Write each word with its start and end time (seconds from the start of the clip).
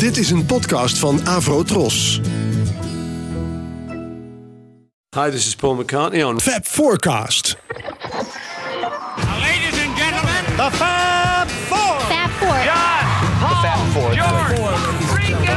Dit 0.00 0.16
is 0.16 0.30
een 0.30 0.46
podcast 0.46 0.98
van 0.98 1.26
Avro 1.26 1.62
Tros. 1.62 2.20
Hi, 5.16 5.30
this 5.30 5.46
is 5.46 5.54
Paul 5.54 5.74
McCartney 5.74 6.22
on 6.22 6.40
Fab 6.40 6.66
Forecast. 6.66 7.56
Ladies 9.40 9.84
and 9.86 9.98
gentlemen, 9.98 10.44
The 10.56 10.68
Fab 10.72 11.48
Four. 11.48 12.00
Fab 12.00 12.30
Four. 12.30 12.62
John, 12.64 13.04
Paul, 13.40 14.14
George, 14.14 14.58
Ringo. 15.16 15.52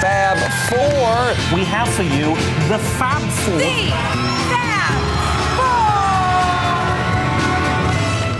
Fab 0.00 0.38
Four. 0.68 1.58
We 1.58 1.64
have 1.64 1.88
for 1.88 2.04
you 2.04 2.36
the 2.68 2.78
Fab 2.78 3.22
Four. 3.22 3.60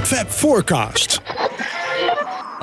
Fab 0.04 0.29
Forecast. 0.29 1.20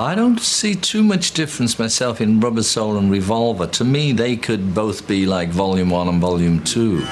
I 0.00 0.14
don't 0.14 0.40
see 0.40 0.74
too 0.74 1.02
much 1.02 1.32
difference 1.32 1.78
myself 1.78 2.22
in 2.22 2.40
Rubber 2.40 2.62
Soul 2.62 2.96
and 2.96 3.10
Revolver. 3.10 3.66
To 3.66 3.84
me, 3.84 4.12
they 4.12 4.34
could 4.34 4.74
both 4.74 5.06
be 5.06 5.26
like 5.26 5.50
Volume 5.50 5.90
1 5.90 6.08
and 6.08 6.18
Volume 6.22 6.64
2. 6.64 7.02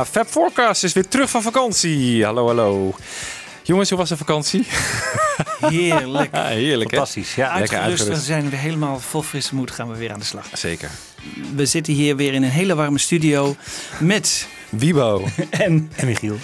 Ja, 0.00 0.06
Fab 0.06 0.26
Forecast 0.28 0.84
is 0.84 0.92
weer 0.92 1.08
terug 1.08 1.30
van 1.30 1.42
vakantie. 1.42 2.24
Hallo, 2.24 2.46
hallo. 2.46 2.94
Jongens, 3.62 3.88
hoe 3.88 3.98
was 3.98 4.08
de 4.08 4.16
vakantie? 4.16 4.66
Heerlijk. 5.60 6.34
Ah, 6.36 6.46
heerlijk, 6.46 6.90
hè? 6.90 6.96
Fantastisch. 6.96 7.34
Ja, 7.34 7.58
Lekker 7.58 7.60
uitgerust. 7.60 7.78
We 7.78 8.08
uitgerust. 8.08 8.24
zijn 8.24 8.50
weer 8.50 8.58
helemaal 8.58 9.00
vol 9.00 9.22
frisse 9.22 9.54
moed. 9.54 9.70
Gaan 9.70 9.90
we 9.90 9.96
weer 9.96 10.12
aan 10.12 10.18
de 10.18 10.24
slag. 10.24 10.46
Zeker. 10.52 10.90
We 11.54 11.66
zitten 11.66 11.92
hier 11.92 12.16
weer 12.16 12.32
in 12.32 12.42
een 12.42 12.50
hele 12.50 12.74
warme 12.74 12.98
studio 12.98 13.56
met 13.98 14.48
Wibo. 14.68 15.28
en 15.50 15.90
En 15.96 16.06
Michiel. 16.06 16.36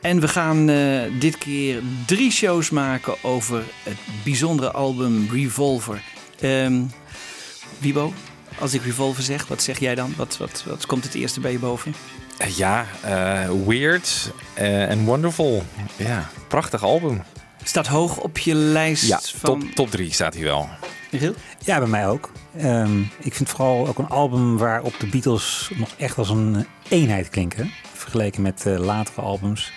en 0.00 0.20
we 0.20 0.28
gaan 0.28 0.68
eh, 0.68 1.02
dit 1.20 1.38
keer 1.38 1.82
drie 2.06 2.30
shows 2.30 2.70
maken 2.70 3.14
over 3.22 3.62
het 3.82 3.96
bijzondere 4.24 4.70
album 4.72 5.28
Revolver. 5.32 6.02
Ehm 6.40 6.82
Wibo, 7.78 8.12
als 8.58 8.74
ik 8.74 8.82
Revolver 8.82 9.22
zeg, 9.22 9.46
wat 9.46 9.62
zeg 9.62 9.78
jij 9.78 9.94
dan? 9.94 10.14
Wat, 10.16 10.36
wat, 10.38 10.64
wat 10.66 10.86
komt 10.86 11.04
het 11.04 11.14
eerste 11.14 11.40
bij 11.40 11.52
je 11.52 11.58
boven? 11.58 11.94
Eh, 12.38 12.56
Ja, 12.56 12.86
eh, 13.02 13.50
weird 13.66 14.32
eh, 14.54 14.90
en 14.90 15.04
wonderful. 15.04 15.62
Ja, 15.96 16.28
prachtig 16.48 16.82
album. 16.82 17.22
Staat 17.64 17.86
hoog 17.86 18.16
op 18.18 18.38
je 18.38 18.54
lijst 18.54 19.06
Ja, 19.06 19.20
van... 19.22 19.60
top, 19.60 19.70
top 19.74 19.90
drie 19.90 20.12
staat 20.12 20.34
hier 20.34 20.44
wel. 20.44 20.68
Michiel? 21.10 21.34
Ja, 21.64 21.78
bij 21.78 21.88
mij 21.88 22.08
ook. 22.08 22.32
Ehm, 22.58 23.00
ik 23.18 23.34
vind 23.34 23.48
vooral 23.48 23.88
ook 23.88 23.98
een 23.98 24.08
album 24.08 24.56
waarop 24.58 24.94
de 25.00 25.06
Beatles 25.06 25.70
nog 25.74 25.88
echt 25.98 26.18
als 26.18 26.28
een 26.28 26.66
eenheid 26.88 27.28
klinken. 27.28 27.70
Vergeleken 27.92 28.42
met 28.42 28.66
eh, 28.66 28.78
latere 28.78 29.20
albums. 29.20 29.72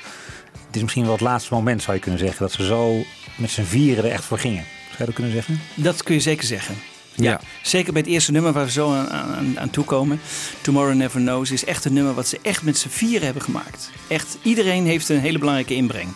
Het 0.67 0.75
is 0.75 0.81
misschien 0.81 1.03
wel 1.03 1.11
het 1.11 1.21
laatste 1.21 1.53
moment, 1.53 1.81
zou 1.81 1.95
je 1.95 2.01
kunnen 2.01 2.19
zeggen, 2.19 2.39
dat 2.39 2.51
ze 2.51 2.65
zo 2.65 3.03
met 3.37 3.49
z'n 3.49 3.63
vieren 3.63 4.03
er 4.03 4.11
echt 4.11 4.23
voor 4.23 4.39
gingen. 4.39 4.63
Zou 4.85 4.97
je 4.97 5.05
dat 5.05 5.13
kunnen 5.13 5.31
zeggen? 5.33 5.59
Dat 5.75 6.03
kun 6.03 6.13
je 6.15 6.21
zeker 6.21 6.45
zeggen. 6.45 6.75
Ja. 7.15 7.41
Zeker 7.61 7.93
bij 7.93 8.01
het 8.01 8.11
eerste 8.11 8.31
nummer 8.31 8.53
waar 8.53 8.65
we 8.65 8.71
zo 8.71 8.93
aan, 8.93 9.09
aan, 9.09 9.59
aan 9.59 9.69
toe 9.69 9.85
komen. 9.85 10.19
Tomorrow 10.61 10.95
Never 10.95 11.21
Knows 11.21 11.51
is 11.51 11.65
echt 11.65 11.85
een 11.85 11.93
nummer 11.93 12.13
wat 12.13 12.27
ze 12.27 12.39
echt 12.41 12.63
met 12.63 12.77
z'n 12.77 12.89
vieren 12.89 13.25
hebben 13.25 13.43
gemaakt. 13.43 13.91
Echt, 14.07 14.37
iedereen 14.41 14.85
heeft 14.85 15.09
een 15.09 15.19
hele 15.19 15.39
belangrijke 15.39 15.73
inbreng. 15.75 16.09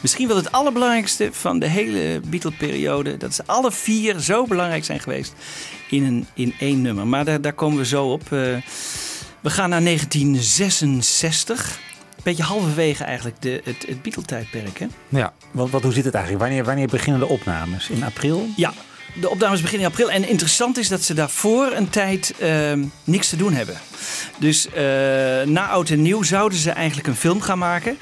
Misschien 0.00 0.28
wel 0.28 0.36
het 0.36 0.52
allerbelangrijkste 0.52 1.28
van 1.32 1.58
de 1.58 1.66
hele 1.66 2.20
Beatle-periode. 2.26 3.16
Dat 3.16 3.34
ze 3.34 3.42
alle 3.46 3.72
vier 3.72 4.18
zo 4.18 4.46
belangrijk 4.46 4.84
zijn 4.84 5.00
geweest 5.00 5.32
in, 5.88 6.04
een, 6.04 6.26
in 6.34 6.54
één 6.58 6.82
nummer. 6.82 7.06
Maar 7.06 7.24
daar, 7.24 7.40
daar 7.40 7.52
komen 7.52 7.78
we 7.78 7.86
zo 7.86 8.12
op. 8.12 8.22
Eh, 8.22 8.56
we 9.40 9.50
gaan 9.50 9.70
naar 9.70 9.82
1966. 9.82 11.78
Beetje 12.22 12.42
halverwege 12.42 13.04
eigenlijk 13.04 13.42
de, 13.42 13.60
het, 13.64 13.84
het 13.86 14.02
Beatle-tijdperk, 14.02 14.78
hè? 14.78 14.86
Ja. 15.08 15.32
Want 15.50 15.70
wat, 15.70 15.82
hoe 15.82 15.92
zit 15.92 16.04
het 16.04 16.14
eigenlijk? 16.14 16.44
Wanneer, 16.44 16.64
wanneer 16.64 16.88
beginnen 16.88 17.20
de 17.20 17.28
opnames? 17.28 17.88
In 17.88 18.04
april? 18.04 18.48
Ja, 18.56 18.72
de 19.14 19.30
opnames 19.30 19.60
beginnen 19.60 19.86
in 19.86 19.92
april. 19.92 20.10
En 20.10 20.28
interessant 20.28 20.78
is 20.78 20.88
dat 20.88 21.02
ze 21.02 21.14
daarvoor 21.14 21.72
een 21.72 21.90
tijd 21.90 22.34
ehm, 22.38 22.84
niks 23.04 23.28
te 23.28 23.36
doen 23.36 23.52
hebben. 23.52 23.80
Dus 24.38 24.66
eh, 24.66 24.82
na 25.46 25.68
Oud 25.68 25.90
en 25.90 26.02
Nieuw 26.02 26.22
zouden 26.22 26.58
ze 26.58 26.70
eigenlijk 26.70 27.08
een 27.08 27.16
film 27.16 27.40
gaan 27.40 27.58
maken. 27.58 27.98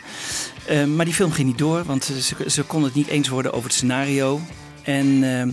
Eh, 0.66 0.84
maar 0.84 1.05
die 1.05 1.14
film 1.14 1.32
ging 1.32 1.46
niet 1.46 1.58
door, 1.58 1.84
want 1.84 2.05
ze, 2.05 2.50
ze 2.50 2.62
konden 2.62 2.88
het 2.88 2.99
niet 2.99 3.08
eens 3.08 3.28
worden 3.28 3.52
over 3.52 3.64
het 3.64 3.76
scenario. 3.76 4.40
En 4.82 5.19
ehm, 5.22 5.50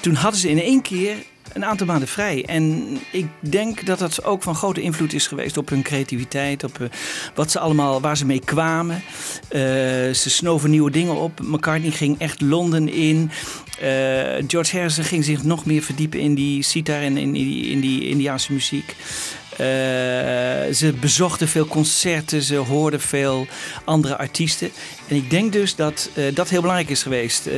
toen 0.00 0.14
hadden 0.14 0.40
ze 0.40 0.50
in 0.50 0.62
één 0.62 0.82
keer 0.82 1.16
een 1.52 1.64
aantal 1.64 1.86
maanden 1.86 2.08
vrij. 2.08 2.44
En 2.44 2.96
ik 3.12 3.26
denk 3.40 3.86
dat 3.86 3.98
dat 3.98 4.24
ook 4.24 4.42
van 4.42 4.54
grote 4.54 4.80
invloed 4.80 5.12
is 5.12 5.26
geweest 5.26 5.56
op 5.56 5.68
hun 5.68 5.82
creativiteit, 5.82 6.64
op 6.64 6.80
eh, 6.80 6.88
wat 7.34 7.50
ze 7.50 7.58
allemaal, 7.58 8.00
waar 8.00 8.16
ze 8.16 8.26
mee 8.26 8.42
kwamen. 8.44 9.02
Eh, 9.48 9.60
ze 10.12 10.30
snoven 10.30 10.70
nieuwe 10.70 10.90
dingen 10.90 11.14
op. 11.14 11.40
McCartney 11.40 11.90
ging 11.90 12.18
echt 12.18 12.40
Londen 12.40 12.88
in. 12.88 13.30
Eh, 13.80 13.88
George 14.46 14.76
Harrison 14.76 15.04
ging 15.04 15.24
zich 15.24 15.42
nog 15.42 15.64
meer 15.64 15.82
verdiepen 15.82 16.20
in 16.20 16.34
die 16.34 16.62
sitar 16.62 17.00
en 17.00 17.16
in 17.16 17.32
die, 17.32 17.66
in 17.66 17.80
die 17.80 18.08
Indiaanse 18.08 18.52
muziek. 18.52 18.96
Eh, 19.58 19.64
ze 20.74 20.94
bezochten 21.00 21.48
veel 21.48 21.66
concerten, 21.66 22.42
ze 22.42 22.56
hoorden 22.56 23.00
veel 23.00 23.46
andere 23.84 24.16
artiesten. 24.18 24.70
En 25.08 25.16
ik 25.16 25.30
denk 25.30 25.52
dus 25.52 25.74
dat 25.76 26.10
eh, 26.14 26.24
dat 26.34 26.48
heel 26.48 26.60
belangrijk 26.60 26.90
is 26.90 27.02
geweest 27.02 27.46
eh, 27.46 27.54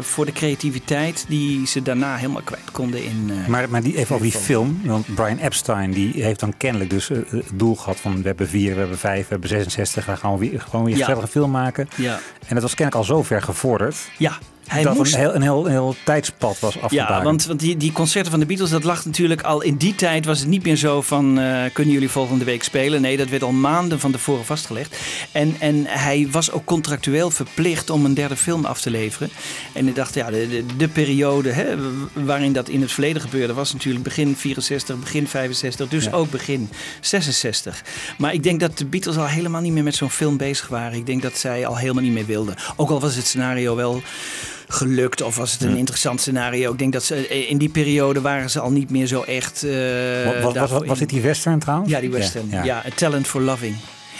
voor 0.00 0.26
de 0.26 0.32
creativiteit 0.32 1.24
die 1.28 1.66
ze 1.66 1.82
daarna 1.82 2.16
helemaal 2.16 2.42
kwijt 2.42 2.70
konden 2.72 3.04
in. 3.04 3.30
Maar, 3.48 3.70
maar 3.70 3.82
die, 3.82 3.96
even 3.96 4.14
over 4.14 4.30
die 4.30 4.40
film. 4.40 4.80
Want 4.84 5.14
Brian 5.14 5.38
Epstein 5.38 5.90
die 5.92 6.22
heeft 6.22 6.40
dan 6.40 6.56
kennelijk 6.56 6.90
dus 6.90 7.08
het 7.08 7.50
doel 7.54 7.74
gehad 7.76 7.96
van 8.00 8.16
we 8.22 8.26
hebben 8.26 8.48
vier, 8.48 8.72
we 8.72 8.78
hebben 8.78 8.98
vijf, 8.98 9.22
we 9.22 9.26
hebben 9.28 9.48
66. 9.48 10.04
Dan 10.04 10.16
gaan 10.18 10.38
we 10.38 10.38
weer, 10.50 10.60
gewoon 10.60 10.84
weer 10.84 10.92
een 10.92 10.98
Ja. 10.98 11.04
gezellige 11.04 11.30
film 11.30 11.50
maken. 11.50 11.88
ja, 11.96 12.20
En 12.46 12.54
dat 12.54 12.62
was 12.62 12.74
kennelijk 12.74 13.08
al 13.08 13.14
zo 13.16 13.22
ver 13.22 13.42
gevorderd. 13.42 13.96
ja, 14.18 14.38
hij 14.68 14.82
dat 14.82 14.94
moest. 14.96 15.14
een 15.14 15.20
heel, 15.20 15.34
een, 15.34 15.42
heel, 15.42 15.64
een 15.66 15.70
heel 15.70 15.94
tijdspad 16.04 16.60
was 16.60 16.80
afgebakend. 16.80 17.18
Ja, 17.18 17.22
want, 17.22 17.46
want 17.46 17.60
die, 17.60 17.76
die 17.76 17.92
concerten 17.92 18.30
van 18.30 18.40
de 18.40 18.46
Beatles, 18.46 18.70
dat 18.70 18.84
lag 18.84 19.04
natuurlijk 19.04 19.42
al 19.42 19.62
in 19.62 19.76
die 19.76 19.94
tijd. 19.94 20.24
Was 20.24 20.38
het 20.38 20.48
niet 20.48 20.64
meer 20.64 20.76
zo 20.76 21.02
van, 21.02 21.17
eh, 21.26 21.64
kunnen 21.72 21.92
jullie 21.94 22.08
volgende 22.08 22.44
week 22.44 22.62
spelen? 22.62 23.00
Nee, 23.00 23.16
dat 23.16 23.28
werd 23.28 23.42
al 23.42 23.52
maanden 23.52 24.00
van 24.00 24.12
tevoren 24.12 24.44
vastgelegd. 24.44 24.96
En, 25.32 25.56
en 25.58 25.84
hij 25.86 26.28
was 26.30 26.50
ook 26.50 26.64
contractueel 26.64 27.30
verplicht 27.30 27.90
om 27.90 28.04
een 28.04 28.14
derde 28.14 28.36
film 28.36 28.64
af 28.64 28.80
te 28.80 28.90
leveren. 28.90 29.30
En 29.72 29.88
ik 29.88 29.94
dacht, 29.94 30.14
ja, 30.14 30.30
de, 30.30 30.48
de, 30.48 30.76
de 30.76 30.88
periode 30.88 31.50
hè, 31.50 31.74
waarin 32.12 32.52
dat 32.52 32.68
in 32.68 32.80
het 32.80 32.92
verleden 32.92 33.22
gebeurde... 33.22 33.52
was 33.54 33.72
natuurlijk 33.72 34.04
begin 34.04 34.36
64, 34.36 34.98
begin 34.98 35.28
65, 35.28 35.88
dus 35.88 36.04
Ja. 36.04 36.10
ook 36.10 36.30
begin 36.30 36.68
66. 37.00 37.84
Maar 38.18 38.32
ik 38.32 38.42
denk 38.42 38.60
dat 38.60 38.78
de 38.78 38.84
Beatles 38.86 39.16
al 39.16 39.26
helemaal 39.26 39.60
niet 39.60 39.72
meer 39.72 39.82
met 39.82 39.94
zo'n 39.94 40.10
film 40.10 40.36
bezig 40.36 40.68
waren. 40.68 40.98
Ik 40.98 41.06
denk 41.06 41.22
dat 41.22 41.38
zij 41.38 41.66
al 41.66 41.76
helemaal 41.76 42.02
niet 42.02 42.12
meer 42.12 42.26
wilden. 42.26 42.54
Ook 42.76 42.90
al 42.90 43.00
was 43.00 43.14
het 43.14 43.26
scenario 43.26 43.76
wel 43.76 44.02
gelukt 44.68 45.22
of 45.22 45.36
was 45.36 45.52
het 45.52 45.62
een 45.62 45.76
interessant 45.76 46.20
scenario. 46.20 46.72
Ik 46.72 46.78
denk 46.78 46.92
dat 46.92 47.04
ze 47.04 47.26
eh, 47.26 47.50
in 47.50 47.58
die 47.58 47.68
periode 47.68 48.20
waren 48.20 48.50
ze 48.50 48.60
al 48.60 48.70
niet 48.70 48.90
meer 48.90 49.06
zo 49.06 49.22
echt. 49.22 49.62
eh, 49.62 49.70
Wa- 49.70 50.40
wa- 50.52 50.52
was, 50.68 50.70
was, 50.86 50.98
dit 50.98 51.08
die 51.08 51.20
western 51.20 51.58
trouwens? 51.58 51.90
Ja, 51.90 52.00
die 52.00 52.10
western. 52.10 52.48
Ja, 52.64 52.76
A 52.86 52.90
Talent 52.94 53.26
for 53.26 53.40
Loving. 53.40 53.76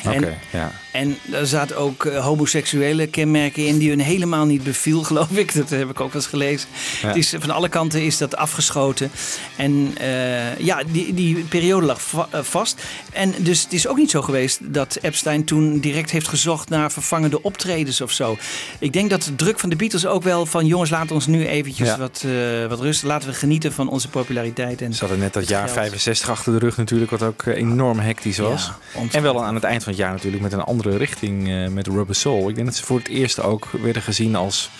Oké, 0.07 0.37
ja. 0.53 0.71
En 0.99 1.19
er 1.33 1.47
zaten 1.47 1.77
ook 1.77 2.05
eh, 2.05 2.25
homoseksuele 2.25 3.07
kenmerken 3.07 3.67
in 3.67 3.79
die 3.79 3.89
hun 3.89 4.01
helemaal 4.01 4.45
niet 4.47 4.63
beviel, 4.63 5.03
geloof 5.11 5.31
ik. 5.31 5.55
Dat 5.55 5.71
heb 5.71 5.91
ik 5.91 6.01
ook 6.01 6.13
wel 6.13 6.23
eens 6.23 6.27
gelezen. 6.27 6.69
Ja. 7.03 7.09
Het 7.09 7.17
is, 7.17 7.35
van 7.39 7.51
alle 7.51 7.69
kanten 7.69 8.03
is 8.03 8.19
dat 8.19 8.37
afgeschoten. 8.37 9.11
En 9.57 9.91
eh, 9.99 10.59
ja, 10.59 10.83
die, 10.93 11.15
die 11.15 11.37
periode 11.37 11.87
lag 11.87 12.03
va- 12.03 12.29
eh, 12.31 12.41
vast. 12.43 12.83
En 13.13 13.35
dus 13.39 13.63
het 13.63 13.73
is 13.73 13.87
ook 13.87 13.97
niet 13.97 14.11
zo 14.11 14.23
geweest 14.23 14.59
dat 14.63 14.99
Epstein 15.03 15.45
toen 15.45 15.81
direct 15.81 16.11
heeft 16.11 16.29
gezocht 16.29 16.69
naar 16.69 16.93
vervangende 16.93 17.43
optredens 17.43 18.01
of 18.01 18.13
zo. 18.13 18.37
Ik 18.79 18.93
denk 18.93 19.11
dat 19.11 19.23
de 19.23 19.35
druk 19.37 19.59
van 19.59 19.71
de 19.71 19.77
Beatles 19.77 20.07
ook 20.07 20.23
wel 20.23 20.47
van 20.47 20.67
jongens, 20.67 20.91
laat 20.91 21.11
ons 21.11 21.27
nu 21.27 21.47
eventjes 21.47 21.89
Ja. 21.89 21.99
wat, 21.99 22.25
eh, 22.27 22.67
wat 22.69 22.81
rust. 22.81 23.03
Laten 23.03 23.29
we 23.29 23.35
genieten 23.35 23.73
van 23.73 23.89
onze 23.89 24.09
populariteit. 24.09 24.83
En 24.83 24.93
Ze 24.95 25.01
hadden 25.01 25.19
net 25.19 25.33
dat 25.33 25.49
jaar 25.49 25.63
geld. 25.69 25.73
65 25.79 26.29
achter 26.31 26.53
de 26.53 26.59
rug 26.59 26.77
natuurlijk, 26.77 27.11
wat 27.11 27.23
ook 27.23 27.47
enorm 27.47 27.99
hectisch 27.99 28.39
was. 28.39 28.71
Ja, 28.95 29.01
en 29.13 29.23
wel 29.23 29.45
aan 29.45 29.55
het 29.55 29.65
eind 29.65 29.83
van 29.83 29.93
het 29.93 30.01
jaar 30.01 30.13
natuurlijk 30.13 30.43
met 30.43 30.53
een 30.53 30.61
andere 30.61 30.88
richting 30.97 31.49
eh, 31.49 31.69
met 31.69 31.87
Rubber 31.87 32.15
Soul. 32.15 32.49
Ik 32.49 32.55
denk 32.55 32.67
dat 32.67 32.77
ze 32.77 32.85
voor 32.85 32.99
het 32.99 33.09
eerst 33.09 33.41
ook 33.41 33.69
werden 33.83 34.03
gezien 34.03 34.37
als 34.37 34.71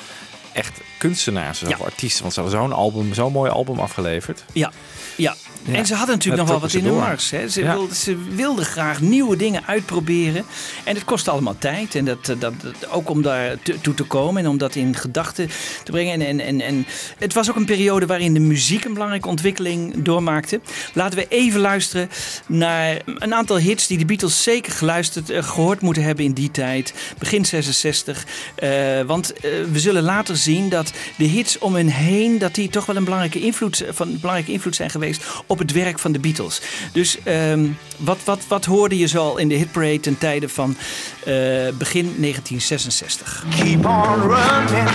echt 0.53 0.81
kunstenaars, 0.99 1.63
of 1.63 1.83
artiesten. 1.83 2.23
Want 2.23 2.35
ze 2.35 2.41
hadden 2.41 2.61
zo'n 2.61 2.73
album, 2.73 3.15
zo'n 3.15 3.33
mooi 3.33 3.51
album 3.51 3.79
afgeleverd. 3.79 4.45
Ja, 4.53 4.73
ja. 5.17 5.35
Ja. 5.65 5.75
En 5.75 5.87
ze 5.87 5.95
hadden 5.95 6.15
natuurlijk 6.15 6.43
Dat 6.47 6.53
nog 6.53 6.61
wel 6.61 6.71
wat 6.71 6.79
in 6.83 6.89
door. 6.89 6.99
mars. 7.01 7.31
Hè. 7.31 7.49
Ze, 7.49 7.61
Ja. 7.63 7.73
wilden, 7.73 7.97
ze 7.97 8.17
wilden 8.35 8.65
graag 8.65 9.01
nieuwe 9.01 9.37
dingen 9.37 9.63
uitproberen. 9.67 10.45
En 10.85 10.95
het 10.95 11.05
kostte 11.05 11.31
allemaal 11.31 11.57
tijd. 11.59 11.95
En 11.95 12.05
dat, 12.05 12.25
dat, 12.27 12.41
dat- 12.41 12.89
ook 12.91 13.11
om 13.11 13.23
daar 13.23 13.57
te- 13.63 13.81
toe 13.81 13.95
te 13.95 14.03
komen 14.05 14.43
en 14.45 14.49
om 14.49 14.59
dat 14.59 14.75
in 14.75 14.95
gedachten 14.95 15.49
te 15.85 15.91
brengen. 15.91 16.21
En, 16.21 16.27
en, 16.27 16.41
en, 16.41 16.61
en 16.61 16.87
het 17.19 17.35
was 17.35 17.51
ook 17.51 17.57
een 17.57 17.65
periode 17.65 18.07
waarin 18.07 18.35
de 18.35 18.41
muziek 18.41 18.85
een 18.85 18.93
belangrijke 18.93 19.29
ontwikkeling 19.29 20.03
doormaakte. 20.03 20.61
Laten 20.95 21.19
we 21.19 21.27
even 21.29 21.61
luisteren 21.61 22.11
naar 22.47 22.97
een 23.05 23.35
aantal 23.35 23.59
hits 23.59 23.87
die 23.87 23.99
de 23.99 24.05
Beatles 24.05 24.43
zeker 24.43 24.73
geluisterd, 24.73 25.31
eh, 25.31 25.43
gehoord 25.43 25.81
moeten 25.81 26.03
hebben 26.03 26.25
in 26.25 26.33
die 26.33 26.51
tijd. 26.51 26.95
Begin 27.19 27.45
66. 27.45 28.27
Eh, 28.55 29.01
want 29.07 29.33
eh, 29.33 29.41
we 29.73 29.79
zullen 29.81 30.03
later 30.03 30.37
zien 30.37 30.69
dat 30.69 30.93
de 31.17 31.25
hits 31.25 31.59
om 31.59 31.75
hen 31.75 31.87
heen, 31.89 32.39
dat 32.39 32.55
die 32.55 32.69
toch 32.69 32.87
wel 32.87 32.97
een 32.97 33.05
belangrijke 33.05 33.41
invloed, 33.41 33.85
van, 33.91 34.19
belangrijke 34.21 34.53
invloed 34.53 34.77
zijn 34.77 34.91
geweest 34.91 35.25
op 35.47 35.58
het 35.59 35.73
werk 35.73 35.99
van 35.99 36.13
de 36.13 36.19
Beatles. 36.19 36.61
Dus 36.93 37.19
ehm, 37.23 37.67
wat, 37.97 38.19
wat, 38.25 38.47
wat 38.49 38.65
hoorde 38.65 38.99
je 38.99 39.07
zo 39.07 39.19
al 39.19 39.37
in 39.37 39.49
de 39.49 39.55
hitparade 39.55 40.01
ten 40.01 40.19
tijde 40.19 40.49
van 40.49 40.77
eh, 41.25 41.35
begin 41.79 42.15
1966? 42.19 43.45
Keep 43.57 43.87
on 43.87 44.21
running. 44.21 44.89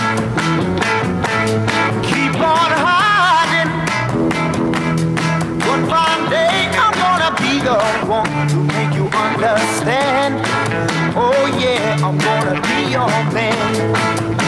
Keep 2.00 2.34
on 2.34 2.70
hiding. 2.86 3.70
One 5.66 5.86
fine 5.86 6.28
day 6.30 6.68
I'm 6.84 6.92
gonna 6.92 7.34
be 7.36 7.60
the 7.62 7.76
one 8.08 8.48
to 8.48 8.56
make 8.56 8.94
you 8.94 9.08
understand. 9.08 10.34
Oh 11.16 11.58
yeah, 11.58 12.08
I'm 12.08 12.18
gonna 12.18 12.60
be 12.60 12.90
your 12.90 13.32
man. 13.32 14.43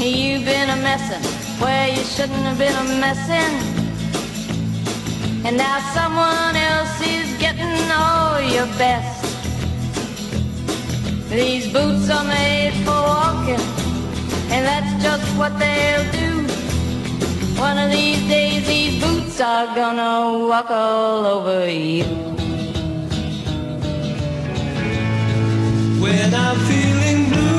You've 0.00 0.44
been 0.44 0.70
a 0.70 0.76
messin' 0.76 1.20
where 1.60 1.88
you 1.88 2.04
shouldn't 2.04 2.44
have 2.46 2.56
been 2.56 2.72
a 2.72 2.84
messin'. 3.00 3.54
And 5.44 5.56
now 5.56 5.80
someone 5.92 6.54
else 6.54 7.00
is 7.00 7.36
getting 7.38 7.90
all 7.90 8.40
your 8.40 8.66
best. 8.78 9.24
These 11.28 11.72
boots 11.72 12.08
are 12.10 12.22
made 12.22 12.74
for 12.84 12.92
walking, 12.92 13.60
and 14.52 14.64
that's 14.64 15.02
just 15.02 15.26
what 15.36 15.58
they'll 15.58 16.10
do. 16.12 16.46
One 17.60 17.76
of 17.76 17.90
these 17.90 18.22
days, 18.28 18.68
these 18.68 19.02
boots 19.02 19.40
are 19.40 19.66
gonna 19.74 20.46
walk 20.46 20.70
all 20.70 21.26
over 21.26 21.68
you. 21.68 22.04
When 26.00 26.32
I'm 26.32 26.56
feeling 26.68 27.30
blue, 27.30 27.57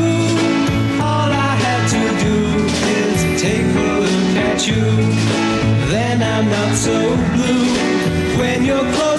you. 4.68 4.82
Then 5.94 6.22
I'm 6.22 6.50
not 6.50 6.76
so 6.76 6.98
blue. 7.36 8.40
When 8.40 8.66
you're 8.66 8.92
close 8.94 9.19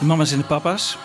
De 0.00 0.06
mama's 0.06 0.32
en 0.32 0.38
de 0.38 0.44
papa's. 0.44 0.98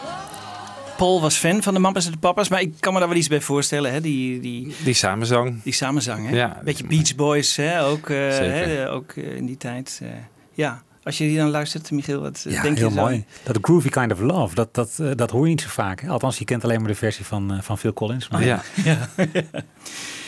Paul 0.98 1.22
was 1.22 1.36
fan 1.38 1.64
van 1.64 1.74
de 1.74 1.80
mama's 1.80 2.06
en 2.06 2.12
de 2.12 2.18
papa's, 2.18 2.50
maar 2.50 2.62
ik 2.62 2.74
kan 2.80 2.94
me 2.94 3.00
daar 3.00 3.08
wel 3.08 3.18
iets 3.18 3.28
bij 3.28 3.42
voorstellen. 3.42 3.92
Hè? 3.94 4.02
Die, 4.02 4.40
die, 4.40 4.75
Die 4.84 4.94
samenzang. 4.94 5.64
die 5.64 5.74
samenzang. 5.74 6.30
Hè? 6.30 6.36
Ja. 6.36 6.62
Beetje 6.64 6.88
Beach 6.88 7.16
Boys, 7.16 7.56
hè? 7.56 7.84
ook, 7.86 8.10
eh, 8.10 8.32
Zeker. 8.32 8.68
hè? 8.68 8.92
ook 8.92 9.12
eh, 9.12 9.36
in 9.36 9.46
die 9.46 9.58
tijd. 9.58 10.00
eh, 10.04 10.10
ja, 10.54 10.84
als 11.04 11.18
je 11.18 11.24
die 11.28 11.38
dan 11.38 11.50
luistert, 11.50 11.92
Michiel, 11.92 12.22
wat 12.22 12.46
Ja, 12.50 12.62
denk 12.62 12.78
heel 12.78 12.88
je 12.90 12.94
zo? 12.96 13.02
mooi. 13.02 13.25
Dat 13.44 13.58
groovy 13.62 13.90
kind 13.90 14.12
of 14.12 14.20
love, 14.20 14.56
dat, 14.56 14.74
dat, 14.75 15.00
dat 15.16 15.32
hoor 15.32 15.44
je 15.44 15.50
niet 15.50 15.62
zo 15.62 15.70
vaak. 15.70 16.02
Hè? 16.02 16.08
Althans, 16.10 16.38
je 16.38 16.46
kent 16.46 16.64
alleen 16.64 16.80
maar 16.80 16.90
de 16.90 16.96
versie 16.96 17.25
van, 17.25 17.60
van 17.62 17.78
Phil 17.78 17.94
Collins. 17.94 18.30
Maar 18.30 18.44
Ja. 18.46 18.62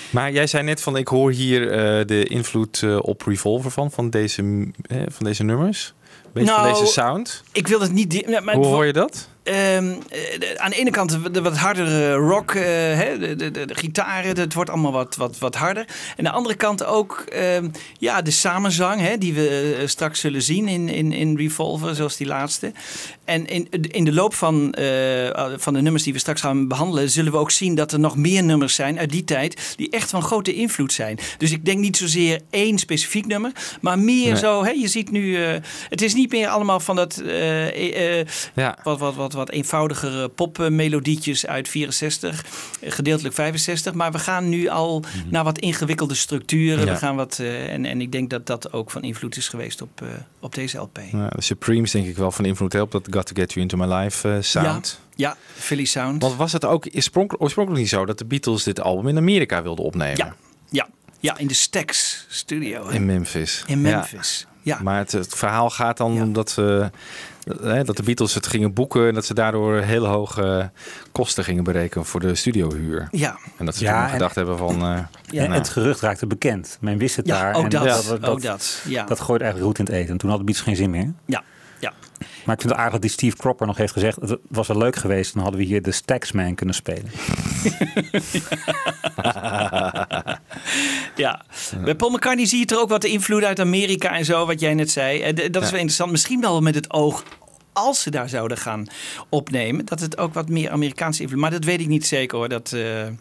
Maar 0.09 0.31
jij 0.31 0.47
zei 0.47 0.63
net 0.63 0.81
van 0.81 0.97
ik 0.97 1.07
hoor 1.07 1.31
hier 1.31 1.71
eh, 1.71 2.05
de 2.05 2.23
invloed 2.25 2.83
op 3.01 3.21
Revolver 3.21 3.71
van, 3.71 3.91
van 3.91 4.09
deze, 4.09 4.71
eh, 4.81 4.97
van 5.07 5.25
deze 5.25 5.43
nummers. 5.43 5.93
Beetje 6.33 6.49
Nou, 6.51 6.69
van 6.69 6.79
deze 6.79 6.91
sound. 6.91 7.43
Ik 7.51 7.67
wil 7.67 7.79
het 7.79 7.91
niet... 7.91 8.41
maar 8.43 8.55
Hoe 8.55 8.65
hoor 8.65 8.85
je 8.85 8.93
dat? 8.93 9.29
Ehm, 9.47 9.91
eh, 10.09 10.55
aan 10.55 10.69
de 10.69 10.75
ene 10.75 10.89
kant 10.89 11.09
de, 11.23 11.31
de 11.31 11.41
wat 11.41 11.57
hardere 11.57 12.13
rock, 12.13 12.51
eh, 12.53 12.63
hè, 12.63 13.17
de, 13.19 13.35
de, 13.35 13.51
de, 13.51 13.65
de 13.65 13.75
gitaren, 13.75 14.39
het 14.39 14.53
wordt 14.53 14.69
allemaal 14.69 14.91
wat, 14.91 15.15
wat, 15.15 15.37
wat 15.39 15.55
harder. 15.55 15.85
En 15.85 16.17
aan 16.17 16.23
de 16.23 16.31
andere 16.31 16.55
kant 16.55 16.85
ook 16.85 17.19
ehm, 17.29 17.69
ja, 17.99 18.21
de 18.21 18.31
samenzang, 18.31 19.01
hè, 19.01 19.17
die 19.17 19.33
we 19.33 19.75
eh, 19.79 19.87
straks 19.87 20.19
zullen 20.19 20.41
zien 20.41 20.67
in, 20.67 20.89
in, 20.89 21.11
in 21.11 21.37
Revolver, 21.37 21.95
zoals 21.95 22.17
die 22.17 22.27
laatste. 22.27 22.71
En 23.25 23.45
in, 23.47 23.67
in 23.71 24.03
de 24.03 24.13
loop 24.13 24.33
van, 24.33 24.75
van 25.57 25.73
de 25.73 25.81
nummers 25.81 26.03
die 26.03 26.13
we 26.13 26.19
straks 26.19 26.41
gaan 26.41 26.67
behandelen, 26.67 27.09
zullen 27.09 27.31
we 27.31 27.37
ook 27.37 27.51
zien 27.51 27.75
dat 27.75 27.91
er 27.91 27.99
nog 27.99 28.17
meer 28.17 28.43
nummers 28.43 28.75
zijn 28.75 28.99
uit 28.99 29.11
die 29.11 29.23
tijd 29.23 29.73
die 29.75 29.89
echt 29.89 30.09
van 30.09 30.21
grote 30.21 30.53
invloed 30.53 30.93
zijn. 30.93 31.19
Dus 31.37 31.51
ik 31.51 31.65
denk 31.65 31.79
niet 31.79 31.97
zozeer 31.97 32.41
één 32.49 32.77
specifiek 32.77 33.25
nummer, 33.25 33.51
maar 33.81 33.99
meer 33.99 34.31
Nee. 34.31 34.37
zo. 34.37 34.63
Hè, 34.63 34.69
je 34.69 34.87
ziet 34.87 35.11
nu, 35.11 35.35
het 35.89 36.01
is 36.01 36.13
niet 36.13 36.31
meer 36.31 36.47
allemaal 36.47 36.79
van 36.79 36.95
dat 36.95 37.21
Ja. 38.55 38.77
wat, 38.83 38.99
wat, 38.99 39.15
wat, 39.15 39.33
wat 39.37 39.49
eenvoudigere 39.49 40.29
popmelodietjes 40.29 41.45
uit 41.45 41.67
64, 41.69 42.45
eh, 42.81 42.91
gedeeltelijk 42.91 43.35
65. 43.35 43.93
Maar 43.93 44.11
we 44.11 44.19
gaan 44.19 44.49
nu 44.49 44.67
al 44.67 45.03
naar 45.29 45.43
wat 45.43 45.59
ingewikkelde 45.59 46.15
structuren. 46.15 46.85
Ja. 46.85 46.91
We 46.91 46.97
gaan 46.97 47.15
wat, 47.15 47.39
eh, 47.39 47.73
en, 47.73 47.85
en 47.85 48.01
ik 48.01 48.11
denk 48.11 48.29
dat 48.29 48.45
dat 48.45 48.73
ook 48.73 48.91
van 48.91 49.03
invloed 49.03 49.37
is 49.37 49.47
geweest 49.47 49.81
op, 49.81 50.01
eh, 50.01 50.07
op 50.39 50.55
deze 50.55 50.77
LP. 50.77 50.99
Ja, 51.11 51.27
de 51.29 51.41
Supremes 51.41 51.91
denk 51.91 52.07
ik 52.07 52.17
wel 52.17 52.31
van 52.31 52.45
invloed 52.45 52.79
op 52.79 52.91
dat 52.91 53.07
Got 53.11 53.25
To 53.25 53.33
Get 53.35 53.53
You 53.53 53.61
Into 53.61 53.77
My 53.77 53.93
Life 53.93 54.37
sound. 54.41 54.99
Ja, 55.15 55.37
Philly 55.55 55.85
Sound. 55.85 56.21
Want 56.21 56.35
was 56.35 56.53
het 56.53 56.65
ook 56.65 56.87
oorspronkelijk, 56.95 57.43
oorspronkelijk 57.43 57.81
niet 57.83 57.91
zo 57.91 58.05
dat 58.05 58.17
de 58.17 58.25
Beatles 58.25 58.63
dit 58.63 58.81
album 58.81 59.07
in 59.07 59.17
Amerika 59.17 59.63
wilden 59.63 59.85
opnemen? 59.85 60.17
Ja, 60.17 60.35
ja, 60.69 60.87
ja, 61.19 61.37
in 61.37 61.47
de 61.47 61.53
Stax 61.53 62.25
Studio 62.29 62.87
hè. 62.87 62.93
In 62.93 63.05
Memphis. 63.05 63.63
in 63.67 63.81
Ja. 63.81 63.95
Memphis. 63.97 64.47
Ja. 64.61 64.79
Maar 64.83 64.97
het, 64.97 65.11
het 65.11 65.35
verhaal 65.35 65.69
gaat 65.69 65.97
dan 65.97 66.13
Ja. 66.13 66.25
dat, 66.25 66.49
ze, 66.51 66.91
dat 67.85 67.97
de 67.97 68.03
Beatles 68.03 68.33
het 68.33 68.47
gingen 68.47 68.73
boeken 68.73 69.07
en 69.07 69.13
dat 69.13 69.25
ze 69.25 69.33
daardoor 69.33 69.75
hele 69.75 70.07
hoge 70.07 70.71
kosten 71.11 71.43
gingen 71.43 71.63
berekenen 71.63 72.05
voor 72.05 72.19
de 72.19 72.35
studiohuur. 72.35 73.07
Ja, 73.11 73.37
En 73.57 73.65
dat 73.65 73.75
ze 73.75 73.83
Ja, 73.83 73.93
toen 73.93 74.03
en- 74.03 74.09
gedacht 74.09 74.35
hebben 74.35 74.57
van... 74.57 74.75
eh, 74.75 74.79
Ja, 74.79 75.41
En 75.43 75.47
nou, 75.49 75.51
het 75.59 75.69
gerucht 75.69 75.99
raakte 76.01 76.27
bekend. 76.27 76.77
Men 76.81 76.97
wist 76.97 77.15
het 77.15 77.27
ja 77.27 77.39
daar. 77.41 77.55
ook 77.55 77.63
en 77.63 77.69
dat. 77.69 78.05
dat, 78.07 78.25
ook 78.25 78.41
dat. 78.41 78.81
Ja. 78.87 79.03
dat 79.05 79.19
gooit 79.19 79.41
eigenlijk 79.41 79.69
roet 79.69 79.79
in 79.79 79.93
het 79.93 80.01
eten. 80.01 80.11
En 80.11 80.17
toen 80.17 80.29
hadden 80.29 80.45
Beats 80.47 80.61
geen 80.61 80.75
zin 80.75 80.89
meer. 80.89 81.13
ja, 81.25 81.43
ja. 81.79 81.93
Maar 82.45 82.55
ik 82.55 82.61
vind 82.61 82.73
het 82.73 82.73
aardig 82.73 82.91
dat 82.93 83.01
die 83.01 83.09
Steve 83.11 83.37
Cropper 83.37 83.67
nog 83.67 83.77
heeft 83.77 83.93
gezegd... 83.93 84.17
het 84.21 84.37
was 84.49 84.67
wel 84.67 84.77
leuk 84.77 84.95
geweest, 84.95 85.33
dan 85.33 85.41
hadden 85.43 85.61
we 85.61 85.65
hier 85.67 85.81
de 85.81 85.91
Staxman 85.91 86.55
kunnen 86.55 86.75
spelen. 86.75 87.11
Ja, 91.15 91.41
bij 91.83 91.95
Paul 91.95 92.11
McCartney 92.11 92.45
zie 92.45 92.59
je 92.59 92.65
er 92.65 92.79
ook 92.79 92.89
wat 92.89 93.01
de 93.01 93.09
invloed 93.09 93.43
uit 93.43 93.59
Amerika 93.59 94.15
en 94.17 94.25
zo, 94.25 94.45
wat 94.45 94.59
jij 94.59 94.73
net 94.73 94.91
zei. 94.91 95.21
Eh, 95.21 95.35
Dat 95.51 95.63
is 95.63 95.69
wel 95.69 95.79
interessant. 95.79 96.11
Misschien 96.11 96.41
wel 96.41 96.61
met 96.61 96.75
het 96.75 96.93
oog, 96.93 97.23
als 97.73 98.01
ze 98.01 98.09
daar 98.09 98.29
zouden 98.29 98.57
gaan 98.57 98.87
opnemen, 99.29 99.85
dat 99.85 99.99
het 99.99 100.17
ook 100.17 100.33
wat 100.33 100.49
meer 100.49 100.69
Amerikaanse 100.69 101.21
invloed. 101.21 101.39
Maar 101.39 101.51
dat 101.51 101.63
weet 101.63 101.79
ik 101.79 101.87
niet 101.87 102.05
zeker 102.05 102.37
hoor. 102.37 102.49
Dat, 102.49 102.71
eh, 102.73 103.05
eh, 103.07 103.13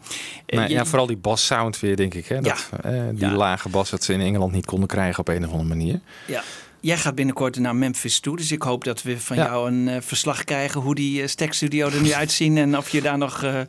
je- 0.47 0.69
ja, 0.69 0.85
vooral 0.85 1.07
die 1.07 1.17
bas 1.17 1.47
sound 1.47 1.81
weer, 1.81 1.97
denk 1.97 2.15
ik. 2.15 2.27
Hè? 2.27 2.41
Dat, 2.41 2.69
eh, 2.83 2.93
die 3.13 3.29
Ja. 3.29 3.33
lage 3.35 3.69
bas 3.69 3.91
dat 3.91 4.05
ze 4.05 4.13
in 4.13 4.21
Engeland 4.21 4.53
niet 4.53 4.67
konden 4.67 4.89
krijgen 4.89 5.21
op 5.21 5.29
een 5.29 5.45
of 5.45 5.51
andere 5.51 5.69
manier. 5.69 6.01
ja. 6.27 6.43
Jij 6.87 6.97
gaat 6.99 7.15
binnenkort 7.15 7.59
naar 7.59 7.77
Memphis 7.77 8.21
toe, 8.21 8.37
dus 8.37 8.53
ik 8.53 8.63
hoop 8.63 8.85
dat 8.85 9.03
we 9.03 9.21
van 9.21 9.37
Ja. 9.37 9.45
jou 9.45 9.69
een 9.69 9.89
eh, 9.89 9.97
verslag 10.01 10.45
krijgen 10.45 10.81
hoe 10.81 10.95
die 10.95 11.23
uh, 11.23 11.29
Studio 11.51 11.87
er 11.89 12.01
nu 12.03 12.13
uitzien 12.13 12.57
en 12.57 12.77
of 12.77 12.89
je 12.89 13.03
daar 13.03 13.19
nog, 13.19 13.43
eh, 13.43 13.61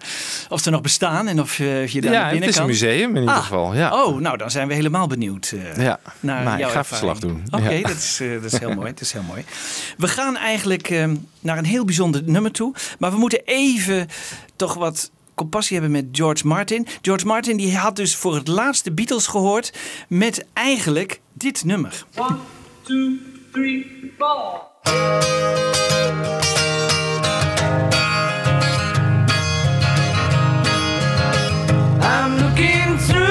of 0.50 0.62
ze 0.62 0.70
nog 0.70 0.82
bestaan 0.82 1.28
en 1.28 1.40
of, 1.42 1.58
je- 1.58 1.82
of 1.86 1.92
je 1.92 2.02
daar 2.02 2.12
ja, 2.12 2.18
naar 2.18 2.30
het 2.30 2.32
binnen 2.32 2.50
is 2.50 2.56
een 2.56 2.62
kan. 2.62 2.70
museum 2.72 3.10
in 3.16 3.22
ieder 3.22 3.36
Ah, 3.36 3.42
geval. 3.42 3.76
Ja. 3.76 4.04
Oh, 4.06 4.20
nou 4.20 4.38
dan 4.38 4.52
zijn 4.52 4.68
we 4.68 4.74
helemaal 4.74 5.08
benieuwd. 5.08 5.54
eh, 5.56 5.84
ja. 5.84 6.00
naar 6.20 6.44
Nou, 6.44 6.54
ik 6.56 6.60
jouw 6.60 6.70
ga 6.70 6.78
ervaring. 6.78 6.86
verslag 6.86 7.20
doen. 7.20 7.44
Oké, 7.52 7.70
Ja. 7.74 7.88
dat, 7.88 7.98
is, 7.98 8.20
eh, 8.22 8.32
dat 8.42 8.44
is 8.54 8.60
heel 8.60 8.74
mooi. 8.74 8.92
Dat 8.92 9.02
is 9.02 9.12
heel 9.14 9.24
mooi. 9.28 9.44
We 9.98 10.08
gaan 10.08 10.36
eigenlijk 10.38 10.90
eh, 10.90 11.10
naar 11.40 11.58
een 11.58 11.66
heel 11.66 11.86
bijzonder 11.86 12.22
nummer 12.26 12.52
toe. 12.52 12.74
Maar 13.00 13.12
we 13.12 13.18
moeten 13.18 13.42
even 13.46 14.08
toch 14.56 14.74
wat 14.74 15.12
compassie 15.36 15.78
hebben 15.80 15.92
met 15.96 16.06
George 16.12 16.48
Martin. 16.48 16.88
George 17.02 17.26
Martin 17.26 17.58
die 17.58 17.78
had 17.78 17.96
dus 17.96 18.16
voor 18.16 18.36
het 18.36 18.48
laatst 18.48 18.84
de 18.84 18.92
Beatles 18.92 19.28
gehoord 19.28 19.74
met 20.08 20.46
eigenlijk 20.54 21.20
dit 21.34 21.64
nummer. 21.66 22.06
One, 22.16 22.36
two, 22.88 23.20
three, 23.52 24.14
four. 24.18 24.62
I'm 32.00 32.38
looking 32.38 32.98
through 33.00 33.27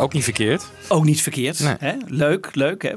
Ook 0.00 0.12
niet 0.12 0.24
verkeerd. 0.24 0.64
ook 0.88 1.04
niet 1.04 1.22
verkeerd. 1.22 1.60
Nee. 1.60 1.74
Hè? 1.78 1.92
Leuk, 2.06 2.48
leuk. 2.54 2.82
Hè? 2.82 2.90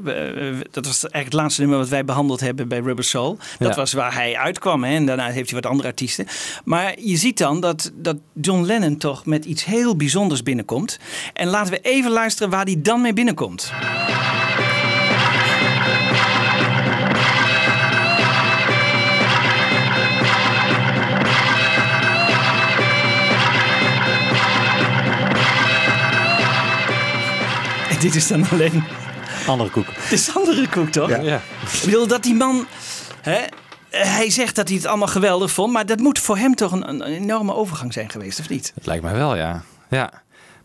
Dat 0.70 0.86
was 0.86 1.00
eigenlijk 1.02 1.24
het 1.24 1.32
laatste 1.32 1.60
nummer 1.60 1.78
wat 1.78 1.88
wij 1.88 2.04
behandeld 2.04 2.40
hebben 2.40 2.68
bij 2.68 2.78
Rubber 2.78 3.04
Soul. 3.04 3.38
Dat 3.58 3.68
Ja. 3.68 3.74
was 3.74 3.92
waar 3.92 4.14
hij 4.14 4.36
uitkwam. 4.36 4.84
Hè? 4.84 4.94
En 4.94 5.06
daarna 5.06 5.26
heeft 5.30 5.50
hij 5.50 5.60
wat 5.60 5.70
andere 5.70 5.88
artiesten. 5.88 6.26
Maar 6.64 6.94
je 7.00 7.16
ziet 7.16 7.38
dan 7.38 7.60
dat, 7.60 7.92
dat 7.94 8.16
John 8.32 8.62
Lennon 8.64 8.96
toch 8.96 9.26
met 9.26 9.44
iets 9.44 9.64
heel 9.64 9.96
bijzonders 9.96 10.42
binnenkomt. 10.42 10.98
En 11.32 11.48
laten 11.48 11.72
we 11.72 11.80
even 11.80 12.10
luisteren 12.10 12.50
waar 12.50 12.64
hij 12.64 12.76
dan 12.82 13.00
mee 13.00 13.12
binnenkomt. 13.12 13.72
dit 28.10 28.14
is 28.14 28.26
dan 28.26 28.48
alleen 28.50 28.84
Andere 29.46 29.70
koek. 29.70 29.86
de 29.86 30.30
andere 30.34 30.68
koek, 30.68 30.88
toch? 30.88 31.08
Ja. 31.08 31.20
Ja. 31.20 31.40
Ik 31.72 31.80
bedoel, 31.84 32.06
dat 32.06 32.22
die 32.22 32.34
man... 32.34 32.66
Hè, 33.22 33.40
hij 33.90 34.30
zegt 34.30 34.56
dat 34.56 34.68
hij 34.68 34.76
het 34.76 34.86
allemaal 34.86 35.08
geweldig 35.08 35.50
vond. 35.50 35.72
Maar 35.72 35.86
dat 35.86 35.98
moet 35.98 36.18
voor 36.18 36.36
hem 36.36 36.54
toch 36.54 36.72
een, 36.72 36.88
een 36.88 37.02
enorme 37.02 37.54
overgang 37.54 37.92
zijn 37.92 38.10
geweest, 38.10 38.40
of 38.40 38.48
niet? 38.48 38.72
Het 38.74 38.86
lijkt 38.86 39.02
mij 39.02 39.14
wel, 39.14 39.36
ja. 39.36 39.62
ja. 39.88 40.10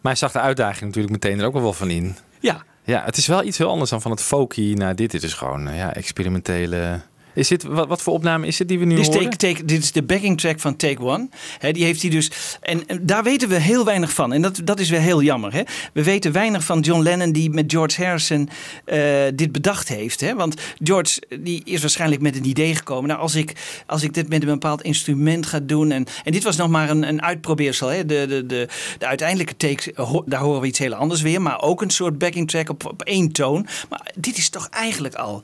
Maar 0.02 0.12
hij 0.12 0.16
zag 0.16 0.32
de 0.32 0.40
uitdaging 0.40 0.82
natuurlijk 0.82 1.14
meteen 1.14 1.40
er 1.40 1.46
ook 1.46 1.54
wel 1.54 1.74
van 1.74 1.90
in. 1.90 2.16
Ja. 2.40 2.64
Ja, 2.84 3.04
het 3.06 3.18
is 3.18 3.28
wel 3.28 3.44
iets 3.44 3.58
heel 3.58 3.70
anders 3.70 3.90
dan 3.90 4.02
van 4.02 4.12
het 4.12 4.22
folky 4.22 4.74
naar 4.74 4.96
dit. 4.96 5.12
Dit 5.12 5.24
is 5.24 5.34
gewoon 5.34 5.68
eh, 5.68 5.78
ja, 5.78 5.94
experimentele... 5.94 7.02
Is 7.40 7.48
dit, 7.48 7.64
wat, 7.64 7.88
wat 7.88 8.02
voor 8.02 8.14
opname 8.14 8.48
is 8.48 8.58
dit 8.58 8.68
die 8.68 8.80
we 8.80 8.86
nu 8.86 8.96
Dit 8.96 9.06
horen? 9.06 9.22
take, 9.30 9.36
take, 9.38 9.66
dit 9.66 9.84
is 9.84 9.92
de 9.92 10.04
backing 10.04 10.40
track 10.40 10.60
van 10.60 10.76
Take 10.76 11.02
One. 11.02 11.30
Die 11.72 11.84
heeft 11.84 12.02
hij 12.02 12.10
dus. 12.10 12.32
En, 12.62 12.88
en 12.88 13.06
daar 13.06 13.24
weten 13.24 13.50
we 13.50 13.56
heel 13.60 13.86
weinig 13.86 14.14
van. 14.14 14.34
En 14.34 14.42
dat, 14.42 14.62
dat 14.64 14.80
is 14.80 14.90
weer 14.90 15.00
heel 15.00 15.22
jammer. 15.22 15.64
We 15.94 16.04
weten 16.04 16.32
weinig 16.32 16.64
van 16.64 16.80
John 16.80 17.02
Lennon 17.02 17.32
die 17.32 17.50
met 17.50 17.72
George 17.72 18.04
Harrison 18.04 18.50
eh, 18.86 19.00
dit 19.36 19.52
bedacht 19.52 19.88
heeft. 19.88 20.34
Want 20.34 20.62
George 20.84 21.22
die 21.40 21.62
is 21.66 21.82
waarschijnlijk 21.82 22.22
met 22.22 22.36
een 22.36 22.46
idee 22.46 22.76
gekomen. 22.76 23.10
Nou, 23.10 23.20
als 23.22 23.36
ik, 23.36 23.54
als 23.86 24.04
ik 24.04 24.14
dit 24.14 24.30
met 24.30 24.42
een 24.42 24.48
bepaald 24.48 24.82
instrument 24.82 25.46
ga 25.46 25.60
doen. 25.60 25.92
En, 25.92 26.06
en 26.24 26.32
dit 26.32 26.44
was 26.44 26.56
nog 26.56 26.70
maar 26.70 26.90
een, 26.90 27.04
een 27.08 27.22
uitprobeersel. 27.22 27.88
De, 27.88 28.06
de, 28.06 28.28
de, 28.28 28.68
de 28.98 29.06
uiteindelijke 29.08 29.58
take, 29.58 29.92
ho- 29.96 30.24
daar 30.26 30.42
horen 30.42 30.62
we 30.62 30.68
iets 30.68 30.80
heel 30.80 30.94
anders 30.94 31.22
weer. 31.22 31.42
Maar 31.42 31.62
ook 31.62 31.82
een 31.82 31.90
soort 31.90 32.18
backing 32.18 32.50
track 32.50 32.70
op, 32.70 32.86
op 32.86 33.02
één 33.02 33.32
toon. 33.32 33.68
Maar 33.90 34.12
dit 34.16 34.38
is 34.38 34.50
toch 34.50 34.68
eigenlijk 34.70 35.16
al 35.16 35.42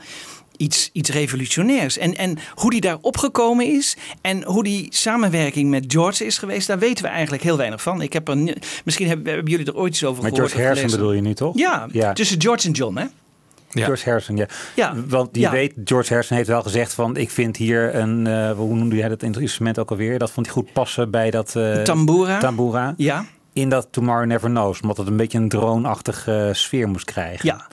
iets, 0.57 0.89
iets 0.93 1.09
revolutionairs. 1.09 1.97
En, 1.97 2.15
en 2.15 2.37
hoe 2.53 2.71
die 2.71 2.81
daar 2.81 2.97
opgekomen 3.01 3.65
is 3.65 3.97
en 4.21 4.43
hoe 4.43 4.63
die 4.63 4.87
samenwerking 4.89 5.69
met 5.69 5.83
George 5.87 6.25
is 6.25 6.37
geweest, 6.37 6.67
daar 6.67 6.79
weten 6.79 7.03
we 7.03 7.09
eigenlijk 7.09 7.43
heel 7.43 7.57
weinig 7.57 7.81
van. 7.81 8.01
Ik 8.01 8.13
heb 8.13 8.27
er, 8.27 8.35
misschien 8.83 9.07
hebben, 9.07 9.33
hebben 9.33 9.51
jullie 9.51 9.65
er 9.67 9.75
ooit 9.75 9.93
iets 9.93 10.03
over 10.03 10.23
Met 10.23 10.33
gehoord. 10.33 10.51
George 10.51 10.69
of 10.69 10.75
Harrison 10.75 10.99
bedoel 10.99 11.13
je 11.15 11.21
nu 11.21 11.33
toch? 11.33 11.57
Ja, 11.57 11.87
ja. 11.91 12.13
tussen 12.13 12.41
George 12.41 12.67
en 12.67 12.73
John, 12.73 12.95
hè? 12.97 13.05
Ja. 13.69 13.85
George 13.85 14.09
Harrison, 14.09 14.37
ja. 14.37 14.45
Ja, 14.75 14.93
Want 15.07 15.29
je 15.31 15.39
ja. 15.39 15.51
weet, 15.51 15.73
George 15.85 16.09
Harrison 16.09 16.37
heeft 16.37 16.49
wel 16.49 16.61
gezegd 16.61 16.93
van... 16.93 17.17
ik 17.17 17.29
vind 17.31 17.57
hier 17.57 17.95
een, 17.95 18.27
eh, 18.27 18.51
hoe 18.51 18.75
noemde 18.75 18.95
jij 18.95 19.07
dat 19.09 19.23
instrument 19.23 19.79
ook 19.79 19.89
alweer? 19.89 20.19
Dat 20.19 20.31
vond 20.31 20.45
hij 20.45 20.55
goed 20.55 20.73
passen 20.73 21.11
bij 21.11 21.31
dat... 21.31 21.55
eh, 21.55 21.81
Tambura. 21.81 22.37
Tambura. 22.39 22.93
Ja, 22.97 23.25
In 23.53 23.69
dat 23.69 23.87
Tomorrow 23.91 24.25
Never 24.25 24.49
Knows. 24.49 24.81
Omdat 24.81 24.97
het 24.97 25.07
een 25.07 25.17
beetje 25.17 25.37
een 25.37 25.49
droneachtige 25.49 26.49
sfeer 26.53 26.87
moest 26.87 27.05
krijgen. 27.05 27.45
ja. 27.47 27.67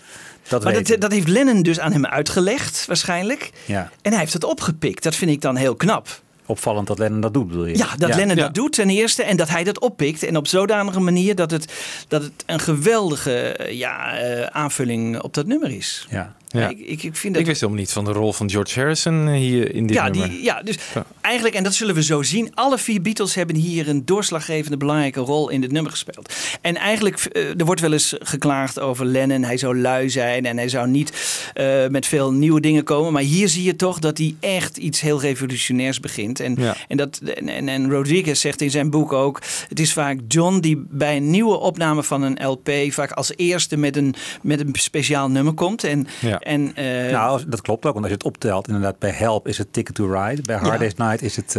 Dat 0.49 0.65
Maar 0.65 0.73
dat, 0.73 1.01
dat 1.01 1.13
heeft 1.13 1.29
Lennon 1.29 1.63
dus 1.63 1.81
aan 1.81 1.93
hem 1.93 2.07
uitgelegd, 2.07 2.87
waarschijnlijk. 2.87 3.51
Ja. 3.65 3.91
En 4.03 4.11
hij 4.11 4.21
heeft 4.21 4.33
het 4.33 4.45
opgepikt. 4.45 5.03
Dat 5.03 5.15
vind 5.15 5.31
ik 5.31 5.41
dan 5.41 5.57
heel 5.57 5.75
knap. 5.75 6.21
Opvallend 6.47 6.87
dat 6.87 6.99
Lennon 6.99 7.21
dat 7.21 7.35
doet, 7.35 7.49
bedoel 7.49 7.67
je? 7.67 7.77
Ja, 7.77 7.97
dat 7.97 8.15
Lennon 8.15 8.37
Ja. 8.37 8.43
dat 8.43 8.55
doet 8.55 8.73
ten 8.73 8.91
eerste. 8.91 9.23
En 9.23 9.37
dat 9.37 9.49
hij 9.49 9.65
dat 9.65 9.81
oppikt. 9.81 10.23
En 10.23 10.37
op 10.37 10.47
zodanige 10.47 11.01
manier 11.01 11.35
dat 11.35 11.51
het, 11.51 11.73
dat 12.09 12.23
het 12.23 12.33
een 12.47 12.61
geweldige 12.61 13.33
eh, 13.33 13.79
ja, 13.79 14.19
eh, 14.19 14.47
aanvulling 14.47 15.21
op 15.21 15.35
dat 15.35 15.47
nummer 15.47 15.71
is. 15.71 16.07
Ja. 16.11 16.35
Ja. 16.53 16.69
Ik, 16.69 16.79
ik, 16.79 17.03
ik 17.03 17.17
vind 17.17 17.33
dat 17.33 17.43
Ik 17.43 17.49
wist 17.49 17.61
helemaal 17.61 17.81
niet 17.83 17.93
van 17.93 18.05
de 18.05 18.13
rol 18.13 18.33
van 18.33 18.51
George 18.51 18.79
Harrison 18.81 19.29
hier 19.29 19.75
in 19.75 19.87
dit 19.87 19.97
ja, 19.97 20.09
nummer. 20.09 20.29
die, 20.31 20.43
ja, 20.43 20.63
dus 20.63 20.77
Ja. 20.95 21.05
eigenlijk, 21.21 21.55
en 21.55 21.63
dat 21.65 21.75
zullen 21.75 21.95
we 21.95 22.03
zo 22.03 22.23
zien, 22.23 22.51
alle 22.55 22.79
vier 22.79 23.03
Beatles 23.03 23.35
hebben 23.35 23.57
hier 23.57 23.89
een 23.89 24.05
doorslaggevende 24.05 24.77
belangrijke 24.77 25.21
rol 25.21 25.49
in 25.49 25.61
dit 25.61 25.73
nummer 25.73 25.91
gespeeld. 25.91 26.35
En 26.61 26.77
eigenlijk, 26.77 27.19
eh, 27.21 27.59
er 27.59 27.65
wordt 27.65 27.81
wel 27.81 27.93
eens 27.93 28.15
geklaagd 28.19 28.81
over 28.81 29.07
Lennon, 29.07 29.43
hij 29.43 29.57
zou 29.57 29.79
lui 29.79 30.11
zijn 30.11 30.47
en 30.47 30.57
hij 30.57 30.69
zou 30.69 30.89
niet 30.89 31.13
eh, 31.55 31.87
met 31.89 32.07
veel 32.07 32.33
nieuwe 32.33 32.61
dingen 32.61 32.85
komen. 32.85 33.13
Maar 33.13 33.23
hier 33.23 33.49
zie 33.49 33.63
je 33.65 33.77
toch 33.77 33.99
dat 33.99 34.19
hij 34.19 34.35
echt 34.41 34.77
iets 34.77 35.01
heel 35.01 35.21
revolutionairs 35.21 36.01
begint. 36.01 36.41
En, 36.41 36.55
Ja. 36.59 36.77
en, 36.89 36.97
dat, 36.97 37.19
en, 37.35 37.49
en, 37.49 37.69
en 37.69 37.91
Rodriguez 37.91 38.41
zegt 38.41 38.61
in 38.61 38.71
zijn 38.71 38.91
boek 38.91 39.13
ook, 39.13 39.41
het 39.69 39.81
is 39.81 39.93
vaak 39.93 40.19
John 40.29 40.59
die 40.59 40.85
bij 40.89 41.17
een 41.17 41.31
nieuwe 41.31 41.57
opname 41.59 42.03
van 42.03 42.23
een 42.23 42.47
LP 42.47 42.71
vaak 42.89 43.11
als 43.13 43.33
eerste 43.37 43.77
met 43.77 43.97
een, 43.97 44.15
met 44.43 44.61
een 44.61 44.69
speciaal 44.73 45.31
nummer 45.31 45.53
komt. 45.53 45.85
En, 45.85 46.07
Ja. 46.21 46.41
En, 46.43 46.75
eh, 46.75 47.13
Nou, 47.13 47.43
dat 47.49 47.61
klopt 47.61 47.87
ook. 47.87 47.93
Want 47.93 48.05
als 48.05 48.09
je 48.15 48.19
het 48.19 48.25
optelt, 48.27 48.67
inderdaad, 48.67 48.99
bij 48.99 49.11
Help 49.11 49.49
is 49.49 49.59
het 49.59 49.73
Ticket 49.73 49.95
to 49.95 50.07
Ride. 50.13 50.43
Bij 50.43 50.57
Hard 50.57 50.73
Ja. 50.73 50.79
Day's 50.79 50.95
Night 50.95 51.23
is 51.23 51.37
het 51.37 51.55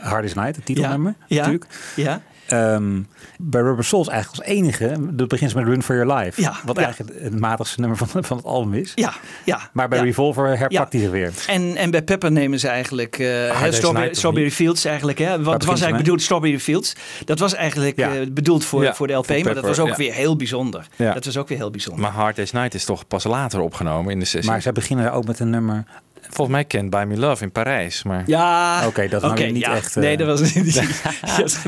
Hard 0.00 0.22
Day's 0.22 0.34
Night, 0.34 0.56
het 0.56 0.64
titelnummer. 0.64 1.14
Ja. 1.26 1.36
Natuurlijk. 1.36 1.66
ja. 1.96 2.22
Ehm, 2.46 3.02
bij 3.38 3.60
Rubber 3.60 3.84
Souls 3.84 4.08
eigenlijk 4.08 4.42
als 4.44 4.56
enige, 4.56 4.96
dat 5.00 5.28
begint 5.28 5.54
met 5.54 5.64
Run 5.64 5.82
for 5.82 5.96
Your 5.96 6.14
Life. 6.14 6.40
Ja, 6.40 6.54
Wat 6.64 6.76
ja. 6.76 6.82
eigenlijk 6.84 7.20
het 7.22 7.40
matigste 7.40 7.80
nummer 7.80 7.98
van, 7.98 8.24
van 8.24 8.36
het 8.36 8.46
album 8.46 8.74
is. 8.74 8.92
Ja, 8.94 9.12
ja. 9.44 9.60
Maar 9.72 9.88
bij 9.88 9.98
ja. 9.98 10.04
Revolver 10.04 10.58
herpakt 10.58 10.92
hij 10.92 11.02
zich 11.02 11.10
weer. 11.10 11.32
En, 11.46 11.76
en 11.76 11.90
bij 11.90 12.02
Pepper 12.02 12.32
nemen 12.32 12.60
ze 12.60 12.68
eigenlijk 12.68 13.18
eh, 13.18 13.72
Strawberry? 14.10 14.50
Fields 14.50 14.84
eigenlijk. 14.84 15.18
Hè? 15.18 15.42
Wat 15.42 15.44
was 15.44 15.64
eigenlijk 15.66 15.90
mee? 15.92 16.02
bedoeld 16.02 16.22
Strawberry 16.22 16.58
Fields? 16.60 16.94
Dat 17.24 17.38
was 17.38 17.54
eigenlijk 17.54 17.96
Ja. 17.96 18.14
eh, 18.14 18.26
bedoeld 18.30 18.64
voor, 18.64 18.82
Ja, 18.82 18.94
voor 18.94 19.06
de 19.06 19.12
LP, 19.12 19.26
voor 19.26 19.44
maar 19.44 19.54
dat 19.54 19.64
was 19.64 19.78
ook 19.78 19.88
ja. 19.88 19.96
weer 19.96 20.12
heel 20.12 20.36
bijzonder. 20.36 20.86
Ja. 20.96 21.12
Dat 21.12 21.24
was 21.24 21.36
ook 21.36 21.48
weer 21.48 21.58
heel 21.58 21.70
bijzonder. 21.70 22.02
Maar 22.02 22.12
Hard 22.12 22.36
Day's 22.36 22.52
Night 22.52 22.74
is 22.74 22.84
toch 22.84 23.06
pas 23.06 23.24
later 23.24 23.60
opgenomen 23.60 24.12
in 24.12 24.18
de 24.18 24.24
sessie. 24.24 24.50
Maar 24.50 24.62
zij 24.62 24.72
beginnen 24.72 25.12
ook 25.12 25.26
met 25.26 25.40
een 25.40 25.50
nummer. 25.50 25.84
Volgens 26.30 26.56
mij 26.56 26.64
kent 26.64 26.90
By 26.90 27.04
Me 27.06 27.16
Love 27.16 27.42
in 27.42 27.52
Parijs. 27.52 28.02
Maar... 28.02 28.22
ja, 28.26 28.82
Oké, 28.86 29.08
dat 29.08 29.22
nou 29.22 29.32
oké, 29.34 29.44
niet 29.44 29.62
ja. 29.64 29.74
echt, 29.74 29.96
eh, 29.96 30.02
Nee, 30.02 30.16
dat 30.16 30.26
was 30.40 30.54
niet. 30.54 30.74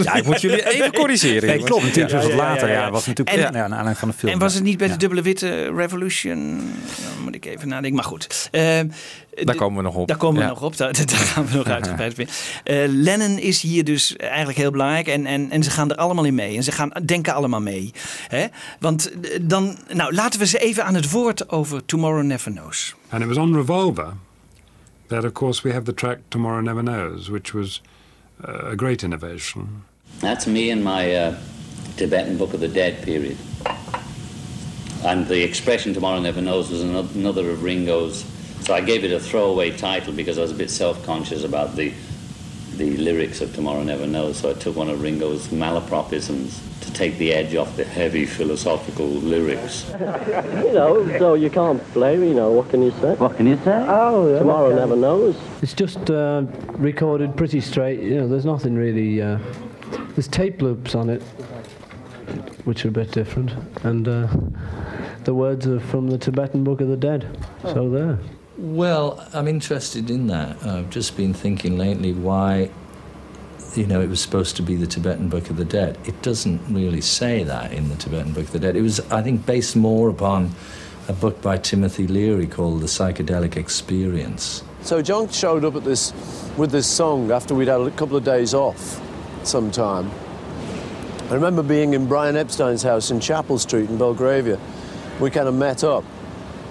Ja, 0.03 0.15
ik 0.15 0.25
moet 0.25 0.41
jullie 0.41 0.71
even 0.73 0.93
corrigeren. 0.93 1.49
Nee, 1.49 1.63
klopt. 1.63 1.83
Natuurlijk 1.83 2.11
Ja, 2.11 2.17
was 2.17 2.27
het 2.27 2.35
later. 2.35 2.69
ja, 2.69 2.75
Ja, 2.75 2.81
ja. 2.85 2.91
was 2.91 3.07
natuurlijk 3.07 3.37
En- 3.37 3.43
ja, 3.43 3.51
naar 3.51 3.63
aanleiding 3.63 3.99
van 3.99 4.09
de 4.09 4.15
film. 4.15 4.33
En 4.33 4.39
was 4.39 4.55
het 4.55 4.63
niet 4.63 4.79
bij 4.79 4.87
Ja. 4.87 4.93
de 4.93 4.99
dubbele 4.99 5.23
witte 5.23 5.73
Revolution? 5.77 6.57
Dan 7.15 7.25
moet 7.25 7.35
ik 7.35 7.45
even 7.45 7.69
nadenken. 7.69 7.95
Maar 7.95 8.05
goed. 8.05 8.49
Eh, 8.51 8.81
Daar 9.45 9.55
komen 9.55 9.77
we 9.77 9.83
nog 9.83 9.95
op. 9.95 10.09
Daar 10.09 10.17
komen 10.17 10.37
we 10.37 10.43
Ja. 10.43 10.49
nog 10.49 10.63
op, 10.63 10.77
daar, 10.77 10.93
daar 11.07 11.09
gaan 11.17 11.47
we 11.47 11.57
nog 11.57 11.67
uitgebreid 11.79 12.17
mee. 12.17 12.27
Eh, 12.65 12.77
Lennon 12.89 13.39
is 13.39 13.61
hier 13.61 13.85
dus 13.85 14.17
eigenlijk 14.17 14.59
heel 14.59 14.71
belangrijk 14.71 15.07
en, 15.07 15.27
en, 15.27 15.51
en 15.51 15.63
ze 15.63 15.71
gaan 15.71 15.91
er 15.91 15.97
allemaal 15.97 16.25
in 16.25 16.35
mee. 16.35 16.57
En 16.57 16.63
ze 16.63 16.73
gaan 16.73 16.91
denken 17.05 17.35
allemaal 17.35 17.61
mee. 17.61 17.93
Hè? 18.29 18.47
Want 18.81 19.11
eh, 19.21 19.39
dan, 19.43 19.79
nou 19.93 20.15
laten 20.15 20.41
we 20.41 20.47
ze 20.47 20.59
even 20.59 20.85
aan 20.85 20.95
het 20.95 21.11
woord 21.11 21.49
over 21.51 21.85
Tomorrow 21.85 22.23
Never 22.25 22.51
Knows. 22.53 22.95
And 23.09 23.23
it 23.23 23.29
was 23.29 23.37
on 23.37 23.55
Revolver 23.55 24.07
that, 25.09 25.25
of 25.25 25.35
course, 25.35 25.65
we 25.65 25.73
have 25.73 25.85
the 25.85 25.93
track 25.93 26.19
Tomorrow 26.31 26.61
Never 26.61 26.83
Knows, 26.83 27.31
which 27.31 27.55
was 27.55 27.81
uh, 28.47 28.71
a 28.71 28.77
great 28.77 29.03
innovation. 29.03 29.85
That's 30.21 30.47
me 30.47 30.71
in 30.71 30.83
my 30.83 31.15
uh, 31.15 31.39
Tibetan 31.97 32.39
Book 32.39 32.55
of 32.55 32.61
the 32.61 32.69
Dead 32.69 33.03
period. 33.03 33.37
And 35.05 35.27
the 35.27 35.43
expression 35.43 35.95
Tomorrow 35.95 36.21
Never 36.21 36.41
Knows 36.41 36.71
was 36.71 36.83
another 36.83 37.51
of 37.51 37.63
Ringo's. 37.63 38.25
So 38.61 38.75
I 38.75 38.81
gave 38.81 39.05
it 39.05 39.13
a 39.13 39.21
throwaway 39.21 39.77
title 39.77 40.13
because 40.13 40.39
I 40.39 40.43
was 40.43 40.51
a 40.51 40.55
bit 40.55 40.71
self 40.71 41.05
conscious 41.05 41.45
about 41.45 41.77
the, 41.77 41.93
the 42.77 42.97
lyrics 42.97 43.41
of 43.41 43.55
Tomorrow 43.55 43.85
Never 43.85 44.07
Knows. 44.07 44.39
So 44.39 44.51
I 44.51 44.55
took 44.55 44.77
one 44.77 44.91
of 44.91 45.01
Ringo's 45.01 45.49
malapropisms 45.49 46.61
take 46.99 47.17
the 47.19 47.33
edge 47.33 47.55
off 47.55 47.77
the 47.77 47.85
heavy 47.85 48.27
philosophical 48.27 49.07
lyrics. 49.07 49.87
You 50.69 50.75
know, 50.75 51.19
so 51.19 51.35
you 51.35 51.49
can't 51.51 51.83
blame, 51.95 52.23
you 52.25 52.35
know, 52.35 52.51
what 52.53 52.69
can 52.69 52.83
you 52.83 52.91
say? 53.01 53.15
What 53.15 53.37
can 53.37 53.47
you 53.47 53.57
say? 53.65 53.85
Oh, 53.89 54.39
Tomorrow 54.39 54.75
never 54.75 54.97
knows. 54.97 55.37
It's 55.63 55.73
just 55.73 56.11
uh, 56.11 56.43
recorded 56.73 57.37
pretty 57.37 57.61
straight. 57.61 58.01
You 58.01 58.17
know, 58.21 58.29
there's 58.29 58.45
nothing 58.45 58.75
really. 58.75 59.23
Uh, 59.23 59.39
there's 60.15 60.29
tape 60.29 60.61
loops 60.61 60.95
on 60.95 61.09
it, 61.09 61.23
which 62.65 62.85
are 62.85 62.89
a 62.89 62.93
bit 62.93 63.13
different, 63.13 63.53
and 63.85 64.07
uh, 64.09 64.27
the 65.25 65.35
words 65.35 65.67
are 65.67 65.81
from 65.81 66.09
the 66.09 66.19
Tibetan 66.19 66.65
Book 66.65 66.81
of 66.81 66.89
the 66.89 66.97
Dead. 66.97 67.27
So 67.63 67.89
there. 67.89 68.19
Well, 68.59 69.25
I'm 69.33 69.47
interested 69.49 70.11
in 70.11 70.27
that. 70.27 70.63
I've 70.67 70.91
just 70.91 71.17
been 71.17 71.33
thinking 71.33 71.79
lately 71.79 72.13
why, 72.13 72.71
you 73.75 73.87
know, 73.87 74.01
it 74.01 74.09
was 74.09 74.21
supposed 74.21 74.57
to 74.57 74.63
be 74.63 74.77
the 74.77 74.87
Tibetan 74.87 75.29
Book 75.29 75.51
of 75.51 75.57
the 75.57 75.65
Dead. 75.65 75.99
It 76.05 76.21
doesn't 76.23 76.61
really 76.69 77.01
say 77.01 77.43
that 77.45 77.73
in 77.73 77.89
the 77.89 77.97
Tibetan 77.97 78.33
Book 78.33 78.45
of 78.45 78.53
the 78.53 78.59
Dead. 78.59 78.77
It 78.77 78.83
was, 78.83 79.01
I 79.11 79.23
think, 79.23 79.47
based 79.47 79.77
more 79.77 80.09
upon 80.09 80.53
a 81.09 81.13
book 81.13 81.41
by 81.41 81.57
Timothy 81.57 82.07
Leary 82.07 82.47
called 82.47 82.81
The 82.81 82.87
Psychedelic 82.87 83.57
Experience. 83.57 84.63
So 84.83 85.03
John 85.03 85.29
showed 85.29 85.65
up 85.65 85.75
at 85.75 85.85
this 85.85 86.13
with 86.57 86.71
this 86.71 86.87
song 86.87 87.31
after 87.31 87.55
we'd 87.55 87.69
had 87.69 87.81
a 87.81 87.91
couple 87.93 88.17
of 88.17 88.25
days 88.25 88.55
off 88.55 89.01
sometime. 89.43 90.11
I 91.31 91.35
remember 91.35 91.63
being 91.63 91.95
in 91.95 92.07
Brian 92.07 92.37
Epstein's 92.37 92.83
house 92.83 93.11
in 93.11 93.21
Chapel 93.21 93.59
Street 93.59 93.91
in 93.91 93.99
Belgravia. 93.99 94.59
We 95.21 95.31
kind 95.31 95.49
of 95.49 95.55
met 95.55 95.85
up. 95.85 96.05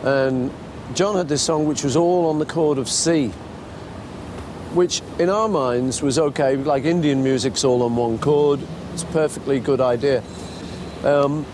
And 0.04 0.52
John 0.94 1.16
had 1.16 1.28
this 1.28 1.42
song 1.42 1.66
which 1.66 1.84
was 1.84 1.96
all 1.96 2.28
on 2.28 2.40
the 2.40 2.46
chord 2.46 2.78
of 2.78 2.90
C, 2.90 3.28
which 4.74 5.02
in 5.20 5.30
our 5.30 5.48
minds 5.48 6.02
was 6.02 6.20
okay, 6.20 6.56
like 6.58 6.86
Indian 6.86 7.24
music's 7.24 7.64
all 7.64 7.84
on 7.84 7.96
one 7.96 8.18
chord. 8.20 8.60
It's 8.94 9.04
a 9.04 9.08
perfectly 9.08 9.60
good 9.60 9.82
idea. 9.82 10.24
Um, 11.04 11.46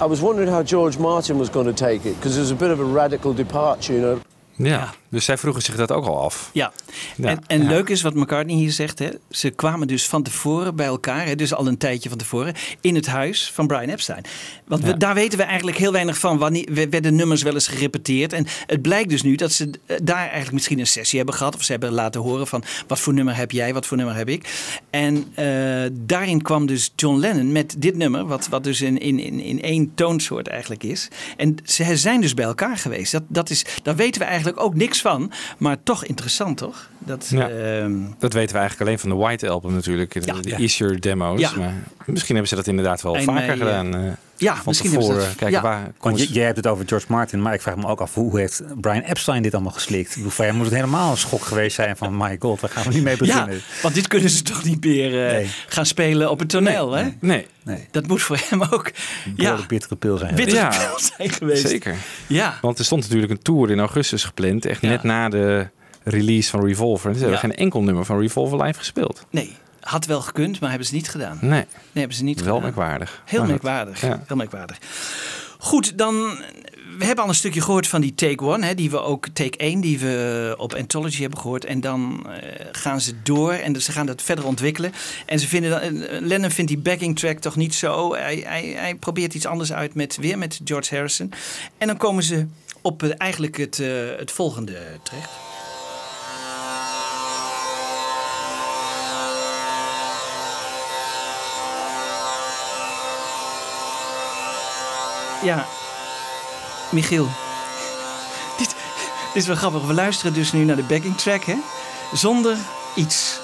I 0.00 0.06
was 0.06 0.20
wondering 0.20 0.48
how 0.48 0.62
George 0.62 0.98
Martin 0.98 1.38
was 1.38 1.48
going 1.48 1.66
to 1.66 1.72
take 1.72 2.06
it 2.06 2.16
because 2.16 2.36
it 2.36 2.40
was 2.40 2.50
a 2.50 2.56
bit 2.56 2.70
of 2.70 2.80
a 2.80 2.84
radical 2.84 3.32
departure, 3.32 3.92
you 3.94 4.00
know. 4.00 4.20
Ja, 4.58 4.92
dus 5.10 5.24
zij 5.24 5.38
vroegen 5.38 5.62
zich 5.62 5.76
dat 5.76 5.92
ook 5.92 6.06
al 6.06 6.22
af. 6.24 6.50
Ja, 6.52 6.72
Ja, 7.16 7.28
en, 7.28 7.38
en 7.46 7.62
ja. 7.62 7.68
leuk 7.68 7.88
is 7.88 8.02
wat 8.02 8.14
McCartney 8.14 8.56
hier 8.56 8.72
zegt. 8.72 8.98
Hè? 8.98 9.08
Ze 9.30 9.50
kwamen 9.50 9.86
dus 9.88 10.06
van 10.06 10.22
tevoren 10.22 10.76
bij 10.76 10.86
elkaar, 10.86 11.26
hè? 11.26 11.34
dus 11.34 11.54
al 11.54 11.66
een 11.66 11.78
tijdje 11.78 12.08
van 12.08 12.18
tevoren, 12.18 12.54
in 12.80 12.94
het 12.94 13.06
huis 13.06 13.50
van 13.54 13.66
Brian 13.66 13.88
Epstein. 13.88 14.24
Want 14.66 14.82
we, 14.82 14.88
Ja. 14.88 14.94
daar 14.94 15.14
weten 15.14 15.38
we 15.38 15.44
eigenlijk 15.44 15.76
heel 15.78 15.92
weinig 15.92 16.18
van. 16.18 16.38
Wanneer 16.38 16.66
we- 16.72 16.88
werden 16.88 17.14
nummers 17.14 17.42
wel 17.42 17.54
eens 17.54 17.66
gerepeteerd. 17.68 18.32
En 18.32 18.46
het 18.66 18.82
blijkt 18.82 19.08
dus 19.08 19.22
nu 19.22 19.34
dat 19.34 19.52
ze 19.52 19.70
eh, 19.86 19.96
daar 20.02 20.16
eigenlijk 20.22 20.52
misschien 20.52 20.78
een 20.78 20.86
sessie 20.86 21.16
hebben 21.18 21.36
gehad. 21.36 21.54
Of 21.54 21.62
ze 21.62 21.72
hebben 21.72 21.92
laten 21.92 22.20
horen 22.20 22.46
van 22.46 22.62
wat 22.86 23.00
voor 23.00 23.14
nummer 23.14 23.36
heb 23.36 23.50
jij, 23.50 23.74
wat 23.74 23.86
voor 23.86 23.96
nummer 23.96 24.14
heb 24.16 24.28
ik. 24.28 24.48
En 24.90 25.24
eh, 25.34 25.90
daarin 25.92 26.42
kwam 26.42 26.66
dus 26.66 26.92
John 26.96 27.18
Lennon 27.18 27.52
met 27.52 27.74
dit 27.78 27.96
nummer, 27.96 28.26
wat, 28.26 28.48
wat 28.48 28.64
dus 28.64 28.80
in, 28.80 28.98
in, 28.98 29.18
in, 29.18 29.40
in 29.40 29.62
één 29.62 29.92
toonsoort 29.94 30.48
eigenlijk 30.48 30.82
is. 30.82 31.08
En 31.36 31.56
ze 31.64 31.96
zijn 31.96 32.20
dus 32.20 32.34
bij 32.34 32.44
elkaar 32.44 32.76
geweest. 32.76 33.12
Dat, 33.12 33.22
dat 33.28 33.50
is, 33.50 33.64
daar 33.82 33.96
weten 33.96 34.20
we 34.20 34.26
eigenlijk 34.26 34.60
ook 34.60 34.74
niks 34.74 34.97
van. 35.00 35.32
Maar 35.58 35.76
toch 35.82 36.04
interessant, 36.04 36.56
toch? 36.56 36.88
Dat, 36.98 37.28
Ja. 37.30 37.48
ehm, 37.48 37.92
Dat 38.18 38.32
weten 38.32 38.52
we 38.52 38.58
eigenlijk 38.58 38.80
alleen 38.80 38.98
van 38.98 39.10
de 39.10 39.16
White 39.16 39.48
Album 39.48 39.72
natuurlijk. 39.74 40.12
De, 40.12 40.20
Ja. 40.24 40.56
de 40.56 40.66
Ja. 40.66 40.96
Demo's. 41.00 41.54
Maar 41.54 41.74
misschien 42.06 42.34
hebben 42.34 42.48
ze 42.48 42.54
dat 42.54 42.66
inderdaad 42.66 43.02
wel 43.02 43.14
vaker 43.14 43.32
mei, 43.32 43.48
eh, 43.48 43.56
gedaan. 43.58 44.16
Ja, 44.40 44.54
van 44.54 44.62
misschien 44.66 44.90
tevoren. 44.90 45.16
dat- 45.18 45.26
Kijken 45.26 45.50
ja. 45.50 45.60
waar 45.62 45.92
Want 46.00 46.18
je- 46.18 46.32
jij 46.32 46.44
hebt 46.44 46.56
het 46.56 46.66
over 46.66 46.84
George 46.88 47.06
Martin, 47.08 47.42
maar 47.42 47.54
ik 47.54 47.60
vraag 47.62 47.76
me 47.76 47.86
ook 47.86 48.00
af 48.00 48.14
hoe 48.14 48.38
heeft 48.38 48.62
Brian 48.80 49.02
Epstein 49.02 49.42
dit 49.42 49.54
allemaal 49.54 49.72
geslikt? 49.72 50.08
Ik 50.10 50.14
bedoel, 50.16 50.30
voor 50.30 50.44
hem 50.44 50.54
moet 50.54 50.64
het 50.64 50.74
helemaal 50.74 51.10
een 51.10 51.16
schok 51.16 51.42
geweest 51.42 51.74
zijn 51.74 51.96
van 51.96 52.16
my 52.16 52.36
god, 52.40 52.60
waar 52.60 52.70
gaan 52.70 52.84
we 52.84 52.92
nu 52.94 53.02
mee 53.02 53.12
ja, 53.12 53.18
beginnen? 53.18 53.60
want 53.82 53.94
dit 53.94 54.06
kunnen 54.08 54.30
ze 54.30 54.42
toch 54.42 54.64
niet 54.64 54.84
meer 54.84 55.26
eh, 55.26 55.32
Nee. 55.32 55.50
gaan 55.68 55.86
spelen 55.86 56.30
op 56.30 56.38
het 56.38 56.48
toneel, 56.48 56.92
hè? 56.92 57.06
Nee, 57.20 57.46
Nee, 57.64 57.86
Dat 57.90 58.06
moet 58.06 58.22
voor 58.22 58.40
hem 58.48 58.62
ook 58.62 58.90
ja, 59.24 59.32
behoorlijk 59.36 59.68
bittere 59.68 59.96
pil 59.96 60.18
zijn. 60.18 60.34
bitter 60.34 60.56
Ja. 60.58 60.68
pil 60.68 60.98
zijn 61.16 61.30
geweest. 61.30 61.68
zeker. 61.68 61.96
Ja, 62.26 62.58
Want 62.60 62.78
er 62.78 62.84
stond 62.84 63.02
natuurlijk 63.02 63.32
een 63.32 63.42
tour 63.42 63.70
in 63.70 63.78
augustus 63.78 64.24
gepland. 64.24 64.66
Echt 64.66 64.80
Ja. 64.82 64.88
net 64.88 65.02
na 65.02 65.28
de 65.28 65.68
release 66.04 66.50
van 66.50 66.64
Revolver. 66.66 67.08
En 67.10 67.14
ze 67.16 67.20
hebben 67.20 67.40
Ja. 67.40 67.46
geen 67.48 67.56
enkel 67.56 67.82
nummer 67.82 68.04
van 68.04 68.20
Revolver 68.20 68.62
live 68.62 68.78
gespeeld. 68.78 69.26
nee. 69.30 69.56
Had 69.88 70.06
wel 70.06 70.20
gekund, 70.20 70.60
maar 70.60 70.68
hebben 70.70 70.88
ze 70.88 70.94
niet 70.94 71.08
gedaan. 71.08 71.38
Nee, 71.40 71.50
Nee, 71.50 71.64
hebben 71.92 72.16
ze 72.16 72.24
niet 72.24 72.36
wel 72.36 72.46
gedaan. 72.46 72.62
merkwaardig. 72.62 73.22
Heel 73.24 73.44
merkwaardig. 73.44 74.00
Ja. 74.00 74.22
Heel 74.26 74.36
merkwaardig. 74.36 74.78
Goed, 75.58 75.98
dan 75.98 76.14
we 76.98 77.04
hebben 77.04 77.24
al 77.24 77.30
een 77.30 77.36
stukje 77.36 77.60
gehoord 77.60 77.86
van 77.86 78.00
die 78.00 78.14
Take 78.14 78.44
One, 78.44 78.66
hè, 78.66 78.74
die 78.74 78.90
we 78.90 79.00
ook 79.00 79.28
Take 79.28 79.58
1, 79.58 79.80
die 79.80 79.98
we 79.98 80.54
op 80.58 80.74
Anthology 80.74 81.20
hebben 81.20 81.38
gehoord. 81.38 81.64
En 81.64 81.80
dan 81.80 82.26
eh, 82.30 82.66
gaan 82.72 83.00
ze 83.00 83.12
door 83.22 83.52
en 83.52 83.80
ze 83.82 83.92
gaan 83.92 84.06
dat 84.06 84.22
verder 84.22 84.46
ontwikkelen. 84.46 84.92
En 85.26 85.38
ze 85.40 85.48
vinden 85.48 85.70
dan, 85.70 85.80
eh, 85.80 86.20
Lennon 86.20 86.50
vindt 86.50 86.70
die 86.70 86.80
backing 86.80 87.18
track 87.18 87.38
toch 87.38 87.56
niet 87.56 87.74
zo. 87.74 88.14
Hij, 88.14 88.42
hij, 88.46 88.74
hij 88.76 88.94
probeert 88.94 89.34
iets 89.34 89.46
anders 89.46 89.72
uit 89.72 89.94
met 89.94 90.16
weer 90.16 90.38
met 90.38 90.60
George 90.64 90.94
Harrison. 90.94 91.32
En 91.78 91.86
dan 91.86 91.96
komen 91.96 92.22
ze 92.22 92.46
op 92.82 93.02
eh, 93.02 93.10
eigenlijk 93.16 93.56
het, 93.56 93.78
eh, 93.80 93.88
het 94.18 94.30
volgende 94.32 94.78
terecht. 95.02 95.30
Ja, 105.42 105.66
Michiel. 106.90 107.28
Dit, 108.58 108.68
dit 108.68 109.42
is 109.42 109.46
wel 109.46 109.56
grappig. 109.56 109.82
We 109.86 109.92
luisteren 109.94 110.32
dus 110.32 110.52
nu 110.52 110.64
naar 110.64 110.76
de 110.76 110.82
backing 110.82 111.16
track, 111.18 111.44
hè? 111.44 111.54
Zonder 112.12 112.56
iets. 112.94 113.40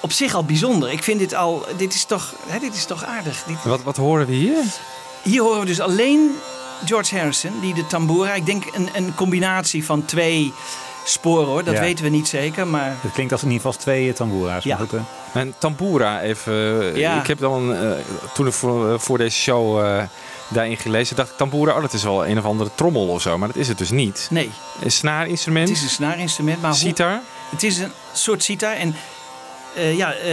Op 0.00 0.12
zich 0.12 0.34
al 0.34 0.44
bijzonder. 0.44 0.90
Ik 0.92 1.02
vind 1.02 1.18
dit 1.18 1.34
al. 1.34 1.66
Dit 1.76 1.94
is 1.94 2.04
toch, 2.04 2.32
hè, 2.46 2.58
dit 2.58 2.74
is 2.74 2.84
toch 2.84 3.04
aardig. 3.04 3.42
Dit, 3.46 3.56
Wat, 3.64 3.82
wat 3.82 3.96
horen 3.96 4.26
we 4.26 4.32
hier? 4.32 4.62
hier 5.22 5.42
horen 5.42 5.60
we 5.60 5.66
dus 5.66 5.80
alleen 5.80 6.36
George 6.84 7.16
Harrison, 7.18 7.60
die 7.60 7.74
de 7.74 7.86
tambura. 7.86 8.34
Ik 8.34 8.46
denk 8.46 8.64
een, 8.72 8.88
een 8.92 9.14
combinatie 9.14 9.84
van 9.84 10.04
twee 10.04 10.52
sporen 11.04 11.46
hoor. 11.46 11.64
Dat 11.64 11.74
Ja. 11.74 11.80
weten 11.80 12.04
we 12.04 12.10
niet 12.10 12.28
zeker. 12.28 12.66
Maar 12.66 12.94
Het 13.00 13.12
klinkt 13.12 13.32
als 13.32 13.42
in 13.42 13.50
ieder 13.50 13.62
geval 13.66 13.80
twee 13.82 14.08
eh, 14.08 14.14
tambura's. 14.14 14.64
Ja. 14.64 14.76
Goed, 14.76 14.92
eh, 14.92 15.00
En 15.32 15.54
tambura 15.58 16.20
even. 16.20 16.52
Ja. 16.98 17.20
Ik 17.20 17.26
heb 17.26 17.38
dan 17.38 17.74
eh, 17.74 17.90
toen 18.34 18.46
ik 18.46 18.52
voor, 18.52 19.00
voor 19.00 19.18
deze 19.18 19.36
show 19.38 19.84
eh, 19.84 20.02
daarin 20.48 20.76
gelezen, 20.76 21.16
dacht 21.16 21.30
ik 21.30 21.36
tambura, 21.36 21.74
oh 21.74 21.80
dat 21.80 21.92
is 21.92 22.02
wel 22.02 22.26
een 22.26 22.38
of 22.38 22.44
andere 22.44 22.70
trommel 22.74 23.08
of 23.08 23.22
zo, 23.22 23.38
maar 23.38 23.48
dat 23.48 23.56
is 23.56 23.68
het 23.68 23.78
dus 23.78 23.90
niet. 23.90 24.26
nee, 24.30 24.50
Een 24.82 24.92
snaarinstrument. 24.92 25.68
het 25.68 25.76
is 25.76 25.82
een 25.82 25.88
snaarinstrument. 25.90 26.60
Maar 26.60 26.70
hoe- 26.70 26.78
sitar. 26.80 27.20
Het 27.50 27.62
is 27.62 27.78
een 27.78 27.92
soort 28.12 28.42
sitar. 28.42 28.72
En 28.72 28.94
eh, 29.76 29.96
ja, 29.96 30.12
eh, 30.14 30.30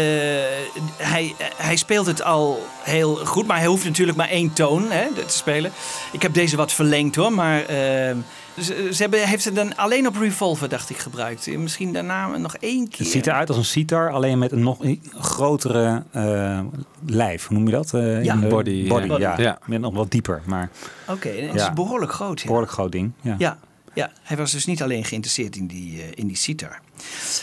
hij, 0.97 1.36
hij 1.56 1.75
speelt 1.75 2.06
het 2.06 2.21
al 2.23 2.65
heel 2.84 3.15
goed. 3.15 3.47
Maar 3.47 3.58
hij 3.58 3.67
hoeft 3.67 3.86
natuurlijk 3.86 4.17
maar 4.17 4.30
één 4.30 4.54
toon 4.54 4.91
hè, 4.91 5.08
te 5.13 5.23
spelen. 5.28 5.71
Ik 6.12 6.21
heb 6.21 6.34
deze 6.34 6.56
wat 6.56 6.71
verlengd 6.73 7.15
hoor. 7.15 7.34
Maar 7.34 7.60
eh, 7.65 8.15
ze, 8.60 8.89
ze 8.93 9.02
hebben, 9.02 9.28
heeft 9.28 9.45
het 9.45 9.56
dan 9.56 9.75
alleen 9.75 10.08
op 10.08 10.15
Revolver, 10.15 10.69
dacht 10.69 10.89
ik, 10.89 10.97
gebruikt. 10.97 11.58
Misschien 11.58 11.93
daarna 11.93 12.38
nog 12.38 12.56
één 12.56 12.88
keer. 12.88 12.99
Het 12.99 13.08
ziet 13.08 13.28
eruit 13.28 13.47
als 13.47 13.58
een 13.58 13.65
sitar, 13.65 14.12
alleen 14.12 14.38
met 14.38 14.52
een 14.52 14.63
nog 14.63 14.78
grotere 15.19 16.04
eh, 16.12 16.60
lijf. 17.06 17.47
Hoe 17.47 17.58
noem 17.58 17.65
je 17.67 17.71
dat? 17.73 17.93
Eh, 17.93 18.23
Ja. 18.23 18.34
in 18.34 18.39
de- 18.39 18.47
Body, 18.47 18.88
body 18.88 19.08
ja. 19.08 19.17
ja. 19.17 19.36
Ja. 19.38 19.60
Met 19.65 19.82
nog 19.82 19.93
wat 19.93 20.12
dieper, 20.12 20.41
maar 20.45 20.69
Oké, 21.08 21.30
en 21.30 21.47
het 21.47 21.60
Ja. 21.60 21.67
is 21.69 21.73
behoorlijk 21.73 22.12
groot. 22.13 22.39
Ja. 22.39 22.45
behoorlijk 22.45 22.71
groot 22.71 22.91
ding. 22.91 23.12
Ja. 23.21 23.36
Ja, 23.38 23.58
ja, 23.93 24.12
hij 24.23 24.38
was 24.38 24.52
dus 24.52 24.65
niet 24.65 24.82
alleen 24.84 25.06
geïnteresseerd 25.06 25.56
in 25.56 25.67
die, 25.67 26.02
eh, 26.02 26.08
in 26.13 26.28
die 26.28 26.38
sitar. 26.38 26.80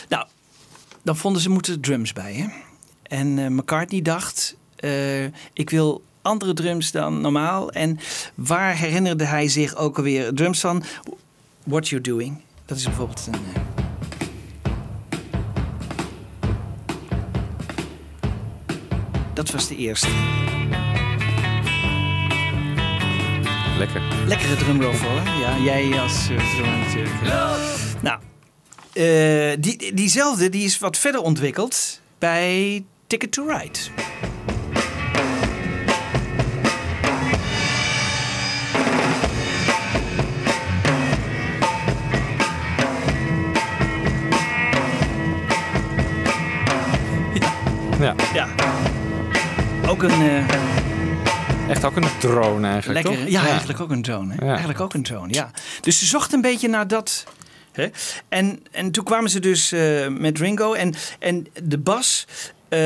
Nou, 0.09 0.25
dan 1.07 1.17
vonden 1.17 1.41
ze 1.41 1.49
moeten 1.49 1.79
drums 1.81 2.13
bij. 2.13 2.33
Hè? 2.33 2.45
En 3.03 3.39
eh, 3.39 3.47
McCartney 3.47 4.01
dacht, 4.01 4.55
eh, 4.75 5.23
ik 5.53 5.69
wil 5.69 6.03
andere 6.21 6.53
drums 6.53 6.91
dan 6.91 7.21
normaal. 7.21 7.71
En 7.71 7.99
waar 8.35 8.75
herinnerde 8.75 9.23
hij 9.25 9.47
zich 9.47 9.75
ook 9.75 9.97
alweer 9.97 10.33
drums 10.33 10.59
van? 10.59 10.83
What 11.63 11.87
You're 11.87 12.03
Doing. 12.05 12.41
Dat 12.65 12.77
is 12.77 12.83
bijvoorbeeld 12.83 13.27
een... 13.31 13.33
eh, 13.33 13.61
Dat 19.33 19.51
was 19.51 19.67
de 19.67 19.75
eerste. 19.75 20.09
Lekker. 23.77 24.01
Lekkere 24.25 24.55
drumroll 24.55 24.93
voor, 24.93 25.09
hè? 25.23 25.39
Ja, 25.39 25.57
jij 25.63 25.99
als 25.99 26.29
uh, 26.29 26.37
drummer 26.53 26.77
natuurlijk. 26.77 27.21
Nou, 28.01 28.19
eh, 28.97 29.57
die, 29.59 29.93
diezelfde 29.93 30.49
die 30.49 30.65
is 30.65 30.79
wat 30.79 30.97
verder 30.97 31.21
ontwikkeld 31.21 32.01
bij 32.19 32.83
Ticket 33.07 33.31
to 33.31 33.45
Ride. 33.45 33.79
Ja. 47.99 48.15
Ja. 48.33 48.47
Ook 49.87 50.03
een 50.03 50.21
eh, 50.21 50.67
Echt 51.69 51.85
ook 51.85 51.95
een 51.95 52.07
drone 52.19 52.67
eigenlijk, 52.67 53.05
toch? 53.05 53.27
Ja, 53.27 53.45
eigenlijk 53.47 53.79
ook 53.79 53.91
een 53.91 54.01
drone. 54.01 54.33
Hè? 54.33 54.45
Ja. 54.45 54.49
Eigenlijk 54.49 54.81
ook 54.81 54.93
een 54.93 55.03
drone, 55.03 55.33
ja. 55.33 55.51
Dus 55.81 55.99
ze 55.99 56.05
zochten 56.05 56.35
een 56.35 56.41
beetje 56.41 56.67
naar 56.67 56.87
dat... 56.87 57.25
En, 58.29 58.59
en 58.71 58.91
toen 58.91 59.03
kwamen 59.03 59.29
ze 59.29 59.39
dus 59.39 59.71
eh, 59.71 60.07
met 60.07 60.39
Ringo. 60.39 60.73
En, 60.73 60.93
en 61.19 61.47
de 61.63 61.77
bas 61.77 62.27
eh, 62.69 62.79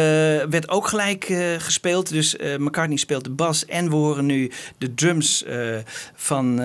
werd 0.49 0.69
ook 0.69 0.87
gelijk 0.87 1.29
eh, 1.29 1.53
gespeeld. 1.57 2.09
Dus 2.09 2.35
McCartney 2.57 2.97
speelt 2.97 3.23
de 3.23 3.29
bas. 3.29 3.65
En 3.65 3.89
we 3.89 3.95
horen 3.95 4.25
nu 4.25 4.51
de 4.77 4.93
drums 4.93 5.45
van, 6.15 6.61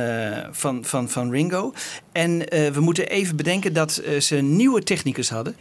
van, 0.51 0.85
van, 0.85 1.09
van 1.09 1.31
Ringo. 1.31 1.73
En 2.13 2.39
we 2.73 2.81
moeten 2.81 3.09
even 3.09 3.37
bedenken 3.37 3.73
dat 3.73 4.03
ze 4.21 4.37
een 4.37 4.57
nieuwe 4.57 4.83
technicus 4.83 5.29
hadden. 5.29 5.57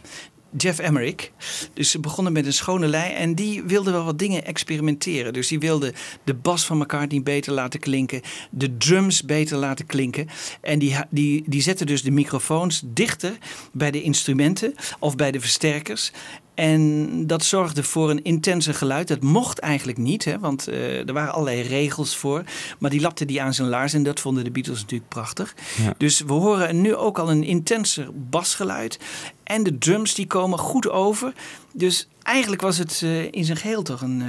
Jeff 0.56 0.78
Emmerich. 0.78 1.30
Dus 1.74 1.90
ze 1.90 2.00
begonnen 2.00 2.32
met 2.32 2.46
een 2.46 2.52
schone 2.52 2.86
lei 2.86 3.12
en 3.12 3.34
die 3.34 3.62
wilde 3.62 3.90
wel 3.90 4.04
wat 4.04 4.18
dingen 4.18 4.44
experimenteren. 4.44 5.32
Dus 5.32 5.48
die 5.48 5.58
wilde 5.58 5.92
de 6.24 6.34
bas 6.34 6.66
van 6.66 6.78
McCartney 6.78 7.22
beter 7.22 7.52
laten 7.52 7.80
klinken, 7.80 8.20
de 8.50 8.76
drums 8.76 9.22
beter 9.22 9.56
laten 9.56 9.86
klinken. 9.86 10.28
En 10.60 10.78
die, 10.78 10.96
die, 11.10 11.44
die 11.46 11.62
zetten 11.62 11.86
dus 11.86 12.02
de 12.02 12.10
microfoons 12.10 12.82
dichter 12.84 13.38
bij 13.72 13.90
de 13.90 14.02
instrumenten 14.02 14.74
of 14.98 15.16
bij 15.16 15.30
de 15.30 15.40
versterkers. 15.40 16.12
En 16.56 17.26
dat 17.26 17.44
zorgde 17.44 17.82
voor 17.82 18.10
een 18.10 18.24
intenser 18.24 18.74
geluid. 18.74 19.08
Dat 19.08 19.22
mocht 19.22 19.58
eigenlijk 19.58 19.98
niet, 19.98 20.24
hè, 20.24 20.38
want 20.38 20.68
eh, 20.68 21.08
er 21.08 21.12
waren 21.12 21.32
allerlei 21.32 21.62
regels 21.62 22.16
voor. 22.16 22.44
Maar 22.78 22.90
die 22.90 23.00
lapte 23.00 23.24
die 23.24 23.42
aan 23.42 23.54
zijn 23.54 23.68
laars 23.68 23.92
en 23.92 24.02
dat 24.02 24.20
vonden 24.20 24.44
de 24.44 24.50
Beatles 24.50 24.80
natuurlijk 24.80 25.10
prachtig. 25.10 25.54
Ja. 25.82 25.94
Dus 25.96 26.20
we 26.20 26.32
horen 26.32 26.80
nu 26.80 26.94
ook 26.94 27.18
al 27.18 27.30
een 27.30 27.44
intenser 27.44 28.08
basgeluid. 28.14 28.98
En 29.42 29.62
de 29.62 29.78
drums 29.78 30.14
die 30.14 30.26
komen 30.26 30.58
goed 30.58 30.88
over. 30.88 31.32
Dus 31.72 32.08
eigenlijk 32.22 32.62
was 32.62 32.78
het 32.78 33.00
eh, 33.02 33.32
in 33.32 33.44
zijn 33.44 33.58
geheel 33.58 33.82
toch 33.82 34.00
een, 34.00 34.22
eh, 34.22 34.28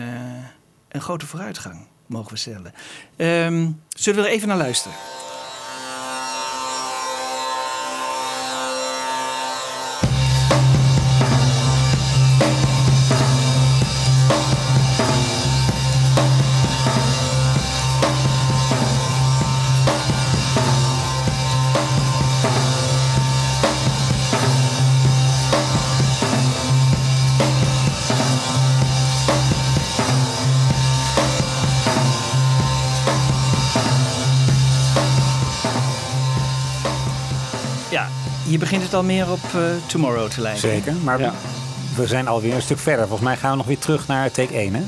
een 0.89 1.01
grote 1.01 1.27
vooruitgang, 1.27 1.87
mogen 2.05 2.31
we 2.31 2.37
stellen. 2.37 2.73
Ehm, 3.15 3.69
zullen 3.89 4.21
we 4.21 4.27
er 4.27 4.33
even 4.33 4.47
naar 4.47 4.57
luisteren? 4.57 4.97
Hier 38.57 38.65
begint 38.65 38.83
het 38.83 38.93
al 38.93 39.03
meer 39.03 39.31
op 39.31 39.39
eh, 39.53 39.61
Tomorrow 39.85 40.29
te 40.29 40.41
lijken. 40.41 40.61
Zeker, 40.61 40.93
maar 41.03 41.19
Ja. 41.19 41.33
we 41.95 42.07
zijn 42.07 42.27
alweer 42.27 42.53
een 42.55 42.61
stuk 42.61 42.79
verder. 42.79 43.07
Volgens 43.07 43.27
mij 43.27 43.37
gaan 43.37 43.51
we 43.51 43.57
nog 43.57 43.65
weer 43.65 43.77
terug 43.77 44.07
naar 44.07 44.31
take 44.31 44.53
1, 44.53 44.73
hè? 44.73 44.81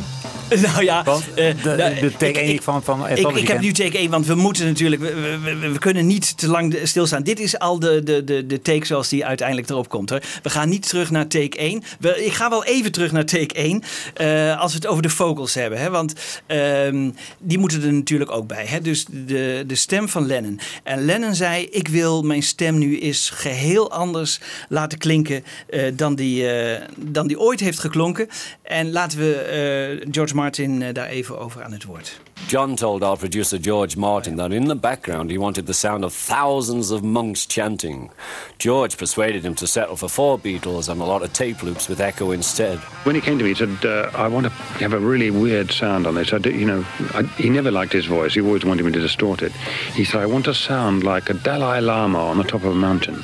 Nou 0.68 0.84
ja, 0.84 1.04
Want 1.04 1.34
eh, 1.34 1.54
de, 1.64 1.76
nou, 1.78 2.00
de 2.00 2.12
take 2.12 2.26
ik- 2.30 2.36
1 2.38 2.54
ik- 2.54 2.62
van, 2.62 2.84
van 2.84 3.08
Ik, 3.10 3.28
ik 3.28 3.48
heb 3.48 3.60
nu 3.62 3.72
take 3.72 3.98
1, 3.98 4.10
want 4.10 4.26
we 4.26 4.36
moeten 4.36 4.66
natuurlijk. 4.66 5.02
We, 5.02 5.38
we, 5.72 5.80
kunnen 5.80 6.08
niet 6.08 6.38
te 6.38 6.48
lang 6.48 6.78
stilstaan. 6.84 7.24
Dit 7.24 7.40
is 7.40 7.60
al 7.60 7.80
de, 7.80 8.04
de, 8.04 8.24
de, 8.24 8.46
de 8.46 8.62
take 8.62 8.86
zoals 8.86 9.10
die 9.10 9.26
uiteindelijk 9.26 9.70
erop 9.70 9.90
komt. 9.90 10.10
Hoor. 10.10 10.22
We 10.44 10.50
gaan 10.50 10.70
niet 10.70 10.90
terug 10.90 11.12
naar 11.12 11.28
take 11.28 11.58
1. 11.58 11.84
We, 12.00 12.26
ik 12.26 12.34
ga 12.34 12.50
wel 12.50 12.64
even 12.66 12.92
terug 12.92 13.12
naar 13.12 13.26
take 13.26 13.54
1. 13.54 13.84
eh, 14.14 14.60
als 14.60 14.72
we 14.72 14.78
het 14.78 14.88
over 14.88 15.02
de 15.04 15.10
vocals 15.10 15.54
hebben. 15.54 15.80
Hè? 15.80 15.90
Want 15.90 16.14
ehm, 16.46 17.10
die 17.40 17.58
moeten 17.58 17.84
er 17.84 17.94
natuurlijk 17.94 18.32
ook 18.32 18.48
bij. 18.48 18.66
Hè? 18.66 18.82
Dus 18.82 19.06
de, 19.10 19.64
de 19.68 19.76
stem 19.76 20.10
van 20.10 20.26
Lennon. 20.26 20.60
En 20.84 21.06
Lennon 21.06 21.36
zei: 21.36 21.66
Ik 21.66 21.88
wil 21.88 22.22
mijn 22.22 22.44
stem 22.44 22.78
nu 22.78 23.00
eens 23.00 23.30
geheel 23.34 23.92
anders 23.92 24.40
laten 24.70 24.98
klinken. 24.98 25.44
eh, 25.70 25.84
dan, 25.94 26.16
die, 26.16 26.48
eh, 26.52 26.82
dan 26.96 27.28
die 27.28 27.40
ooit 27.40 27.60
heeft 27.60 27.80
geklonken. 27.80 28.28
En 28.62 28.92
laten 28.92 29.20
we 29.20 29.34
eh, 29.36 30.08
George 30.12 30.36
Martin 30.40 30.82
eh, 30.82 30.94
daar 30.94 31.08
even 31.08 31.40
over 31.40 31.64
aan 31.64 31.72
het 31.72 31.84
woord. 31.84 32.20
John 32.48 32.76
told 32.76 33.04
our 33.04 33.18
producer 33.18 33.60
George 33.62 33.98
Martin 33.98 34.36
that 34.36 34.52
in 34.52 34.68
the 34.68 34.76
background 34.76 35.30
he 35.30 35.40
wanted 35.40 35.66
the 35.66 35.74
sound 35.74 36.04
of 36.04 36.26
thousands 36.26 36.92
of 36.92 37.02
monks 37.02 37.46
chanting. 37.46 38.10
George 38.58 38.96
persuaded 38.96 39.44
him 39.44 39.54
to 39.54 39.66
settle 39.66 39.96
for 39.96 40.10
four 40.10 40.40
Beatles 40.40 40.90
and 40.90 41.02
a 41.02 41.06
lot 41.06 41.22
of 41.22 41.32
tape 41.34 41.62
loops 41.64 41.90
with 41.90 42.00
echo 42.00 42.32
instead. 42.32 42.78
When 43.06 43.16
he 43.16 43.22
came 43.22 43.38
to 43.38 43.44
me, 43.44 43.50
he 43.50 43.56
said, 43.56 43.86
uh, 43.86 44.26
"I 44.26 44.28
want 44.30 44.46
to 44.46 44.52
have 44.80 44.96
a 44.96 45.00
really 45.00 45.30
weird 45.30 45.72
sound 45.72 46.08
on 46.08 46.16
this." 46.16 46.32
I 46.34 46.38
do, 46.38 46.50
you 46.50 46.66
know, 46.66 46.86
I, 47.14 47.24
he 47.38 47.50
never 47.50 47.72
liked 47.72 47.94
his 47.94 48.08
voice. 48.08 48.34
He 48.34 48.42
always 48.42 48.64
wanted 48.64 48.86
me 48.86 48.92
to 48.92 49.02
distort 49.02 49.42
it. 49.42 49.52
He 49.96 50.06
said, 50.06 50.22
"I 50.22 50.26
want 50.26 50.46
to 50.46 50.54
sound 50.54 51.04
like 51.04 51.30
a 51.30 51.34
Dalai 51.34 51.82
Lama 51.82 52.20
on 52.20 52.38
the 52.38 52.44
top 52.44 52.64
of 52.64 52.72
a 52.72 52.80
mountain." 52.88 53.20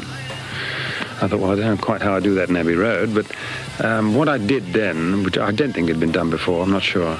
I 1.21 1.27
thought, 1.27 1.39
well, 1.39 1.51
I 1.51 1.55
don't 1.55 1.65
know 1.65 1.77
quite 1.77 2.01
how 2.01 2.17
I 2.17 2.19
do 2.19 2.35
that 2.35 2.49
in 2.49 2.57
Abbey 2.57 2.75
Road, 2.75 3.13
but 3.13 3.25
um, 3.83 4.13
what 4.13 4.27
I 4.27 4.45
did 4.45 4.73
then, 4.73 5.23
which 5.23 5.37
I 5.37 5.51
don't 5.55 5.73
think 5.73 5.89
had 5.89 5.99
been 5.99 6.11
done 6.11 6.29
before, 6.29 6.63
I'm 6.63 6.71
not 6.71 6.83
sure, 6.83 7.15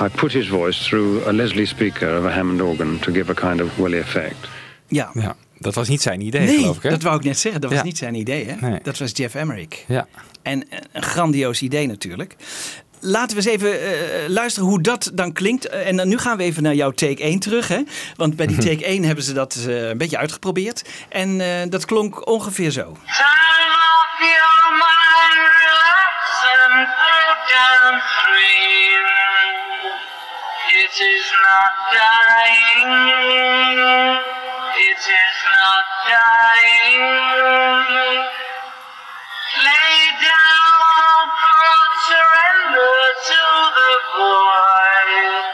I 0.00 0.08
put 0.08 0.32
his 0.32 0.48
voice 0.48 0.88
through 0.88 1.28
a 1.28 1.32
Leslie 1.32 1.66
speaker 1.66 2.18
of 2.18 2.24
a 2.24 2.30
Hammond 2.30 2.60
organ 2.60 2.98
to 2.98 3.12
give 3.12 3.30
a 3.30 3.34
kind 3.34 3.60
of 3.60 3.76
welly 3.76 3.98
effect. 3.98 4.48
Ja. 4.88 5.10
ja. 5.14 5.36
Dat 5.58 5.74
was 5.74 5.88
niet 5.88 6.02
zijn 6.02 6.20
idee, 6.20 6.46
nee, 6.46 6.58
geloof 6.58 6.76
ik. 6.76 6.82
Hè? 6.82 6.90
dat 6.90 7.02
wou 7.02 7.16
ik 7.16 7.24
net 7.24 7.38
zeggen. 7.38 7.60
Dat 7.60 7.72
was 7.72 7.82
niet 7.82 7.98
zijn 7.98 8.14
idee. 8.14 8.46
Hè? 8.48 8.68
Nee. 8.68 8.78
Dat 8.82 8.98
was 8.98 9.10
Jeff 9.14 9.34
Emmerich. 9.34 9.84
Ja. 9.86 10.06
En 10.42 10.70
eh, 10.70 10.78
een 10.92 11.02
grandioos 11.02 11.62
idee 11.62 11.86
natuurlijk. 11.86 12.36
Laten 13.00 13.36
we 13.36 13.42
eens 13.42 13.52
even 13.62 13.80
eh, 13.82 14.28
luisteren 14.28 14.68
hoe 14.68 14.80
dat 14.80 15.10
dan 15.14 15.32
klinkt. 15.32 15.68
Eh, 15.68 15.86
En 15.88 15.96
dan, 15.96 16.08
nu 16.08 16.18
gaan 16.18 16.36
we 16.36 16.42
even 16.42 16.62
naar 16.62 16.74
jouw 16.74 16.90
take 16.90 17.22
1 17.22 17.38
terug. 17.38 17.68
Hè? 17.68 17.82
Want 18.16 18.36
bij 18.36 18.46
die 18.46 18.58
take 18.58 18.84
1 18.84 19.04
hebben 19.04 19.24
ze 19.24 19.32
dat 19.32 19.64
eh, 19.68 19.88
een 19.88 19.98
beetje 19.98 20.18
uitgeprobeerd. 20.18 20.84
En 21.08 21.40
eh, 21.40 21.70
dat 21.70 21.84
klonk 21.84 22.28
ongeveer 22.28 22.70
zo. 22.70 22.96
Float 27.48 27.54
downstream. 27.54 29.04
It 30.70 31.00
is 31.00 31.32
not 31.42 31.72
dying. 31.92 32.90
It 34.76 34.98
is 34.98 35.38
not 35.54 35.84
dying. 36.08 37.00
Lay 39.64 40.00
down, 40.22 41.28
thought, 41.40 41.92
surrender 42.08 42.98
to 43.28 43.42
the 43.76 43.94
void. 44.16 45.44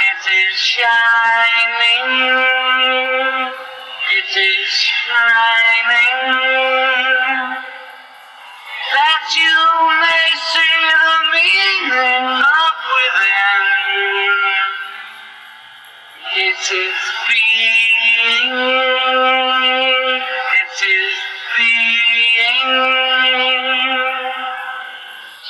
It 0.00 0.22
is 0.32 0.54
shining. 0.56 2.10
It 4.10 4.32
is 4.36 4.68
shining. 4.68 5.68
You 9.30 9.60
may 10.00 10.28
see 10.50 10.80
the 10.88 11.16
meaning 11.34 11.92
of 12.40 12.76
within. 12.96 13.62
It 16.34 16.64
is 16.72 17.00
being. 17.28 18.52
It 20.56 20.80
is 20.80 21.16
being. 21.58 22.72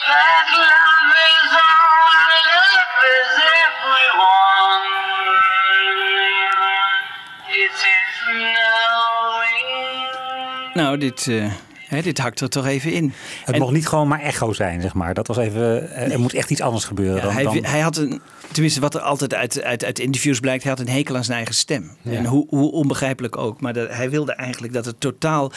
That 0.09 0.49
love 0.59 1.15
is 1.31 1.53
all, 1.55 2.11
love 2.51 3.03
is 3.15 3.33
everyone. 3.63 4.91
It 7.63 7.79
is 7.95 8.15
knowing. 8.43 9.69
Eh, 10.77 11.68
hè, 11.89 12.03
dit 12.03 12.19
hakt 12.19 12.41
er 12.41 12.49
toch 12.49 12.67
even 12.67 12.93
in. 12.93 13.13
Het 13.45 13.55
En- 13.55 13.61
mocht 13.61 13.73
niet 13.73 13.89
gewoon 13.89 14.09
maar 14.09 14.21
echo 14.21 14.53
zijn, 14.53 14.81
zeg 14.81 14.95
maar. 14.95 15.15
Dat 15.15 15.27
was 15.27 15.37
even, 15.37 15.91
eh, 15.95 16.13
er 16.13 16.21
moet 16.21 16.35
echt 16.35 16.51
iets 16.51 16.61
anders 16.61 16.85
gebeuren. 16.85 17.17
Ja, 17.17 17.23
dan, 17.23 17.33
hij, 17.33 17.43
dan, 17.43 17.65
hij 17.65 17.81
had 17.81 17.97
een, 17.97 18.21
tenminste 18.53 18.81
wat 18.81 18.95
er 18.95 19.01
altijd 19.01 19.35
uit, 19.35 19.63
uit, 19.63 19.85
uit 19.85 19.99
interviews 19.99 20.41
blijkt, 20.41 20.63
hij 20.63 20.73
had 20.73 20.81
een 20.81 20.89
hekel 20.93 21.17
aan 21.17 21.25
zijn 21.25 21.37
eigen 21.37 21.55
stem. 21.55 21.91
Ja. 22.03 22.13
En 22.13 22.25
hoe, 22.25 22.47
hoe 22.49 22.73
onbegrijpelijk 22.73 23.37
ook. 23.37 23.61
Maar 23.61 23.73
dat, 23.73 23.89
hij 23.91 24.11
wilde 24.11 24.33
eigenlijk 24.33 24.73
dat 24.73 24.85
het 24.85 25.01
totaal 25.01 25.53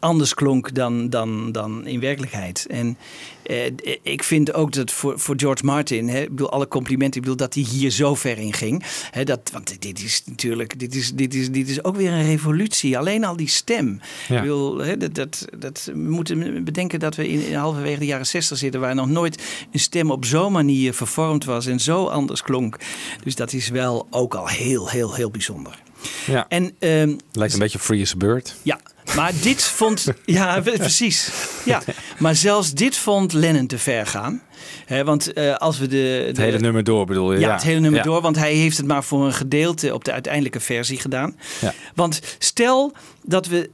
anders 0.00 0.34
klonk 0.34 0.74
dan, 0.74 1.10
dan, 1.10 1.52
dan 1.52 1.86
in 1.86 2.00
werkelijkheid. 2.00 2.66
En 2.68 2.98
eh, 3.42 3.70
ik 4.02 4.22
vind 4.22 4.52
ook 4.54 4.72
dat 4.72 4.90
voor, 4.90 5.18
voor 5.18 5.34
George 5.38 5.64
Martin, 5.64 6.08
hè, 6.08 6.20
ik 6.20 6.28
bedoel, 6.28 6.50
alle 6.50 6.68
complimenten, 6.68 7.16
ik 7.16 7.20
bedoel 7.20 7.36
dat 7.36 7.54
hij 7.54 7.62
hier 7.62 7.90
zo 7.90 8.14
ver 8.14 8.38
in 8.38 8.52
ging. 8.52 8.82
Hè, 9.10 9.24
dat, 9.24 9.50
want 9.52 9.82
dit 9.82 10.02
is 10.02 10.22
natuurlijk, 10.26 10.78
dit 10.78 10.94
is, 10.94 11.12
dit, 11.12 11.34
is, 11.34 11.50
dit 11.50 11.68
is 11.68 11.84
ook 11.84 11.96
weer 11.96 12.12
een 12.12 12.24
revolutie. 12.24 12.98
Alleen 12.98 13.24
al 13.24 13.36
die 13.36 13.48
stem. 13.48 14.00
Ja. 14.28 14.34
Ik 14.34 14.40
bedoel, 14.40 14.78
hè, 14.78 14.96
dat, 14.96 15.14
dat, 15.14 15.44
dat, 15.58 15.90
we 15.92 15.98
moeten 15.98 16.64
bedenken 16.64 17.00
dat 17.00 17.16
we 17.16 17.28
in, 17.28 17.46
in 17.46 17.54
halverwege 17.54 17.98
de 17.98 18.06
jaren 18.06 18.26
60 18.26 18.58
zitten, 18.58 18.80
waar 18.80 18.94
nog 18.94 19.08
nooit 19.08 19.42
een 19.72 19.80
stem 19.80 20.10
op 20.10 20.24
zo'n 20.24 20.52
manier 20.52 20.94
vervormd 20.94 21.44
was 21.44 21.66
en 21.66 21.80
zo 21.80 22.06
anders 22.06 22.42
klonk. 22.42 22.78
Dus 23.24 23.34
dat 23.34 23.52
is 23.52 23.68
wel 23.68 24.06
ook 24.10 24.34
al 24.34 24.48
heel, 24.48 24.88
heel, 24.88 25.14
heel 25.14 25.30
bijzonder. 25.30 25.82
Ja. 26.26 26.46
En 26.48 26.74
ehm, 26.78 27.16
Lijkt 27.32 27.52
een 27.52 27.58
beetje 27.58 27.78
Free 27.78 28.02
as 28.02 28.12
a 28.12 28.16
Bird. 28.16 28.54
ja, 28.62 28.78
maar 29.16 29.32
dit 29.42 29.62
vond. 29.62 30.06
Ja, 30.24 30.60
precies. 30.60 31.30
Ja, 31.64 31.82
maar 32.18 32.34
zelfs 32.34 32.72
dit 32.72 32.96
vond 32.96 33.32
Lennon 33.32 33.66
te 33.66 33.78
ver 33.78 34.06
gaan. 34.06 34.42
Hè, 34.86 35.04
want 35.04 35.32
eh, 35.32 35.54
als 35.56 35.78
we 35.78 35.86
de. 35.86 36.24
Het 36.26 36.36
hele 36.36 36.58
nummer 36.58 36.84
door 36.84 37.06
bedoel 37.06 37.32
je? 37.32 37.38
ja, 37.38 37.52
het 37.52 37.62
hele 37.62 37.80
nummer 37.80 38.00
Ja. 38.00 38.06
door, 38.06 38.20
want 38.20 38.36
hij 38.36 38.52
heeft 38.54 38.76
het 38.76 38.86
maar 38.86 39.04
voor 39.04 39.24
een 39.24 39.32
gedeelte 39.34 39.94
op 39.94 40.04
de 40.04 40.12
uiteindelijke 40.12 40.60
versie 40.60 40.98
gedaan. 40.98 41.36
Ja. 41.60 41.72
Want 41.94 42.20
stel 42.38 42.92
dat 43.22 43.46
we 43.46 43.70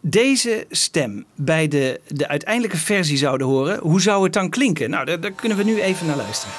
deze 0.00 0.66
stem 0.70 1.24
bij 1.34 1.68
de, 1.68 2.00
de 2.08 2.28
uiteindelijke 2.28 2.76
versie 2.76 3.16
zouden 3.16 3.46
horen, 3.46 3.78
hoe 3.78 4.00
zou 4.00 4.24
het 4.24 4.32
dan 4.32 4.50
klinken? 4.50 4.90
Nou, 4.90 5.04
daar, 5.04 5.20
daar 5.20 5.32
kunnen 5.32 5.58
we 5.58 5.64
nu 5.64 5.80
even 5.80 6.06
naar 6.06 6.16
luisteren. 6.16 6.54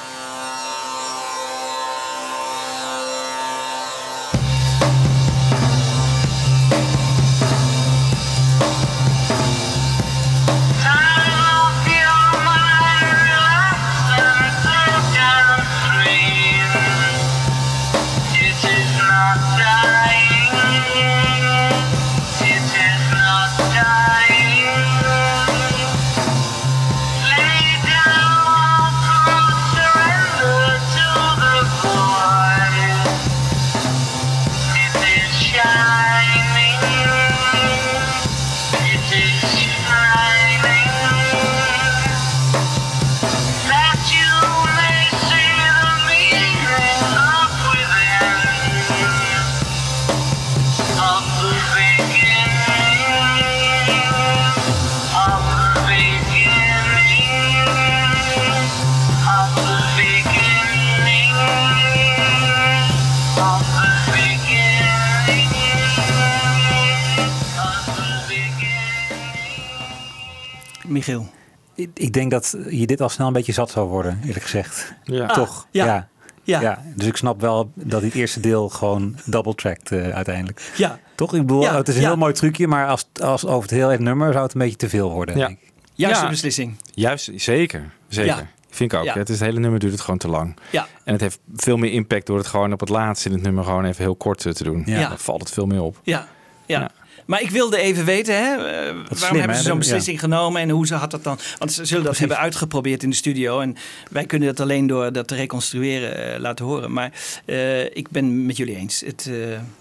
Denk 72.15 72.32
dat 72.32 72.56
je 72.69 72.86
dit 72.86 73.01
al 73.01 73.10
snel 73.10 73.28
een 73.28 73.34
beetje 73.34 73.51
zat 73.51 73.71
zou 73.71 73.89
worden, 73.89 74.19
eerlijk 74.25 74.43
gezegd. 74.43 74.93
Ja. 75.04 75.28
Toch? 75.28 75.58
Ah, 75.60 75.65
ja. 75.71 75.86
Ja. 75.86 76.08
Ja. 76.43 76.62
Ja. 76.62 76.82
Dus 76.95 77.08
ik 77.08 77.15
snap 77.17 77.41
wel 77.41 77.71
dat 77.73 78.01
dit 78.01 78.13
eerste 78.13 78.39
deel 78.39 78.69
gewoon 78.69 79.15
double-tracked 79.25 79.91
eh, 79.91 80.10
uiteindelijk. 80.10 80.71
Ja. 80.78 80.99
Toch? 81.15 81.34
Ik 81.34 81.41
bedoel, 81.41 81.62
Ja, 81.62 81.75
het 81.78 81.88
is 81.88 81.95
een 81.95 82.01
ja. 82.01 82.08
heel 82.08 82.17
mooi 82.17 82.34
trucje, 82.34 82.67
maar 82.67 82.88
als, 82.88 83.08
als 83.21 83.45
over 83.45 83.62
het 83.62 83.71
heel 83.71 83.89
het 83.89 83.99
nummer 83.99 84.32
zou 84.32 84.43
het 84.43 84.54
een 84.54 84.60
beetje 84.60 84.75
te 84.78 84.89
veel 84.89 85.12
worden. 85.12 85.38
Ja. 85.38 85.47
denk 85.47 85.60
ik. 85.62 85.71
Juiste 85.93 86.23
Ja. 86.23 86.30
beslissing. 86.30 86.75
Juist, 86.93 87.30
zeker. 87.36 87.93
Zeker. 88.08 88.36
Ja. 88.36 88.47
Vind 88.69 88.93
ik 88.93 88.99
ook. 88.99 89.06
Ja. 89.06 89.13
Het, 89.13 89.30
is, 89.30 89.39
het 89.39 89.47
hele 89.47 89.60
nummer 89.60 89.80
duurt 89.80 89.91
het 89.91 90.01
gewoon 90.01 90.19
te 90.19 90.28
lang. 90.28 90.58
Ja. 90.69 90.88
En 91.04 91.12
het 91.12 91.21
heeft 91.21 91.39
veel 91.56 91.78
meer 91.78 91.91
impact 91.91 92.25
door 92.25 92.38
het 92.38 92.47
gewoon 92.47 92.73
op 92.73 92.80
het 92.80 92.89
laatste 92.89 93.28
in 93.30 93.34
het 93.36 93.43
nummer 93.43 93.63
gewoon 93.63 93.86
even 93.86 94.04
heel 94.04 94.15
kort 94.15 94.39
te 94.56 94.63
doen. 94.63 94.84
Ja. 94.86 95.10
Dan 95.10 95.19
valt 95.19 95.39
het 95.39 95.51
veel 95.51 95.65
meer 95.65 95.82
op. 95.82 95.99
Ja, 96.04 96.28
ja. 96.65 96.91
Maar 97.25 97.41
ik 97.41 97.49
wilde 97.49 97.77
even 97.77 98.05
weten, 98.05 98.35
hè, 98.35 98.53
eh, 98.55 98.85
waarom 98.85 99.05
slim, 99.17 99.35
hebben 99.39 99.55
ze 99.57 99.61
zo'n 99.63 99.71
Ja. 99.71 99.77
beslissing 99.77 100.19
genomen 100.19 100.61
en 100.61 100.69
hoe 100.69 100.88
ze 100.88 100.93
had 100.95 101.11
dat 101.11 101.23
dan? 101.23 101.39
Want 101.57 101.73
ze 101.73 101.85
zullen 101.85 102.03
dat 102.05 102.17
hebben 102.17 102.38
uitgeprobeerd 102.38 103.03
in 103.03 103.09
de 103.09 103.15
studio 103.15 103.59
en 103.59 103.75
wij 104.11 104.25
kunnen 104.25 104.47
dat 104.47 104.59
alleen 104.59 104.88
door 104.88 105.11
dat 105.13 105.27
te 105.27 105.35
reconstrueren 105.35 106.33
eh, 106.33 106.39
laten 106.39 106.65
horen. 106.65 106.91
Maar 106.93 107.11
eh, 107.45 107.83
ik 107.83 108.09
ben 108.09 108.45
met 108.45 108.57
jullie 108.57 108.75
eens. 108.75 109.01
Het, 109.05 109.29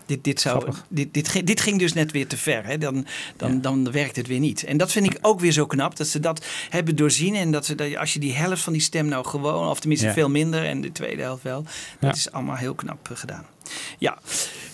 dit, 0.06 0.24
dit, 0.24 0.40
zou, 0.40 0.64
dit, 0.88 1.14
dit, 1.14 1.28
ging- 1.28 1.46
dit 1.46 1.60
ging 1.60 1.78
dus 1.78 1.92
net 1.92 2.12
weer 2.12 2.26
te 2.26 2.36
ver. 2.36 2.64
Hè? 2.66 2.78
Dan, 2.78 3.06
dan, 3.36 3.60
dan 3.60 3.92
werkt 3.92 4.16
het 4.16 4.26
weer 4.26 4.40
niet. 4.40 4.64
En 4.64 4.76
dat 4.76 4.92
vind 4.92 5.06
ik 5.06 5.18
ook 5.20 5.40
weer 5.40 5.52
zo 5.52 5.66
knap 5.66 5.96
dat 5.96 6.06
ze 6.06 6.20
dat 6.20 6.44
hebben 6.70 6.96
doorzien 6.96 7.34
en 7.34 7.50
dat 7.50 7.66
ze 7.66 7.74
dat, 7.74 7.96
als 7.96 8.12
je 8.12 8.18
die 8.18 8.32
helft 8.34 8.62
van 8.62 8.72
die 8.72 8.82
stem 8.82 9.06
nou 9.06 9.26
gewoon, 9.26 9.68
of 9.68 9.78
tenminste 9.80 10.06
Ja. 10.06 10.12
veel 10.12 10.28
minder 10.30 10.64
en 10.64 10.80
de 10.80 10.92
tweede 10.92 11.22
helft 11.22 11.42
wel, 11.42 11.64
dat 12.00 12.16
is 12.16 12.30
allemaal 12.32 12.56
heel 12.56 12.74
knap 12.74 13.10
gedaan. 13.12 13.46
Ja, 13.98 14.18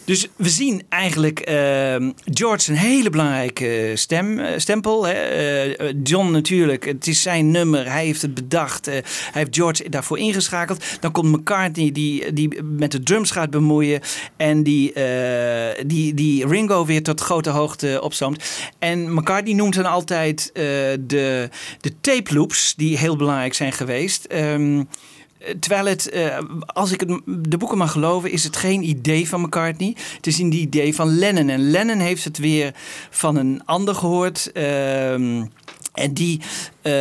dus 0.05 0.27
we 0.37 0.49
zien 0.49 0.83
eigenlijk 0.89 1.41
ehm, 1.41 2.11
George 2.25 2.71
een 2.71 2.77
hele 2.77 3.11
belangrijke 3.11 3.93
stem, 3.95 4.39
eh, 4.39 4.59
stempel. 4.59 5.07
Hè. 5.07 5.13
Eh, 5.13 5.81
eh, 5.81 5.97
John 6.03 6.31
natuurlijk, 6.31 6.85
het 6.85 7.07
is 7.07 7.23
zijn 7.23 7.51
nummer, 7.51 7.91
hij 7.93 8.05
heeft 8.05 8.23
het 8.23 8.35
bedacht. 8.35 8.87
eh, 8.87 8.95
hij 8.95 9.03
heeft 9.43 9.57
George 9.57 9.89
daarvoor 9.89 10.19
ingeschakeld. 10.19 10.85
Dan 11.01 11.13
komt 11.13 11.33
McCartney 11.37 11.93
die, 11.93 12.33
die 12.33 12.63
met 12.63 12.93
de 12.93 13.03
drums 13.03 13.31
gaat 13.31 13.51
bemoeien. 13.51 14.01
En 14.37 14.63
die, 14.63 14.93
eh, 14.93 15.85
die, 15.87 16.15
die 16.15 16.47
Ringo 16.47 16.85
weer 16.87 17.03
tot 17.03 17.21
grote 17.21 17.51
hoogte 17.51 17.99
opzoomt. 18.03 18.45
En 18.79 19.15
McCartney 19.15 19.55
noemt 19.55 19.75
dan 19.75 19.87
altijd 19.87 20.51
eh, 20.53 20.63
de, 21.01 21.49
de 21.81 21.93
tape 22.01 22.35
loops 22.35 22.75
die 22.77 22.99
heel 22.99 23.17
belangrijk 23.17 23.55
zijn 23.55 23.73
geweest. 23.73 24.25
Ehm, 24.25 24.83
Terwijl 25.61 25.87
het, 25.87 26.09
eh, 26.11 26.39
als 26.67 26.93
ik 26.93 27.01
het, 27.01 27.21
de 27.27 27.57
boeken 27.57 27.79
mag 27.79 27.93
geloven, 27.93 28.31
is 28.31 28.45
het 28.45 28.57
geen 28.57 28.83
idee 28.89 29.29
van 29.29 29.41
McCartney. 29.41 29.97
Het 30.17 30.27
is 30.27 30.39
een 30.39 30.53
idee 30.53 30.95
van 30.95 31.19
Lennon. 31.19 31.49
En 31.49 31.71
Lennon 31.71 31.99
heeft 31.99 32.25
het 32.25 32.39
weer 32.39 32.75
van 33.11 33.37
een 33.37 33.63
ander 33.65 33.95
gehoord. 33.95 34.53
ehm, 34.53 35.45
en 35.95 36.15
die 36.15 36.41
eh, 36.83 36.93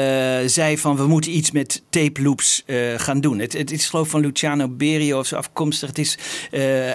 zei 0.45 0.77
van 0.77 0.95
we 0.95 1.07
moeten 1.07 1.35
iets 1.35 1.51
met 1.51 1.81
tape 1.89 2.21
loops 2.21 2.63
eh, 2.65 2.77
gaan 2.97 3.21
doen. 3.21 3.39
Het, 3.39 3.53
het 3.53 3.71
is 3.71 3.89
geloof 3.89 4.09
van 4.09 4.21
Luciano 4.21 4.67
Berio 4.67 5.19
of 5.19 5.25
zo 5.27 5.35
afkomstig. 5.35 5.89
Het 5.89 5.97
is 5.97 6.17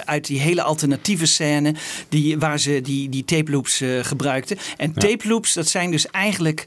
uit 0.05 0.25
die 0.25 0.39
hele 0.39 0.61
alternatieve 0.61 1.25
scène 1.25 1.73
die, 2.09 2.37
waar 2.37 2.59
ze 2.59 2.81
die, 2.81 3.09
die 3.09 3.25
tape 3.25 3.51
loops 3.51 3.81
gebruikten. 4.01 4.57
En 4.77 4.91
Ja. 4.95 5.01
tape 5.01 5.27
loops, 5.27 5.53
dat 5.53 5.67
zijn 5.67 5.91
dus 5.91 6.07
eigenlijk 6.07 6.65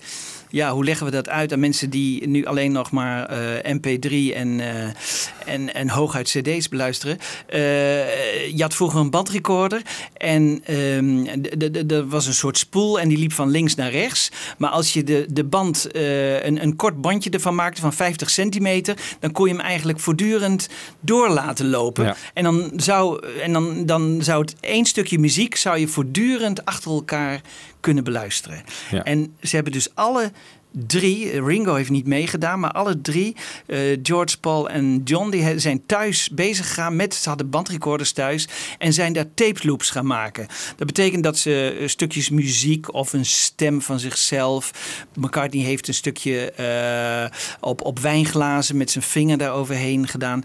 ja, 0.50 0.72
hoe 0.72 0.84
leggen 0.84 1.06
we 1.06 1.12
dat 1.12 1.28
uit 1.28 1.52
aan 1.52 1.60
mensen 1.60 1.90
die 1.90 2.28
nu 2.28 2.44
alleen 2.44 2.72
nog 2.72 2.90
maar 2.90 3.26
eh, 3.26 3.74
MP3 3.74 4.34
en, 4.34 4.60
eh, 4.60 5.54
en, 5.54 5.74
en 5.74 5.88
hooguit 5.88 6.28
CD's 6.28 6.68
beluisteren? 6.68 7.18
Eh, 7.46 8.56
je 8.56 8.62
had 8.62 8.74
vroeger 8.74 9.00
een 9.00 9.10
bandrecorder 9.10 9.82
en 10.16 10.60
ehm, 10.64 11.26
er 11.88 12.08
was 12.08 12.26
een 12.26 12.34
soort 12.34 12.58
spoel 12.58 13.00
en 13.00 13.08
die 13.08 13.18
liep 13.18 13.32
van 13.32 13.50
links 13.50 13.74
naar 13.74 13.90
rechts. 13.90 14.30
Maar 14.58 14.70
als 14.70 14.92
je 14.92 15.04
de, 15.04 15.26
de 15.30 15.44
band, 15.44 15.88
een, 15.92 16.62
een 16.62 16.76
kort 16.76 17.00
bandje 17.00 17.30
ervan 17.30 17.54
maakte 17.54 17.80
van 17.80 17.92
50 17.92 18.30
centimeter, 18.30 18.96
dan 19.20 19.32
kon 19.32 19.48
je 19.48 19.52
hem 19.52 19.62
eigenlijk 19.62 20.00
voortdurend 20.00 20.68
door 21.00 21.28
laten 21.28 21.68
lopen. 21.68 22.04
Ja. 22.04 22.16
En, 22.34 22.44
dan 22.44 22.72
zou, 22.76 23.26
en 23.42 23.52
dan, 23.52 23.86
dan 23.86 24.18
zou 24.22 24.40
het 24.40 24.54
één 24.60 24.84
stukje 24.84 25.18
muziek 25.18 25.56
zou 25.56 25.78
je 25.78 25.88
voortdurend 25.88 26.64
achter 26.64 26.90
elkaar 26.90 27.40
kunnen 27.80 28.04
beluisteren. 28.04 28.62
Ja. 28.90 29.02
En 29.04 29.36
ze 29.42 29.54
hebben 29.54 29.72
dus 29.72 29.94
alle 29.94 30.32
drie, 30.70 31.44
Ringo 31.44 31.74
heeft 31.74 31.90
niet 31.90 32.06
meegedaan, 32.06 32.60
maar 32.60 32.72
alle 32.72 33.00
drie, 33.00 33.36
eh, 33.66 33.78
George, 34.02 34.38
Paul 34.38 34.68
en 34.68 35.00
John, 35.04 35.30
die 35.30 35.58
zijn 35.58 35.86
thuis 35.86 36.30
bezig 36.30 36.66
gegaan 36.66 36.96
met, 36.96 37.14
ze 37.14 37.28
hadden 37.28 37.50
bandrecorders 37.50 38.12
thuis 38.12 38.48
en 38.78 38.92
zijn 38.92 39.12
daar 39.12 39.34
tape 39.34 39.66
loops 39.66 39.90
gaan 39.90 40.06
maken. 40.06 40.46
Dat 40.76 40.86
betekent 40.86 41.22
dat 41.22 41.38
ze 41.38 41.76
eh, 41.80 41.88
stukjes 41.88 42.30
muziek 42.30 42.94
of 42.94 43.12
een 43.12 43.26
stem 43.26 43.82
van 43.82 43.98
zichzelf, 43.98 44.70
McCartney 45.14 45.64
heeft 45.64 45.88
een 45.88 45.94
stukje 45.94 46.50
eh, 46.50 47.38
op, 47.60 47.82
op 47.82 47.98
wijnglazen 47.98 48.76
met 48.76 48.90
zijn 48.90 49.04
vinger 49.04 49.38
daar 49.38 49.52
overheen 49.52 50.08
gedaan. 50.08 50.44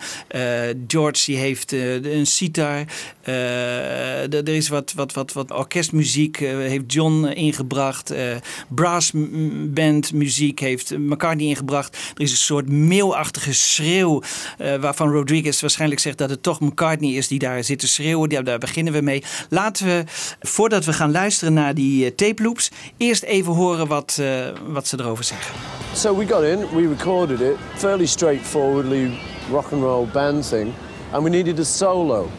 George 0.87 1.25
die 1.25 1.37
heeft 1.37 1.71
een 1.71 2.25
sitar. 2.25 2.83
Er 3.23 4.49
is 4.49 4.67
wat, 4.67 4.93
wat, 4.93 5.13
wat, 5.13 5.33
wat 5.33 5.51
orkestmuziek 5.51 6.37
heeft 6.37 6.93
John 6.93 7.25
ingebracht. 7.25 8.11
Eh 8.11 8.35
brassband 8.67 10.12
muziek 10.13 10.59
heeft 10.59 10.97
McCartney 10.97 11.47
ingebracht. 11.47 11.97
Er 12.15 12.21
is 12.21 12.31
een 12.31 12.37
soort 12.37 12.69
meelachtige 12.69 13.53
schreeuw 13.53 14.21
eh, 14.57 14.75
waarvan 14.75 15.11
Rodriguez 15.11 15.61
waarschijnlijk 15.61 16.01
zegt 16.01 16.17
dat 16.17 16.29
het 16.29 16.43
toch 16.43 16.59
McCartney 16.59 17.11
is 17.11 17.27
die 17.27 17.39
daar 17.39 17.63
zit 17.63 17.79
te 17.79 17.87
schreeuwen. 17.87 18.29
Daar, 18.29 18.43
daar 18.43 18.57
beginnen 18.57 18.93
we 18.93 19.01
mee. 19.01 19.23
Laten 19.49 19.85
we, 19.85 20.03
voordat 20.39 20.85
we 20.85 20.93
gaan 20.93 21.11
luisteren 21.11 21.53
naar 21.53 21.73
die 21.73 22.05
eh, 22.05 22.11
tape 22.15 22.43
loops, 22.43 22.71
eerst 22.97 23.23
even 23.23 23.53
horen 23.53 23.87
wat, 23.87 24.17
eh, 24.19 24.47
wat 24.67 24.87
ze 24.87 24.99
erover 24.99 25.23
zeggen. 25.23 25.55
So 25.93 26.17
we 26.17 26.27
got 26.27 26.43
in, 26.43 26.59
we 26.75 26.87
recorded 26.87 27.39
it, 27.39 27.55
fairly 27.75 28.05
straightforwardly 28.05 29.11
rock 29.49 29.71
and 29.71 29.81
roll 29.81 30.07
band 30.13 30.49
thing, 30.49 30.71
and 31.11 31.23
we 31.23 31.29
needed 31.29 31.59
a 31.59 31.63
solo. 31.63 32.29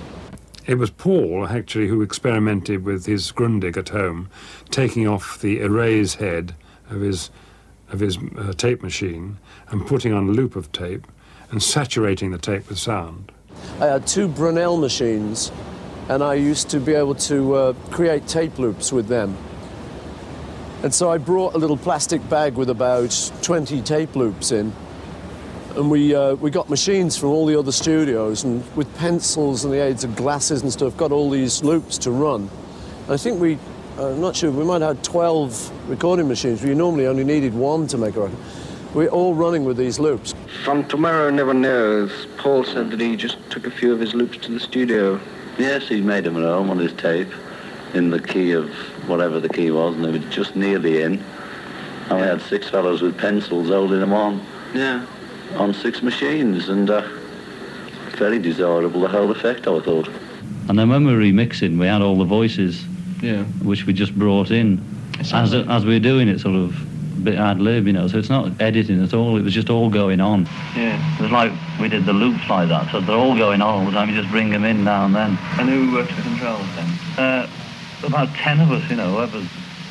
It 0.66 0.78
was 0.78 0.90
Paul, 0.90 1.46
actually, 1.46 1.88
who 1.88 2.00
experimented 2.00 2.84
with 2.84 3.04
his 3.04 3.32
Grundig 3.32 3.76
at 3.76 3.90
home, 3.90 4.28
taking 4.70 5.06
off 5.06 5.38
the 5.38 5.60
erase 5.60 6.14
head 6.14 6.54
of 6.90 7.02
his, 7.02 7.30
of 7.90 8.01
his 8.01 8.18
uh, 8.38 8.53
tape 8.57 8.83
machine 8.83 9.38
and 9.68 9.87
putting 9.87 10.12
on 10.12 10.29
a 10.29 10.33
loop 10.33 10.57
of 10.57 10.73
tape 10.73 11.07
and 11.51 11.62
saturating 11.62 12.31
the 12.31 12.38
tape 12.38 12.68
with 12.68 12.79
sound. 12.79 13.31
I 13.81 13.87
had 13.87 14.07
two 14.07 14.29
Brunel 14.29 14.77
machines, 14.77 15.53
and 16.09 16.23
I 16.23 16.35
used 16.35 16.70
to 16.70 16.81
be 16.81 16.94
able 16.94 17.14
to 17.16 17.55
uh, 17.55 17.73
create 17.90 18.27
tape 18.27 18.59
loops 18.59 18.92
with 18.92 19.09
them. 19.09 19.37
And 20.83 20.92
so 20.92 21.11
I 21.11 21.18
brought 21.18 21.55
a 21.55 21.59
little 21.59 21.79
plastic 21.79 22.27
bag 22.29 22.55
with 22.55 22.68
about 22.68 23.33
20 23.42 23.81
tape 23.83 24.16
loops 24.16 24.53
in. 24.53 24.73
And 25.77 25.90
we, 25.90 26.14
uh, 26.14 26.35
we 26.35 26.51
got 26.51 26.68
machines 26.68 27.16
from 27.16 27.31
all 27.31 27.47
the 27.47 27.59
other 27.59 27.73
studios, 27.73 28.44
and 28.44 28.62
with 28.77 28.94
pencils 28.97 29.64
and 29.64 29.73
the 29.73 29.83
aids 29.83 30.05
of 30.05 30.14
glasses 30.14 30.62
and 30.62 30.70
stuff, 30.70 30.97
got 30.97 31.11
all 31.11 31.31
these 31.31 31.64
loops 31.64 31.99
to 31.99 32.11
run. 32.11 32.51
And 33.05 33.12
I 33.12 33.16
think 33.16 33.40
we, 33.40 33.59
I'm 33.98 34.20
not 34.20 34.35
sure, 34.35 34.50
we 34.50 34.64
might 34.64 34.83
have 34.83 34.96
had 34.96 35.04
12 35.04 35.88
recording 35.88 36.26
machines. 36.26 36.62
We 36.62 36.74
normally 36.74 37.07
only 37.07 37.22
needed 37.22 37.54
one 37.54 37.87
to 37.88 37.98
make 37.98 38.16
a 38.16 38.22
record. 38.22 38.37
We're 38.92 39.09
all 39.09 39.35
running 39.35 39.64
with 39.64 39.76
these 39.76 39.98
loops. 40.00 40.35
From 40.64 40.85
Tomorrow 40.88 41.30
Never 41.30 41.54
Knows, 41.54 42.26
Paul 42.37 42.64
said 42.64 42.90
that 42.90 43.00
he 43.00 43.16
just 43.16 43.38
took 43.50 43.66
a 43.66 43.70
few 43.70 43.92
of 43.92 44.00
his 44.00 44.12
loops 44.14 44.38
to 44.38 44.52
the 44.52 44.59
studio. 44.61 45.20
Yes, 45.59 45.87
he 45.88 46.00
made 46.00 46.24
them 46.24 46.37
at 46.37 46.42
home 46.42 46.70
on 46.70 46.78
his 46.78 46.92
tape 46.94 47.28
in 47.92 48.11
the 48.11 48.20
key 48.20 48.50
of 48.52 48.68
whatever 49.09 49.38
the 49.38 49.48
key 49.48 49.70
was, 49.70 49.94
and 49.94 50.04
they 50.04 50.11
were 50.11 50.30
just 50.30 50.57
nearly 50.57 51.02
in. 51.02 51.22
And 52.11 52.20
we 52.20 52.26
had 52.26 52.40
six 52.42 52.68
fellows 52.68 53.00
with 53.00 53.16
pencils 53.16 53.68
holding 53.68 54.00
them 54.00 54.12
on 54.12 54.44
Yeah. 54.74 55.07
on 55.57 55.72
six 55.72 56.02
machines, 56.02 56.68
and 56.68 56.90
uh, 56.90 57.02
very 58.16 58.40
desirable 58.40 59.00
the 59.00 59.09
whole 59.09 59.30
effect, 59.30 59.68
I 59.68 59.80
thought. 59.80 60.09
And 60.68 60.76
then 60.78 60.88
when 60.88 61.04
we 61.07 61.12
were 61.14 61.20
remixing, 61.20 61.78
we 61.78 61.87
had 61.87 62.02
all 62.02 62.16
the 62.16 62.24
voices, 62.24 62.85
Yeah. 63.24 63.44
which 63.62 63.87
we 63.87 63.92
just 63.92 64.14
brought 64.18 64.50
in 64.50 64.80
as 65.18 65.30
sounds 65.30 65.54
as 65.54 65.84
we 65.84 65.94
were 65.94 66.00
doing 66.00 66.28
it, 66.28 66.40
sort 66.40 66.56
of 66.56 67.18
a 67.18 67.20
bit 67.20 67.34
ad 67.37 67.60
lib, 67.60 67.87
you 67.87 67.92
know. 67.92 68.06
So 68.08 68.18
it's 68.18 68.28
not 68.28 68.60
editing 68.60 69.02
at 69.02 69.14
all. 69.14 69.37
It 69.37 69.42
was 69.42 69.54
just 69.54 69.70
all 69.70 69.88
going 69.88 70.20
on. 70.20 70.44
Yeah. 70.76 71.18
It 71.18 71.22
was 71.22 71.30
like 71.30 71.52
we 71.80 71.88
did 71.88 72.04
the 72.04 72.12
loops 72.12 72.48
like 72.48 72.68
that, 72.68 72.90
so 72.92 73.00
they're 73.00 73.16
all 73.16 73.37
going 73.37 73.62
on 73.62 73.78
all 73.80 73.84
the 73.87 73.92
time. 73.92 74.10
You 74.10 74.20
just 74.20 74.30
bring 74.30 74.50
them 74.50 74.64
in 74.64 74.84
now 74.84 75.06
and 75.06 75.14
then. 75.14 75.38
And 75.58 75.68
who 75.68 75.92
worked 75.94 76.14
the 76.14 76.22
controls 76.22 76.66
then? 76.76 76.88
Uh, 77.18 77.50
about 78.04 78.28
ten 78.34 78.60
of 78.60 78.70
us, 78.70 78.88
you 78.90 78.96
know. 78.96 79.14
Whoever. 79.14 79.42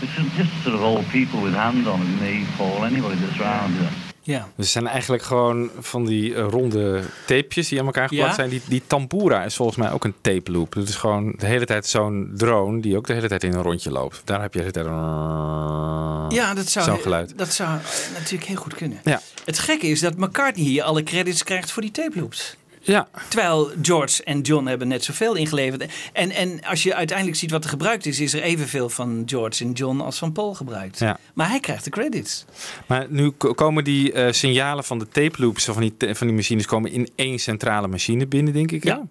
It's 0.01 0.35
just 0.35 0.51
sort 0.63 0.75
of 0.75 0.81
old 0.83 1.05
people 1.07 1.41
with 1.41 1.53
hands 1.53 1.87
on 1.87 2.01
it. 2.01 2.21
Me, 2.21 2.45
Paul, 2.57 2.83
anybody 2.83 3.15
that's 3.15 3.39
round. 3.39 3.73
You 3.75 3.81
know. 3.83 4.12
Ja. 4.25 4.39
Dus 4.39 4.49
het 4.55 4.67
zijn 4.67 4.87
eigenlijk 4.87 5.23
gewoon 5.23 5.69
van 5.79 6.05
die 6.05 6.35
eh, 6.35 6.45
ronde 6.49 7.01
tapejes 7.25 7.67
die 7.67 7.79
aan 7.79 7.85
elkaar 7.85 8.07
geplakt 8.07 8.29
Ja. 8.29 8.35
zijn. 8.35 8.49
Die, 8.49 8.61
die 8.67 8.81
tambura 8.87 9.43
is 9.43 9.55
volgens 9.55 9.77
mij 9.77 9.91
ook 9.91 10.03
een 10.03 10.13
tape 10.21 10.51
loop. 10.51 10.73
Het 10.73 10.89
is 10.89 10.95
gewoon 10.95 11.33
de 11.37 11.45
hele 11.45 11.65
tijd 11.65 11.85
zo'n 11.87 12.31
drone 12.35 12.81
die 12.81 12.97
ook 12.97 13.07
de 13.07 13.13
hele 13.13 13.27
tijd 13.27 13.43
in 13.43 13.53
een 13.53 13.61
rondje 13.61 13.91
loopt. 13.91 14.21
Daar 14.25 14.41
heb 14.41 14.53
je 14.53 14.59
de 14.59 14.65
hele 14.65 14.73
tijd 14.73 14.85
een... 14.85 16.31
Ja, 16.37 16.53
dat 16.53 16.69
zou, 16.69 16.85
zo'n 16.85 16.99
geluid. 16.99 17.37
dat 17.37 17.53
zou 17.53 17.69
natuurlijk 18.13 18.43
heel 18.45 18.55
goed 18.57 18.73
kunnen. 18.75 18.99
Ja. 19.03 19.21
Het 19.45 19.59
gekke 19.59 19.87
is 19.87 19.99
dat 19.99 20.17
McCartney 20.17 20.65
hier 20.65 20.83
alle 20.83 21.03
credits 21.03 21.43
krijgt 21.43 21.71
voor 21.71 21.81
die 21.81 21.91
tape 21.91 22.19
loops. 22.19 22.55
Ja. 22.85 23.07
Terwijl 23.29 23.71
George 23.81 24.23
en 24.23 24.41
John 24.41 24.65
hebben 24.65 24.87
net 24.87 25.03
zoveel 25.03 25.35
ingeleverd. 25.35 25.85
En, 26.13 26.31
en 26.31 26.63
als 26.63 26.83
je 26.83 26.95
uiteindelijk 26.95 27.37
ziet 27.37 27.51
wat 27.51 27.63
er 27.63 27.69
gebruikt 27.69 28.05
is, 28.05 28.19
is 28.19 28.33
er 28.33 28.41
evenveel 28.41 28.89
van 28.89 29.23
George 29.25 29.63
en 29.63 29.71
John 29.71 29.99
als 29.99 30.17
van 30.17 30.31
Paul 30.31 30.53
gebruikt. 30.53 30.99
Ja. 30.99 31.19
Maar 31.33 31.49
hij 31.49 31.59
krijgt 31.59 31.83
de 31.83 31.89
credits. 31.89 32.45
Maar 32.87 33.05
nu 33.09 33.29
ko- 33.29 33.53
komen 33.53 33.83
die 33.83 34.11
eh, 34.11 34.31
signalen 34.33 34.83
van 34.83 34.99
de 34.99 35.07
tape 35.07 35.41
loops 35.41 35.65
van 35.65 35.81
die, 35.81 35.93
van 36.15 36.27
die 36.27 36.35
machines 36.35 36.65
komen 36.65 36.91
in 36.91 37.09
één 37.15 37.39
centrale 37.39 37.87
machine 37.87 38.27
binnen, 38.27 38.53
denk 38.53 38.71
ik. 38.71 38.83
Ja. 38.83 39.01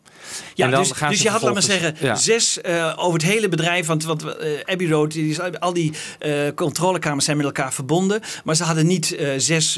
Ja, 0.54 0.64
En 0.64 0.70
dan 0.70 0.80
dus, 0.82 0.90
gaan 0.92 1.10
dus 1.10 1.22
je 1.22 1.28
had, 1.28 1.42
laat 1.42 1.52
maar 1.52 1.62
zeggen, 1.62 1.94
ja. 2.00 2.14
zes 2.14 2.60
eh, 2.60 2.92
over 2.96 3.20
het 3.20 3.28
hele 3.28 3.48
bedrijf. 3.48 3.86
Want, 3.86 4.04
want 4.04 4.22
eh, 4.24 4.48
Abbey 4.64 4.88
Road, 4.88 5.10
die 5.12 5.40
al 5.42 5.72
die 5.72 5.92
controlekamers 6.54 7.24
zijn 7.24 7.36
met 7.36 7.46
elkaar 7.46 7.72
verbonden. 7.72 8.20
Maar 8.44 8.56
ze 8.56 8.64
hadden 8.64 8.86
niet 8.86 9.16
zes 9.36 9.72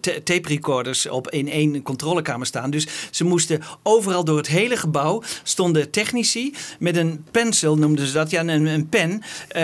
ta- 0.00 0.12
tape 0.24 0.48
recorders 0.48 1.08
op 1.08 1.30
in 1.30 1.48
één 1.50 1.82
controlekamer 1.82 2.46
staan. 2.46 2.70
Dus 2.70 2.86
ze 3.10 3.24
moesten 3.32 3.60
overal 3.82 4.24
door 4.24 4.36
het 4.36 4.46
hele 4.46 4.76
gebouw 4.76 5.22
stonden 5.42 5.90
technici 5.90 6.54
met 6.78 6.96
een 6.96 7.24
pencil, 7.30 7.76
noemden 7.76 8.06
ze 8.06 8.12
dat, 8.12 8.30
ja, 8.30 8.40
een, 8.40 8.66
een 8.66 8.88
pen. 8.88 9.22
Eh, 9.48 9.60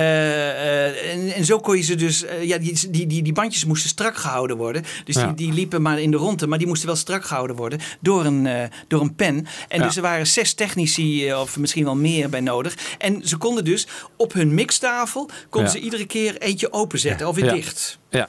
eh, 0.87 1.13
en, 1.15 1.35
en 1.35 1.45
zo 1.45 1.59
kon 1.59 1.77
je 1.77 1.83
ze 1.83 1.95
dus, 1.95 2.25
eh, 2.25 2.43
ja, 2.45 2.59
die, 2.59 2.91
die, 2.91 3.07
die, 3.07 3.23
die 3.23 3.33
bandjes 3.33 3.65
moesten 3.65 3.89
strak 3.91 4.17
gehouden 4.17 4.57
worden. 4.57 4.85
Dus 5.05 5.15
Ja. 5.15 5.27
die, 5.27 5.35
die 5.35 5.53
liepen 5.53 5.83
maar 5.83 6.01
in 6.01 6.11
de 6.11 6.17
ronde, 6.17 6.47
maar 6.47 6.59
die 6.59 6.67
moesten 6.67 6.87
wel 6.87 6.97
strak 6.97 7.25
gehouden 7.25 7.57
worden 7.57 7.81
door 8.01 8.25
een, 8.25 8.71
door 8.89 9.01
een 9.01 9.15
pen. 9.15 9.47
En 9.69 9.79
Ja. 9.81 9.87
dus 9.87 9.97
er 9.97 10.03
waren 10.03 10.27
zes 10.27 10.53
technici, 10.55 11.35
of 11.35 11.57
misschien 11.57 11.85
wel 11.85 11.97
meer 11.97 12.29
bij 12.29 12.41
nodig. 12.41 12.77
En 12.99 13.21
ze 13.25 13.37
konden 13.37 13.65
dus 13.65 13.87
op 14.17 14.33
hun 14.33 14.55
mixtafel, 14.55 15.31
konden 15.51 15.73
Ja. 15.73 15.79
ze 15.79 15.85
iedere 15.85 16.07
keer 16.07 16.39
eentje 16.39 16.73
openzetten 16.73 17.29
of 17.29 17.35
weer 17.37 17.53
dicht. 17.53 17.99
Ja. 18.11 18.29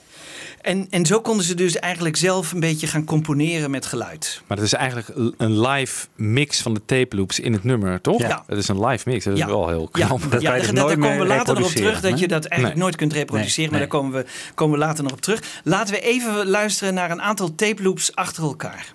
En, 0.61 0.87
en 0.89 1.05
zo 1.05 1.21
konden 1.21 1.45
ze 1.45 1.55
dus 1.55 1.75
eigenlijk 1.75 2.15
zelf 2.15 2.51
een 2.51 2.59
beetje 2.59 2.87
gaan 2.87 3.03
componeren 3.05 3.71
met 3.71 3.85
geluid. 3.85 4.41
Maar 4.47 4.57
het 4.57 4.65
is 4.65 4.73
eigenlijk 4.73 5.07
een 5.37 5.61
live 5.61 6.07
mix 6.15 6.61
van 6.61 6.73
de 6.73 6.81
tape 6.85 7.15
loops 7.15 7.39
in 7.39 7.53
het 7.53 7.63
nummer, 7.63 8.01
toch? 8.01 8.21
Ja. 8.21 8.43
Het 8.47 8.57
is 8.57 8.67
een 8.67 8.85
live 8.85 9.09
mix. 9.09 9.23
Dat 9.23 9.33
is 9.33 9.39
Ja. 9.39 9.45
wel 9.47 9.67
heel 9.67 9.89
Ja, 9.93 10.05
knap. 10.05 10.21
ja, 10.21 10.27
daar, 10.29 10.41
daar- 10.41 10.73
daar 10.73 10.97
komen 10.97 11.19
we 11.19 11.25
later 11.25 11.55
nog 11.55 11.65
op 11.65 11.71
terug. 11.71 12.01
Dat 12.01 12.19
je 12.19 12.27
dat 12.27 12.45
eigenlijk 12.45 12.73
Nee. 12.73 12.83
nooit 12.83 12.95
kunt 12.95 13.13
reproduceren. 13.13 13.61
Nee, 13.71 13.79
Maar 13.79 13.79
daar 13.89 13.99
komen 13.99 14.11
we, 14.23 14.25
komen 14.55 14.79
we 14.79 14.85
later 14.85 15.03
nog 15.03 15.13
op 15.13 15.21
terug. 15.21 15.41
Laten 15.63 15.93
we 15.93 16.01
even 16.01 16.47
luisteren 16.47 16.93
naar 16.93 17.11
een 17.11 17.21
aantal 17.21 17.55
tape 17.55 17.83
loops 17.83 18.15
achter 18.15 18.43
elkaar. 18.43 18.93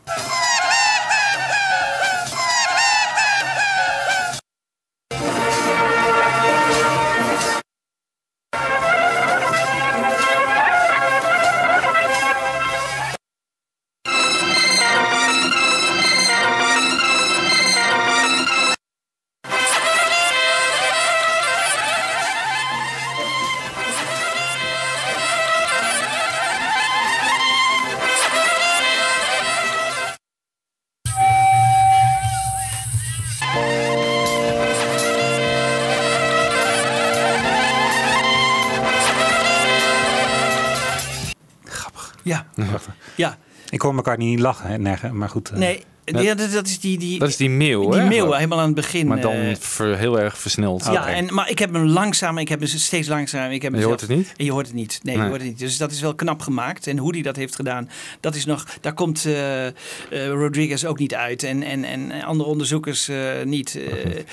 Elkaar 44.06 44.18
niet 44.18 44.40
lachen, 44.40 44.68
hè, 44.70 44.78
nergen, 44.78 45.16
maar 45.18 45.28
goed. 45.28 45.50
eh, 45.50 45.58
Nee, 45.58 45.84
ja, 46.04 46.34
dat, 46.34 46.52
dat 46.52 46.66
is 46.66 46.80
die, 46.80 46.98
die, 46.98 47.18
Dat 47.18 47.28
is 47.28 47.36
die 47.36 47.50
mail, 47.50 47.90
die 47.90 48.00
mail 48.02 48.34
helemaal 48.34 48.58
aan 48.58 48.66
het 48.66 48.74
begin. 48.74 49.06
Maar 49.06 49.20
dan 49.20 49.32
eh, 49.34 49.54
ver- 49.58 49.98
heel 49.98 50.20
erg 50.20 50.38
versneld. 50.38 50.84
Ja, 50.92 51.08
en, 51.08 51.34
maar 51.34 51.50
ik 51.50 51.58
heb 51.58 51.72
hem 51.72 51.84
langzaam, 51.86 52.38
ik 52.38 52.48
heb 52.48 52.58
hem 52.60 52.68
steeds 52.68 53.08
langzaam. 53.08 53.50
Ik 53.50 53.62
heb 53.62 53.72
hem 53.72 53.80
je 53.80 53.86
zelf- 53.86 54.00
hoort 54.00 54.00
het 54.08 54.18
niet? 54.18 54.32
En 54.36 54.44
je 54.44 54.52
hoort 54.52 54.66
het 54.66 54.74
niet. 54.74 55.00
Nee, 55.02 55.14
Nee. 55.14 55.24
je 55.24 55.30
hoort 55.30 55.40
het 55.40 55.50
niet. 55.50 55.58
Dus 55.58 55.76
dat 55.76 55.90
is 55.90 56.00
wel 56.00 56.14
knap 56.14 56.40
gemaakt. 56.40 56.86
En 56.86 56.98
hoe 56.98 57.12
hij 57.14 57.22
dat 57.22 57.36
heeft 57.36 57.54
gedaan, 57.54 57.90
dat 58.20 58.34
is 58.34 58.44
nog. 58.44 58.64
Daar 58.80 58.94
komt 58.94 59.24
eh, 59.24 59.66
eh, 59.66 59.72
Rodriguez 60.28 60.84
ook 60.84 60.98
niet 60.98 61.14
uit. 61.14 61.42
En, 61.42 61.62
en, 61.62 61.84
en 61.84 62.22
andere 62.22 62.48
onderzoekers 62.48 63.10
niet. 63.44 63.78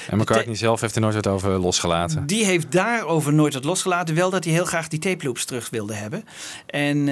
En 0.10 0.18
McCartney 0.18 0.56
zelf 0.56 0.82
heeft 0.82 0.96
er 0.96 1.02
nooit 1.02 1.16
wat 1.16 1.28
over 1.28 1.52
losgelaten. 1.52 2.26
die 2.28 2.46
heeft 2.46 2.72
daarover 2.72 3.34
nooit 3.34 3.54
wat 3.54 3.64
losgelaten. 3.64 4.16
Wel 4.16 4.30
dat 4.30 4.44
hij 4.44 4.54
heel 4.54 4.66
graag 4.66 4.88
die 4.88 5.00
tape 5.00 5.26
loops 5.26 5.46
terug 5.46 5.70
wilde 5.70 5.94
hebben. 5.94 6.24
En 6.66 7.10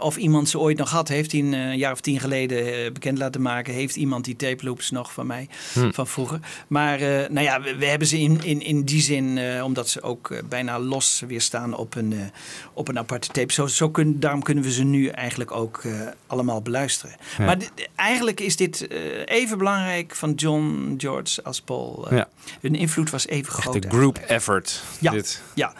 of 0.00 0.16
iemand 0.16 0.48
ze 0.48 0.58
ooit 0.58 0.78
nog 0.78 0.90
had, 0.90 1.08
heeft 1.08 1.32
hij 1.32 1.40
een 1.40 1.76
jaar 1.78 1.92
of 1.92 2.00
tien 2.00 2.20
geleden 2.20 2.92
bekend 2.92 3.18
laten 3.18 3.42
maken. 3.42 3.74
Heeft 3.74 3.96
iemand 4.00 4.24
die 4.24 4.36
tape 4.36 4.64
loops 4.64 4.90
nog 4.90 5.12
van 5.12 5.26
mij, 5.26 5.48
Hm. 5.72 5.90
van 5.90 6.06
vroeger. 6.06 6.40
Maar 6.66 7.00
eh, 7.00 7.28
nou 7.30 7.40
ja, 7.46 7.60
we, 7.60 7.76
we 7.76 7.86
hebben 7.86 8.08
ze 8.08 8.18
in, 8.18 8.44
in, 8.44 8.60
in 8.62 8.82
die 8.84 9.00
zin, 9.02 9.38
eh, 9.38 9.64
omdat 9.64 9.88
ze 9.88 10.02
ook 10.02 10.30
eh, 10.30 10.38
bijna 10.48 10.78
los 10.78 11.22
weer 11.26 11.40
staan 11.40 11.76
op 11.76 11.94
een, 11.94 12.30
op 12.72 12.88
een 12.88 12.98
aparte 12.98 13.28
tape. 13.28 13.52
Zo, 13.52 13.66
zo 13.66 13.90
kun, 13.90 14.20
daarom 14.20 14.42
kunnen 14.42 14.64
we 14.64 14.72
ze 14.72 14.82
nu 14.84 15.06
eigenlijk 15.08 15.50
ook 15.52 15.82
allemaal 16.26 16.62
beluisteren. 16.62 17.16
Ja. 17.38 17.44
Maar 17.44 17.56
eigenlijk 17.94 18.40
is 18.40 18.56
dit 18.56 18.88
even 19.24 19.58
belangrijk 19.58 20.14
van 20.14 20.32
John, 20.32 20.94
George 20.98 21.42
als 21.42 21.60
Paul. 21.60 22.06
Ja. 22.14 22.28
Hun 22.60 22.74
invloed 22.74 23.10
was 23.10 23.26
even 23.26 23.52
groot. 23.52 23.82
De 23.82 23.88
group 23.88 24.16
effort. 24.18 24.82
Ja, 24.98 25.10
Dit. 25.12 25.42
ja. 25.54 25.72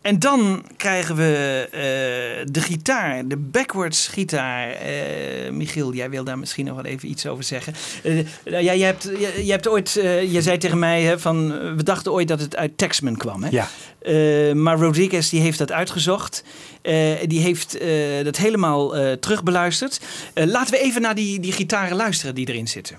En 0.00 0.18
dan 0.18 0.64
krijgen 0.76 1.16
we 1.16 1.68
eh, 1.70 2.46
de 2.52 2.60
gitaar, 2.60 3.26
de 3.26 3.36
backwards 3.36 4.06
gitaar. 4.06 4.70
Eh, 4.70 5.50
Michiel, 5.50 5.94
jij 5.94 6.10
wil 6.10 6.24
daar 6.24 6.38
misschien 6.38 6.66
nog 6.66 6.76
wel 6.76 6.84
even 6.84 7.08
iets 7.10 7.26
over 7.26 7.44
zeggen. 7.44 7.74
Eh, 8.02 8.12
nou 8.44 8.64
ja, 8.64 8.74
jij, 8.74 8.86
hebt, 8.86 9.10
jij, 9.18 9.44
hebt 9.44 9.68
ooit, 9.68 9.96
eh, 9.96 10.32
je 10.32 10.42
zei 10.42 10.58
tegen 10.58 10.78
mij 10.78 11.02
hè, 11.02 11.18
van, 11.18 11.48
we 11.76 11.82
dachten 11.82 12.12
ooit 12.12 12.28
dat 12.28 12.40
het 12.40 12.56
uit 12.56 12.78
Texman 12.78 13.16
kwam. 13.16 13.42
Hè? 13.42 13.48
Ja. 13.50 13.68
Eh, 14.02 14.52
maar 14.52 14.78
Rodriguez 14.78 15.28
die 15.30 15.40
heeft 15.40 15.58
dat 15.58 15.72
uitgezocht. 15.72 16.44
Eh, 16.82 16.94
die 17.26 17.40
heeft 17.40 17.78
eh, 17.78 18.24
dat 18.24 18.36
helemaal 18.36 18.96
eh 18.96 19.12
terugbeluisterd. 19.12 20.00
Eh, 20.34 20.46
laten 20.46 20.74
we 20.74 20.80
even 20.80 21.02
naar 21.02 21.14
die, 21.14 21.40
die 21.40 21.52
gitaren 21.52 21.96
luisteren 21.96 22.34
die 22.34 22.48
erin 22.48 22.68
zitten. 22.68 22.98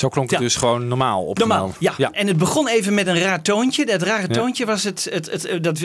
Zo 0.00 0.08
klonk 0.08 0.30
het 0.30 0.38
dus 0.40 0.56
gewoon 0.56 0.88
normaal 0.88 1.24
opgenomen. 1.24 1.56
Normaal, 1.80 1.94
ja. 1.98 2.10
En 2.12 2.26
het 2.26 2.36
begon 2.36 2.68
even 2.68 2.94
met 2.94 3.06
een 3.06 3.18
raar 3.18 3.42
toontje. 3.42 3.86
Dat 3.86 4.02
rare 4.02 4.26
Ja. 4.28 4.34
toontje 4.34 4.66
was 4.66 4.84
het, 4.84 5.06
het, 5.10 5.30
het, 5.30 5.42
het- 5.50 5.62
dat 5.64 5.78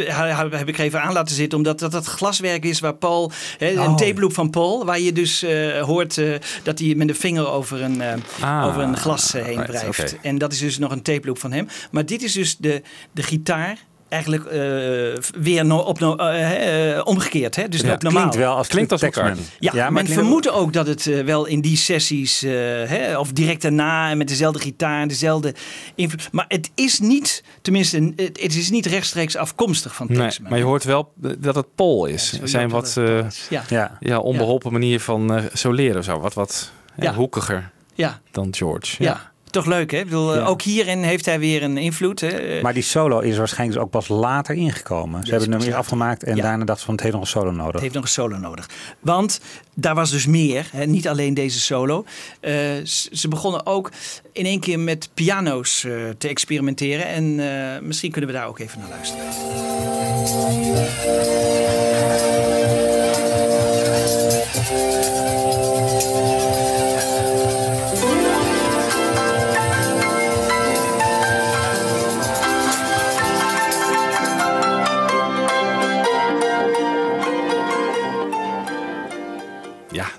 heb 0.52 0.68
ik 0.68 0.78
even 0.78 1.02
aan 1.02 1.14
laten 1.14 1.36
zitten, 1.36 1.58
omdat 1.58 1.80
dat 1.80 1.92
dat 1.92 2.06
glaswerk 2.06 2.64
is 2.66 2.80
waar 2.80 2.94
Paul, 2.96 3.32
hè, 3.58 3.72
een 3.72 3.80
Oh. 3.80 3.96
tape 3.96 4.22
loop 4.22 4.34
van 4.34 4.50
Paul, 4.50 4.86
waar 4.86 5.00
je 5.00 5.12
dus 5.12 5.44
eh, 5.44 5.82
hoort 5.82 6.18
eh, 6.18 6.34
dat 6.64 6.80
hij 6.80 6.94
met 6.96 7.08
de 7.08 7.16
vinger 7.16 7.48
over 7.50 7.82
een, 7.82 8.02
eh, 8.02 8.14
Ah, 8.42 8.66
over 8.68 8.82
een 8.82 8.98
glas 8.98 9.34
eh, 9.34 9.44
heen 9.44 9.56
right, 9.66 9.68
wrijft. 9.68 10.18
En 10.22 10.38
dat 10.38 10.52
is 10.54 10.60
dus 10.60 10.78
nog 10.78 10.92
een 10.92 11.02
tape 11.02 11.28
loop 11.28 11.40
van 11.40 11.52
hem. 11.52 11.68
Maar 11.92 12.06
dit 12.06 12.24
is 12.24 12.34
dus 12.34 12.58
de, 12.58 12.82
de 13.12 13.24
gitaar. 13.24 13.78
Eigenlijk 14.10 14.46
eh, 14.46 14.60
weer 15.42 15.66
no, 15.66 15.78
op, 15.78 16.00
no- 16.00 16.16
eh, 16.16 16.96
eh, 16.98 17.06
omgekeerd. 17.06 17.56
Hè? 17.56 17.68
Dus 17.70 17.82
Ja, 17.82 17.94
op 17.94 18.02
normaal. 18.02 18.22
klinkt 18.22 18.38
wel 18.48 18.56
als 18.56 18.68
Klinkt 18.68 18.92
als. 18.92 19.02
McCartney. 19.02 19.46
Ja, 19.60 19.72
Ja, 19.74 19.84
maar 19.90 20.04
men 20.04 20.08
vermoedt 20.14 20.50
ook 20.50 20.74
dat 20.74 20.88
het 20.88 21.24
wel 21.26 21.46
in 21.46 21.62
die 21.62 21.78
sessies, 21.78 22.44
eh, 22.44 22.52
hè, 22.86 23.18
of 23.18 23.32
direct 23.32 23.62
daarna, 23.62 24.10
en 24.10 24.18
met 24.18 24.28
dezelfde 24.28 24.60
gitaar 24.60 25.02
en 25.02 25.08
dezelfde 25.08 25.54
invloed. 25.96 26.28
Maar 26.32 26.46
het 26.48 26.72
is 26.76 27.00
niet, 27.00 27.44
tenminste, 27.62 28.14
het, 28.16 28.42
het 28.42 28.56
is 28.56 28.70
niet 28.70 28.86
rechtstreeks 28.86 29.36
afkomstig 29.36 29.96
van 29.96 30.08
Nee, 30.10 30.18
Texman. 30.18 30.50
maar 30.50 30.60
je 30.60 30.66
hoort 30.66 30.84
wel 30.84 31.12
dat 31.38 31.56
het 31.56 31.76
Paul 31.76 32.06
is. 32.06 32.38
Ja, 32.40 32.48
Zijn 32.48 32.70
wat 32.70 32.96
eh. 32.98 33.26
Ja. 33.50 33.64
Ja. 33.70 33.98
ja, 34.00 34.20
onbeholpen 34.20 34.72
manier 34.72 35.00
van 35.00 35.34
eh 35.36 35.44
soleren 35.54 35.98
of 35.98 36.04
zo. 36.04 36.20
Wat, 36.20 36.34
wat 36.34 36.72
hoekiger 37.16 37.72
Ja, 37.94 38.20
dan 38.32 38.48
George. 38.56 39.04
ja. 39.04 39.34
Toch 39.56 39.66
leuk 39.66 39.92
hè? 39.92 39.98
Ik 39.98 40.04
bedoel, 40.06 40.34
eh, 40.34 40.40
Ja. 40.40 40.46
Ook 40.46 40.62
hierin 40.62 41.04
heeft 41.04 41.26
hij 41.26 41.40
weer 41.40 41.64
een 41.64 41.78
invloed. 41.78 42.20
Hè? 42.22 42.28
Eh, 42.28 42.64
Maar 42.64 42.74
die 42.74 42.84
solo 42.84 43.20
is 43.20 43.38
waarschijnlijk 43.38 43.78
dus 43.78 43.86
ook 43.88 43.92
pas 43.92 44.08
later 44.08 44.56
ingekomen. 44.56 45.12
Ze 45.24 45.30
hebben 45.30 45.40
het 45.40 45.50
nummer 45.50 45.68
eerst 45.68 45.80
afgemaakt 45.80 46.24
en 46.24 46.36
Ja. 46.36 46.42
daarna 46.42 46.58
dachten 46.66 46.78
ze 46.80 46.86
van 46.86 46.94
het 46.94 47.04
heeft 47.04 47.14
nog 47.16 47.24
een 47.24 47.30
solo 47.30 47.52
nodig. 47.52 47.72
Het 47.72 47.82
heeft 47.82 47.94
nog 47.94 48.04
een 48.04 48.10
solo 48.10 48.38
nodig. 48.38 48.70
Want 49.00 49.40
daar 49.74 49.96
was 49.96 50.12
dus 50.12 50.26
meer, 50.26 50.68
hè, 50.72 50.86
niet 50.86 51.08
alleen 51.08 51.34
deze 51.34 51.60
solo. 51.60 52.06
Eh, 52.40 52.52
ze 53.12 53.28
begonnen 53.30 53.66
ook 53.66 53.92
in 54.32 54.46
één 54.46 54.60
keer 54.60 54.80
met 54.80 55.10
piano's 55.14 55.86
te 56.18 56.28
experimenteren. 56.28 57.08
En 57.08 57.36
misschien 57.88 58.12
kunnen 58.12 58.30
we 58.30 58.36
daar 58.36 58.48
ook 58.48 58.60
even 58.60 58.80
naar 58.80 58.90
luisteren. 58.90 59.26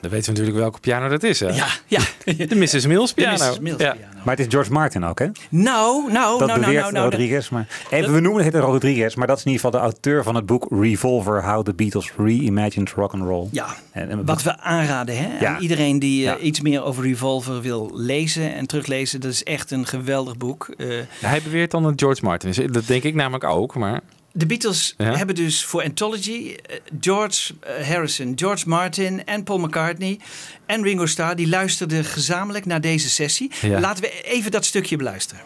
Dan 0.08 0.14
weten 0.16 0.32
we 0.34 0.38
natuurlijk 0.38 0.64
welke 0.64 0.80
piano 0.80 1.08
dat 1.08 1.22
is. 1.22 1.40
Hè? 1.40 1.48
Ja, 1.48 1.66
ja. 1.86 2.00
De 2.48 2.54
Mrs. 2.56 2.86
Mills 2.86 3.12
piano. 3.12 3.50
Mrs. 3.50 3.58
Mills 3.58 3.80
ja. 3.80 3.92
piano. 3.92 4.14
Maar 4.24 4.36
het 4.36 4.46
is 4.46 4.52
George 4.52 4.72
Martin 4.72 5.04
ook, 5.04 5.18
hè? 5.18 5.26
Nou, 5.48 6.12
nou, 6.12 6.38
dat 6.38 6.48
nou, 6.48 6.60
beweert 6.60 6.80
nou, 6.80 6.92
nou, 6.92 6.92
nou. 6.92 7.10
Rodriguez. 7.10 7.48
Maar 7.48 7.66
even, 7.90 8.12
we 8.12 8.20
noemen 8.20 8.44
het 8.44 8.54
Rodriguez, 8.54 9.14
maar 9.14 9.26
dat 9.26 9.38
is 9.38 9.44
in 9.44 9.50
ieder 9.50 9.64
geval 9.64 9.80
de 9.80 9.86
auteur 9.86 10.22
van 10.22 10.34
het 10.34 10.46
boek 10.46 10.66
Revolver: 10.70 11.44
How 11.44 11.64
the 11.64 11.74
Beatles 11.74 12.12
Reimagined 12.16 12.90
Rock 12.90 13.12
and 13.12 13.22
Roll. 13.22 13.48
Ja, 13.52 13.66
En, 13.92 14.10
en 14.10 14.24
wat 14.24 14.42
we 14.42 14.58
aanraden 14.58 15.16
hè? 15.16 15.38
Ja. 15.40 15.54
aan 15.54 15.62
iedereen 15.62 15.98
die 15.98 16.18
eh, 16.20 16.32
Ja. 16.32 16.38
iets 16.38 16.60
meer 16.60 16.82
over 16.82 17.02
Revolver 17.02 17.60
wil 17.60 17.90
lezen 17.94 18.54
en 18.54 18.66
teruglezen. 18.66 19.20
Dat 19.20 19.30
is 19.30 19.44
echt 19.44 19.70
een 19.70 19.86
geweldig 19.86 20.36
boek. 20.36 20.68
Eh, 20.76 20.96
Ja, 20.98 21.04
Hij 21.28 21.42
beweert 21.42 21.70
dan 21.70 21.82
dat 21.82 21.92
George 21.96 22.24
Martin 22.24 22.48
is. 22.48 22.56
Dat 22.70 22.86
denk 22.86 23.02
ik 23.02 23.14
namelijk 23.14 23.44
ook, 23.44 23.74
maar... 23.74 24.00
de 24.38 24.46
Beatles 24.46 24.94
Ja. 24.98 25.16
hebben 25.16 25.34
dus 25.34 25.64
voor 25.64 25.82
Anthology 25.82 26.56
eh, 26.66 26.76
George 27.00 27.54
eh, 27.60 27.86
Harrison, 27.88 28.32
George 28.36 28.68
Martin 28.68 29.24
en 29.24 29.42
Paul 29.44 29.58
McCartney 29.58 30.18
en 30.66 30.82
Ringo 30.82 31.06
Starr 31.06 31.36
die 31.36 31.48
luisterden 31.48 32.04
gezamenlijk 32.04 32.66
naar 32.66 32.80
deze 32.80 33.10
sessie. 33.10 33.50
Ja. 33.62 33.80
Laten 33.80 34.02
we 34.02 34.22
even 34.22 34.50
dat 34.50 34.64
stukje 34.64 34.96
beluisteren. 34.96 35.42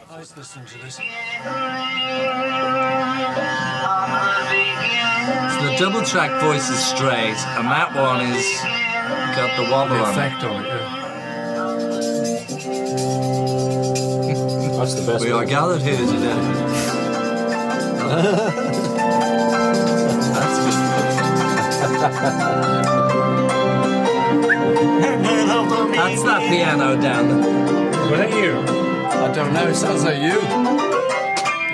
So 5.55 5.59
the 5.66 5.76
double 5.78 6.03
track 6.05 6.41
voice 6.41 6.68
is 6.72 6.88
straight, 6.88 7.36
and 7.57 7.68
that 7.68 7.95
one 7.97 8.20
is 8.36 8.47
got 9.36 9.51
the 9.57 9.66
wobble 9.70 9.97
The 9.97 10.03
on 10.03 10.11
effect 10.11 10.43
it. 10.43 10.49
on 10.49 10.61
it, 10.62 10.66
yeah. 10.66 10.99
That's 14.78 14.95
the 14.95 15.03
best. 15.07 15.24
We 15.24 15.32
are 15.32 15.47
gathered 15.47 15.82
here 15.82 15.97
today. 16.07 16.69
That's 18.11 18.26
good. 20.58 20.74
That's 25.94 26.22
that 26.24 26.40
piano 26.48 27.00
down 27.00 27.28
there. 27.28 28.11
Was 28.11 28.18
that 28.18 28.30
you? 28.34 28.52
I 28.58 29.32
don't 29.32 29.52
know. 29.52 29.68
It 29.68 29.74
sounds 29.76 30.02
like 30.02 30.20
you. 30.20 30.40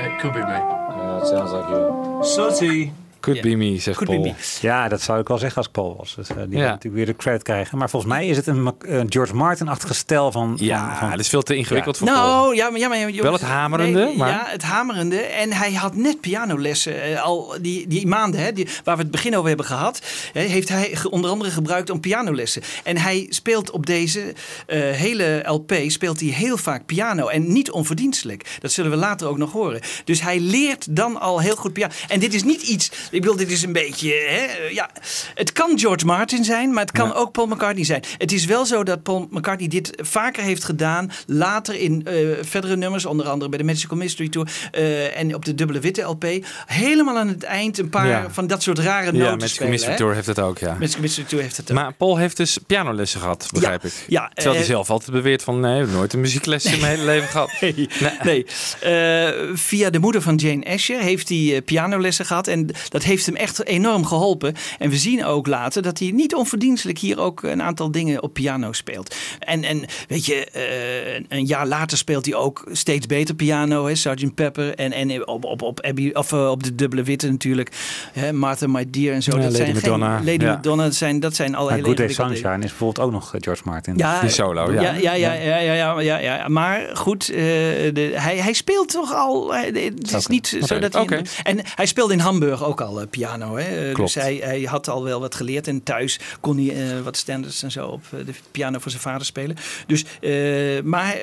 It 0.04 0.20
could 0.20 0.34
be 0.34 0.40
me. 0.40 0.46
Yeah, 0.46 1.22
it 1.22 1.26
sounds 1.26 1.52
like 1.52 1.68
you. 1.70 2.22
Sooty. 2.22 2.92
Could 3.20 3.40
be 3.40 3.48
me, 3.56 3.78
zegt 3.78 3.96
Could 3.98 4.16
be 4.22 4.28
Paul. 4.28 4.36
me. 4.38 4.58
Ja, 4.60 4.88
dat 4.88 5.00
zou 5.00 5.20
ik 5.20 5.28
wel 5.28 5.38
zeggen 5.38 5.56
als 5.56 5.66
ik 5.66 5.72
Paul 5.72 5.96
was. 5.98 6.14
Dus, 6.14 6.28
eh, 6.28 6.36
die 6.36 6.42
Ja. 6.44 6.46
moet 6.46 6.56
natuurlijk 6.60 6.94
weer 6.94 7.06
de 7.06 7.16
credit 7.16 7.42
krijgen. 7.42 7.78
Maar 7.78 7.90
volgens 7.90 8.12
mij 8.12 8.26
is 8.26 8.36
het 8.36 8.46
een 8.46 8.74
eh, 8.88 9.00
George 9.08 9.34
Martin-achtige 9.34 9.94
stijl 9.94 10.32
van... 10.32 10.56
Ja, 10.60 10.88
van, 10.88 10.98
van- 10.98 11.10
dat 11.10 11.18
is 11.20 11.28
veel 11.28 11.42
te 11.42 11.56
ingewikkeld 11.56 11.96
voor 11.96 12.06
Paul. 12.06 12.18
Nou, 12.18 12.54
ja, 12.56 12.70
maar, 12.70 12.80
ja, 12.80 12.88
maar 12.88 12.98
jongens, 12.98 13.20
Wel 13.20 13.32
het 13.32 13.42
hamerende, 13.42 14.04
nee, 14.04 14.16
maar- 14.16 14.28
Ja, 14.28 14.44
het 14.46 14.62
hamerende. 14.62 15.16
En 15.20 15.52
hij 15.52 15.72
had 15.72 15.94
net 15.96 16.20
pianolessen 16.20 17.02
eh, 17.02 17.22
al 17.22 17.54
die, 17.60 17.86
die 17.88 18.06
maanden, 18.06 18.40
hè, 18.40 18.52
die, 18.52 18.68
waar 18.84 18.96
we 18.96 19.02
het 19.02 19.10
begin 19.10 19.34
over 19.36 19.48
hebben 19.48 19.66
gehad, 19.66 20.00
hè, 20.32 20.40
heeft 20.40 20.68
hij 20.68 20.96
onder 21.10 21.30
andere 21.30 21.50
gebruikt 21.50 21.90
om 21.90 22.00
pianolessen. 22.00 22.62
En 22.84 22.98
hij 22.98 23.26
speelt 23.30 23.70
op 23.70 23.86
deze 23.86 24.32
eh, 24.66 24.78
hele 24.80 25.42
LP 25.46 25.72
speelt 25.86 26.20
hij 26.20 26.28
heel 26.28 26.56
vaak 26.56 26.86
piano 26.86 27.26
en 27.28 27.52
niet 27.52 27.70
onverdienstelijk. 27.70 28.56
Dat 28.60 28.72
zullen 28.72 28.90
we 28.90 28.96
later 28.96 29.28
ook 29.28 29.38
nog 29.38 29.52
horen. 29.52 29.80
Dus 30.04 30.20
hij 30.20 30.40
leert 30.40 30.96
dan 30.96 31.20
al 31.20 31.40
heel 31.40 31.56
goed 31.56 31.72
piano. 31.72 31.92
En 32.08 32.20
dit 32.20 32.34
is 32.34 32.42
niet 32.44 32.62
iets, 32.62 32.90
ik 33.16 33.22
bedoel, 33.22 33.36
dit 33.36 33.50
is 33.50 33.62
een 33.62 33.72
beetje, 33.72 34.08
hè, 34.28 34.66
ja, 34.70 34.90
het 35.34 35.52
kan 35.52 35.78
George 35.78 36.06
Martin 36.06 36.44
zijn, 36.44 36.70
maar 36.72 36.82
het 36.82 36.92
kan 36.92 37.14
ook 37.14 37.32
Paul 37.32 37.46
McCartney 37.46 37.84
zijn. 37.84 38.02
Het 38.18 38.32
is 38.32 38.44
wel 38.44 38.66
zo 38.66 38.82
dat 38.82 39.02
Paul 39.02 39.28
McCartney 39.30 39.68
dit 39.68 39.90
vaker 40.02 40.42
heeft 40.42 40.64
gedaan, 40.64 41.10
later 41.26 41.74
in 41.74 42.06
eh, 42.06 42.14
verdere 42.40 42.76
nummers, 42.76 43.04
onder 43.04 43.26
andere 43.28 43.50
bij 43.50 43.58
de 43.58 43.64
Magical 43.64 43.96
Mystery 43.98 44.28
Tour 44.28 44.48
eh, 44.72 45.18
en 45.18 45.34
op 45.34 45.44
de 45.44 45.54
dubbele 45.54 45.80
witte 45.80 46.02
LP, 46.02 46.24
helemaal 46.66 47.18
aan 47.18 47.28
het 47.28 47.42
eind 47.42 47.78
een 47.78 47.88
paar 47.88 48.06
Ja. 48.06 48.26
van 48.30 48.46
dat 48.46 48.62
soort 48.62 48.78
rare 48.78 49.04
noten 49.12 49.18
Ja, 49.26 49.30
Magic 49.34 49.48
spelen. 49.48 49.70
Mystery 49.70 49.92
hè? 49.92 49.98
Tour 49.98 50.14
heeft 50.14 50.26
het 50.26 50.38
ook, 50.38 50.58
ja. 50.58 50.76
Magical 50.80 51.00
Mystery 51.00 51.26
Tour 51.26 51.42
heeft 51.42 51.56
het 51.56 51.70
ook. 51.70 51.76
Maar 51.76 51.92
Paul 51.92 52.16
heeft 52.16 52.36
dus 52.36 52.58
pianolessen 52.66 53.20
gehad, 53.20 53.48
begrijp 53.52 53.84
ik. 53.84 53.92
ja, 54.08 54.30
Terwijl 54.34 54.54
hij 54.54 54.64
eh, 54.64 54.70
zelf 54.70 54.90
altijd 54.90 55.10
beweert 55.10 55.42
van... 55.42 55.60
nee, 55.60 55.74
ik 55.80 55.86
heb 55.86 55.94
nooit 55.94 56.12
een 56.12 56.20
muziekles 56.20 56.64
in 56.64 56.80
mijn 56.80 56.92
hele 56.98 57.04
leven 57.04 57.28
gehad. 57.28 57.50
Nee, 57.60 57.88
nee. 58.22 58.46
Eh, 58.80 59.50
via 59.54 59.90
de 59.90 59.98
moeder 59.98 60.22
van 60.22 60.34
Jane 60.34 60.64
Asher 60.64 60.98
heeft 61.00 61.28
hij 61.28 61.62
pianolessen 61.64 62.26
gehad. 62.26 62.46
En 62.48 62.66
dat 62.96 63.04
heeft 63.04 63.26
hem 63.26 63.36
echt 63.36 63.64
enorm 63.64 64.04
geholpen. 64.06 64.54
En 64.78 64.90
we 64.90 64.96
zien 64.96 65.24
ook 65.24 65.46
later 65.46 65.82
dat 65.82 65.98
hij 65.98 66.10
niet 66.10 66.34
onverdienstelijk 66.34 66.98
hier 66.98 67.18
ook 67.20 67.42
een 67.42 67.62
aantal 67.62 67.90
dingen 67.90 68.22
op 68.22 68.32
piano 68.32 68.72
speelt. 68.72 69.14
En, 69.38 69.64
en 69.64 69.84
weet 70.08 70.26
je, 70.26 70.44
eh, 70.50 71.24
een 71.38 71.46
jaar 71.46 71.66
later 71.66 71.98
speelt 71.98 72.24
hij 72.26 72.34
ook 72.34 72.64
steeds 72.72 73.06
beter 73.06 73.34
piano. 73.34 73.86
Hè, 73.86 73.94
Sgt. 73.94 74.34
Pepper. 74.34 74.74
En, 74.74 74.92
en 74.92 75.28
op, 75.28 75.44
op, 75.44 75.62
op, 75.62 75.80
Abbey, 75.80 76.14
of, 76.14 76.32
eh, 76.32 76.50
op 76.50 76.62
de 76.62 76.74
dubbele 76.74 77.02
witte 77.02 77.30
natuurlijk. 77.30 77.70
Hè, 78.12 78.32
Martha, 78.32 78.66
My 78.66 78.86
Dear 78.90 79.14
en 79.14 79.22
zo. 79.22 79.30
Ja, 79.36 79.42
dat 79.42 79.52
Lady 79.52 79.62
zijn 79.64 79.74
Madonna, 79.74 80.16
Geen, 80.16 80.26
Lady 80.26 80.44
ja. 80.44 80.50
Madonna, 80.54 80.82
dat 80.82 80.94
zijn, 80.94 81.20
dat 81.20 81.34
zijn 81.34 81.50
Maar 81.50 81.70
hele 81.70 81.82
Good 81.82 81.96
Day 81.96 82.08
Sunshine 82.08 82.54
is 82.58 82.60
bijvoorbeeld 82.60 83.06
ook 83.06 83.12
nog 83.12 83.34
eh, 83.34 83.40
George 83.40 83.62
Martin. 83.64 83.94
ja, 83.96 84.20
Die 84.20 84.30
solo, 84.30 84.72
ja. 84.72 84.80
Ja, 84.82 84.92
ja, 84.92 85.12
ja, 85.12 85.32
ja, 85.32 85.56
ja, 85.58 85.74
ja, 85.74 86.00
ja, 86.00 86.18
ja. 86.18 86.48
Maar 86.48 86.90
goed, 86.94 87.28
eh, 87.28 87.36
de, 87.36 88.10
hij, 88.14 88.36
hij 88.36 88.52
speelt 88.52 88.88
toch 88.90 89.14
al. 89.14 89.52
hij- 89.54 89.92
Het 89.98 90.12
is 90.12 90.26
niet 90.26 90.58
zo 90.62 90.78
dat 90.78 90.92
hij. 90.92 91.24
En 91.42 91.58
hij 91.74 91.86
speelde 91.86 92.12
in 92.12 92.18
Hamburg 92.18 92.64
ook 92.64 92.80
al 92.80 92.85
eh, 92.94 93.06
piano. 93.10 93.56
Hè? 93.56 93.92
Klopt. 93.92 94.14
Dus 94.14 94.22
hij, 94.22 94.36
hij 94.42 94.62
had 94.62 94.88
al 94.88 95.04
wel 95.04 95.20
wat 95.20 95.34
geleerd. 95.34 95.68
En 95.68 95.82
thuis 95.82 96.20
kon 96.40 96.56
hij 96.66 96.90
eh, 96.96 97.00
wat 97.02 97.16
standards 97.16 97.62
en 97.62 97.70
zo 97.70 97.86
op 97.86 98.02
eh, 98.12 98.26
de 98.26 98.32
piano 98.50 98.78
voor 98.78 98.90
zijn 98.90 99.02
vader 99.02 99.26
spelen. 99.26 99.56
Dus, 99.86 100.04
eh, 100.20 100.82
maar 100.82 101.12
eh, 101.14 101.20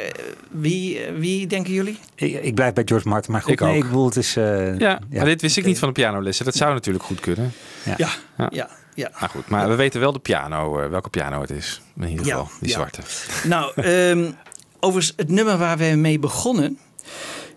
wie, 0.52 1.00
eh, 1.00 1.14
wie 1.18 1.48
denken 1.48 1.74
jullie? 1.74 1.98
Ik, 2.16 2.44
ik 2.44 2.56
blijf 2.56 2.74
bij 2.74 2.84
George 2.86 3.08
Martin. 3.08 3.32
Maar 3.32 3.42
goed, 3.42 3.52
Ik 3.52 3.60
nee, 3.60 3.70
ook. 3.70 3.76
ik 3.84 3.84
bedoel, 3.90 4.06
het 4.06 4.16
is... 4.16 4.36
eh, 4.36 4.78
Ja, 4.80 5.00
maar 5.10 5.26
dit 5.26 5.42
wist 5.42 5.58
ik 5.58 5.66
niet 5.66 5.80
van 5.80 5.88
de 5.88 5.94
pianolessen. 5.94 6.46
Dat 6.46 6.56
zou 6.56 6.74
natuurlijk 6.74 7.04
goed 7.06 7.20
kunnen. 7.20 7.52
Ja. 7.86 7.94
Ja, 7.98 8.10
Ja. 8.38 8.48
ja, 8.52 8.70
ja. 8.96 9.12
Maar 9.20 9.30
goed, 9.30 9.48
maar 9.48 9.70
we 9.70 9.76
weten 9.76 10.00
wel 10.00 10.14
de 10.14 10.20
piano, 10.20 10.80
eh, 10.80 10.90
welke 10.90 11.10
piano 11.10 11.42
het 11.42 11.50
is. 11.50 11.82
In 12.00 12.08
ieder 12.10 12.26
Ja, 12.26 12.32
geval, 12.32 12.50
die 12.60 12.70
ja. 12.70 12.76
zwarte. 12.76 13.02
Nou, 13.48 13.72
ehm 13.76 14.32
overigens, 14.80 15.14
het 15.18 15.30
nummer 15.30 15.58
waar 15.58 15.78
we 15.78 15.86
mee 15.86 16.20
begonnen. 16.20 16.78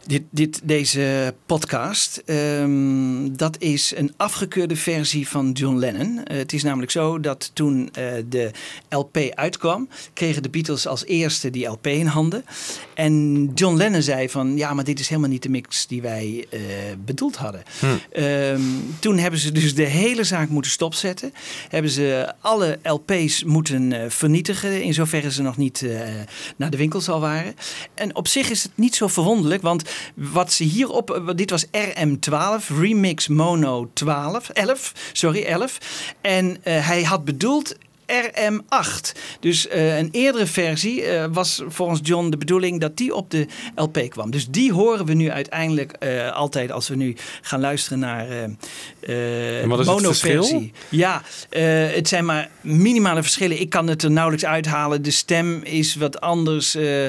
Dit, 0.06 0.22
dit, 0.30 0.60
deze 0.64 1.34
podcast, 1.46 2.22
ehm, 2.26 3.36
dat 3.36 3.56
is 3.58 3.92
een 3.96 4.12
afgekeurde 4.16 4.76
versie 4.76 5.28
van 5.28 5.50
John 5.52 5.76
Lennon. 5.76 6.24
Eh, 6.24 6.36
het 6.36 6.52
is 6.52 6.62
namelijk 6.62 6.90
zo 6.90 7.20
dat 7.20 7.50
toen 7.54 7.88
eh, 7.92 8.04
de 8.28 8.50
LP 8.88 9.16
uitkwam, 9.34 9.88
kregen 10.12 10.42
de 10.42 10.48
Beatles 10.48 10.86
als 10.86 11.04
eerste 11.04 11.50
die 11.50 11.66
LP 11.66 11.86
in 11.86 12.06
handen. 12.06 12.44
En 12.94 13.44
John 13.54 13.76
Lennon 13.76 14.02
zei 14.02 14.28
van, 14.28 14.56
ja, 14.56 14.74
maar 14.74 14.84
dit 14.84 15.00
is 15.00 15.08
helemaal 15.08 15.30
niet 15.30 15.42
de 15.42 15.48
mix 15.48 15.86
die 15.86 16.02
wij 16.02 16.46
eh, 16.50 16.60
bedoeld 17.04 17.36
hadden. 17.36 17.62
Ehm, 18.12 18.60
toen 18.98 19.18
hebben 19.18 19.40
ze 19.40 19.52
dus 19.52 19.74
de 19.74 19.82
hele 19.82 20.24
zaak 20.24 20.48
moeten 20.48 20.70
stopzetten. 20.70 21.32
Hebben 21.68 21.90
ze 21.90 22.32
alle 22.40 22.78
LP's 22.82 23.44
moeten 23.44 24.10
vernietigen, 24.12 24.82
in 24.82 24.94
zoverre 24.94 25.32
ze 25.32 25.42
nog 25.42 25.56
niet 25.56 25.84
naar 26.56 26.70
de 26.70 26.76
winkels 26.76 27.08
al 27.08 27.20
waren. 27.20 27.54
En 27.94 28.16
op 28.16 28.28
zich 28.28 28.50
is 28.50 28.62
het 28.62 28.72
niet 28.74 28.94
zo 28.94 29.06
verwonderlijk, 29.06 29.62
want 29.62 29.84
wat 30.14 30.52
ze 30.52 30.64
hierop, 30.64 31.32
dit 31.36 31.50
was 31.50 31.66
RM12, 31.66 32.66
Remix 32.78 33.28
Mono 33.28 33.90
12, 33.92 34.48
11, 34.48 34.92
sorry, 35.12 35.42
11. 35.42 35.78
En 36.20 36.58
eh, 36.62 36.86
hij 36.86 37.02
had 37.02 37.24
bedoeld 37.24 37.74
RM8. 38.12 39.12
Dus 39.40 39.68
eh, 39.68 39.98
een 39.98 40.08
eerdere 40.12 40.46
versie 40.46 41.02
eh, 41.02 41.24
was 41.32 41.62
volgens 41.68 42.00
John 42.02 42.30
de 42.30 42.36
bedoeling 42.36 42.80
dat 42.80 42.96
die 42.96 43.14
op 43.14 43.30
de 43.30 43.46
LP 43.74 43.98
kwam. 44.08 44.30
Dus 44.30 44.46
die 44.48 44.72
horen 44.72 45.06
we 45.06 45.14
nu 45.14 45.30
uiteindelijk 45.30 45.92
eh, 45.92 46.32
altijd 46.32 46.72
als 46.72 46.88
we 46.88 46.96
nu 46.96 47.16
gaan 47.42 47.60
luisteren 47.60 47.98
naar 47.98 48.28
eh 48.28 48.44
eh, 49.00 49.62
En 49.62 49.68
wat 49.68 49.80
is 49.80 49.86
het 49.86 49.94
monoversie. 49.94 50.72
Ja, 50.88 51.22
eh, 51.50 51.62
het 51.94 52.08
zijn 52.08 52.24
maar 52.24 52.48
minimale 52.60 53.22
verschillen. 53.22 53.60
Ik 53.60 53.70
kan 53.70 53.86
het 53.86 54.02
er 54.02 54.10
nauwelijks 54.10 54.44
uithalen. 54.46 55.02
De 55.02 55.10
stem 55.10 55.62
is 55.62 55.94
wat 55.94 56.20
anders, 56.20 56.74
eh, 56.74 57.06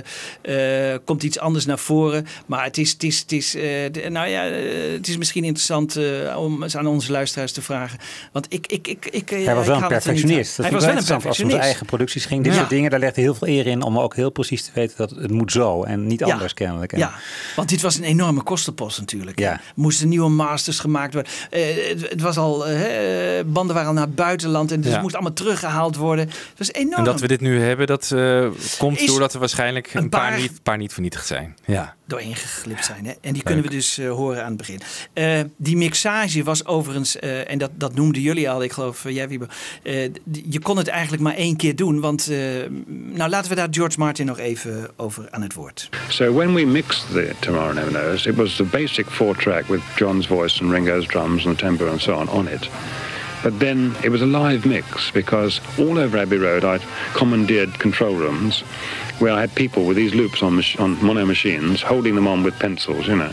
eh, 0.94 1.00
komt 1.06 1.24
iets 1.24 1.40
anders 1.40 1.66
naar 1.66 1.80
voren. 1.80 2.26
Maar 2.46 2.64
het 2.64 2.78
is, 2.78 2.92
het 2.92 3.04
is, 3.04 3.20
het 3.20 3.32
is, 3.32 3.56
eh, 3.56 3.62
de- 3.92 4.10
nou 4.10 4.28
ja, 4.28 4.42
het 4.94 5.08
is 5.08 5.18
misschien 5.18 5.44
interessant 5.44 5.96
eh, 5.96 6.38
om 6.38 6.64
eens 6.64 6.78
aan 6.78 6.88
onze 6.88 7.12
luisteraars 7.12 7.52
te 7.52 7.62
vragen. 7.62 8.00
Want 8.32 8.46
ik, 8.50 8.68
ik, 8.68 8.88
ik, 8.88 9.06
ik, 9.12 9.30
Hij 9.30 9.56
was 9.56 9.64
ik 9.64 9.68
wel 9.68 9.76
een 9.76 9.82
haal 9.82 9.92
het 9.92 10.06
er 10.06 10.14
niet 10.14 10.22
perfectionist. 10.26 10.58
Hij 10.58 10.72
was 10.72 10.86
wel 10.88 10.96
een 10.96 11.00
interessant. 11.02 11.26
Als 11.26 11.38
perfectionist. 11.38 11.64
eigen 11.64 11.86
producties 11.86 12.26
ging. 12.26 12.44
Dit 12.44 12.54
Ja. 12.54 12.58
soort 12.60 12.70
dingen, 12.70 12.90
daar 12.90 13.00
legde 13.00 13.16
hij 13.16 13.24
heel 13.24 13.36
veel 13.36 13.48
eer 13.48 13.68
in. 13.68 13.82
Om 13.82 14.00
ook 14.00 14.16
heel 14.16 14.30
precies 14.30 14.64
te 14.64 14.72
weten 14.74 14.98
dat 14.98 15.10
het 15.10 15.32
moet 15.32 15.52
zo. 15.52 15.84
En 15.84 16.08
niet 16.08 16.20
Ja. 16.20 16.34
anders 16.34 16.54
kennelijk. 16.54 16.94
En- 16.94 17.00
Ja, 17.00 17.14
want 17.56 17.70
dit 17.70 17.82
was 17.82 17.98
een 17.98 18.04
enorme 18.04 18.42
kostenpost 18.42 19.00
natuurlijk. 19.00 19.40
Ja. 19.40 19.52
Er 19.52 19.62
moesten 19.76 20.08
nieuwe 20.10 20.30
masters 20.30 20.80
gemaakt 20.80 21.14
worden. 21.14 21.32
Eh, 21.50 21.62
het, 21.90 22.10
het 22.10 22.22
was 22.22 22.38
al, 22.38 22.68
eh, 22.68 22.76
hè, 22.80 23.44
banden 23.46 23.74
waren 23.76 23.90
al 23.90 23.96
naar 23.96 24.06
het 24.06 24.16
buitenland 24.16 24.72
en 24.72 24.78
dus 24.78 24.86
Ja. 24.88 24.94
het 24.94 25.02
moest 25.02 25.14
allemaal 25.16 25.34
teruggehaald 25.34 25.96
worden. 25.96 26.26
Het 26.28 26.58
was 26.58 26.72
enorm. 26.72 26.98
En 26.98 27.04
dat 27.04 27.20
we 27.22 27.28
dit 27.28 27.42
nu 27.42 27.62
hebben, 27.62 27.88
dat 27.88 28.12
eh, 28.12 28.48
komt 28.78 29.00
Is 29.00 29.08
doordat 29.08 29.34
er 29.34 29.40
waarschijnlijk 29.40 29.94
een, 29.94 30.10
paar, 30.10 30.30
paar- 30.30 30.40
niet, 30.40 30.64
paar 30.64 30.78
niet 30.78 30.94
vernietigd 30.94 31.28
zijn. 31.28 31.56
Ja. 31.66 31.96
doorheen 32.08 32.36
geglipt 32.36 32.86
zijn. 32.86 33.06
Hè? 33.06 33.14
En 33.22 33.34
die 33.34 33.44
kunnen 33.44 33.64
we 33.64 33.70
dus 33.70 33.98
horen 33.98 34.42
aan 34.42 34.48
het 34.48 34.58
begin. 34.58 34.82
Eh, 35.14 35.40
die 35.58 35.78
mixage 35.78 36.44
was 36.44 36.66
overigens, 36.66 37.20
eh, 37.20 37.52
en 37.52 37.58
dat, 37.58 37.72
dat 37.74 37.96
noemden 37.96 38.22
jullie 38.22 38.50
al, 38.50 38.64
ik 38.64 38.72
geloof 38.72 39.04
jij 39.10 39.28
eh, 39.84 40.10
je 40.50 40.60
kon 40.62 40.77
het 40.78 40.88
eigenlijk 40.88 41.24
maar 41.24 41.36
één 41.36 41.56
keer 41.56 41.76
doen. 41.76 42.00
Want, 42.00 42.30
eh, 42.30 42.38
nou 42.88 43.30
laten 43.30 43.50
we 43.50 43.56
daar 43.56 43.68
George 43.72 44.00
Martin 44.00 44.26
nog 44.26 44.40
even 44.40 44.88
over 44.96 45.28
aan 45.32 45.42
het 45.42 45.54
woord. 45.54 45.90
So 46.10 46.34
when 46.34 46.54
we 46.54 46.66
mixed 46.66 47.06
the 47.12 47.32
Tomorrow 47.40 47.74
Never 47.74 47.92
Knows, 47.92 48.26
it 48.26 48.36
was 48.36 48.56
the 48.56 48.64
basic 48.64 49.06
four 49.10 49.36
track 49.36 49.68
with 49.68 49.82
John's 49.96 50.28
voice 50.28 50.62
and 50.62 50.72
Ringo's 50.72 51.08
drums 51.08 51.46
and 51.46 51.58
the 51.58 51.64
tempo 51.64 51.90
and 51.90 52.02
so 52.02 52.14
on 52.14 52.30
on 52.30 52.48
it. 52.48 52.70
But 53.44 53.60
then 53.60 53.96
it 54.04 54.10
was 54.10 54.22
a 54.22 54.26
live 54.26 54.66
mix 54.68 55.12
because 55.12 55.62
all 55.78 55.98
over 55.98 56.18
Abbey 56.18 56.38
Road 56.38 56.64
I'd 56.64 56.82
commandeered 57.14 57.80
control 57.80 58.16
rooms 58.16 58.64
where 59.20 59.32
I 59.38 59.40
had 59.40 59.54
people 59.54 59.84
with 59.84 59.96
these 59.96 60.16
loops 60.16 60.42
on, 60.42 60.56
mach- 60.56 60.80
on 60.80 60.98
mono 61.02 61.26
machines 61.26 61.82
holding 61.82 62.16
them 62.16 62.28
on 62.28 62.44
with 62.44 62.58
pencils, 62.60 63.08
you 63.08 63.16
know, 63.16 63.32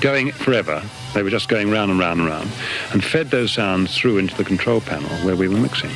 going 0.00 0.32
forever. 0.32 0.82
They 1.14 1.22
were 1.22 1.30
just 1.30 1.48
going 1.48 1.70
round 1.70 1.90
and 1.90 2.00
round 2.00 2.20
and 2.20 2.28
round 2.28 2.50
and 2.92 3.04
fed 3.04 3.30
those 3.30 3.52
sounds 3.52 3.96
through 3.96 4.18
into 4.18 4.36
the 4.36 4.44
control 4.44 4.80
panel 4.80 5.10
where 5.24 5.36
we 5.36 5.48
were 5.48 5.56
mixing. 5.58 5.90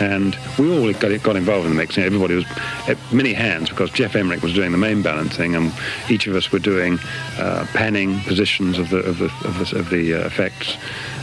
And 0.00 0.36
we 0.58 0.70
all 0.70 0.92
got, 0.92 1.22
got 1.22 1.36
involved 1.36 1.66
in 1.66 1.72
the 1.72 1.76
mixing. 1.76 2.04
Everybody 2.04 2.34
was 2.34 2.44
at 2.86 2.96
many 3.12 3.32
hands 3.32 3.68
because 3.68 3.90
Jeff 3.90 4.14
Emmerich 4.14 4.42
was 4.42 4.54
doing 4.54 4.70
the 4.70 4.78
main 4.78 5.02
balancing, 5.02 5.56
and 5.56 5.72
each 6.08 6.28
of 6.28 6.36
us 6.36 6.52
were 6.52 6.60
doing 6.60 7.00
uh, 7.36 7.66
panning 7.74 8.20
positions 8.20 8.78
of 8.78 8.90
the 8.90 8.98
of 8.98 9.18
the 9.18 9.24
of 9.44 9.58
the, 9.58 9.78
of 9.78 9.90
the 9.90 10.14
uh, 10.14 10.26
effects. 10.26 10.76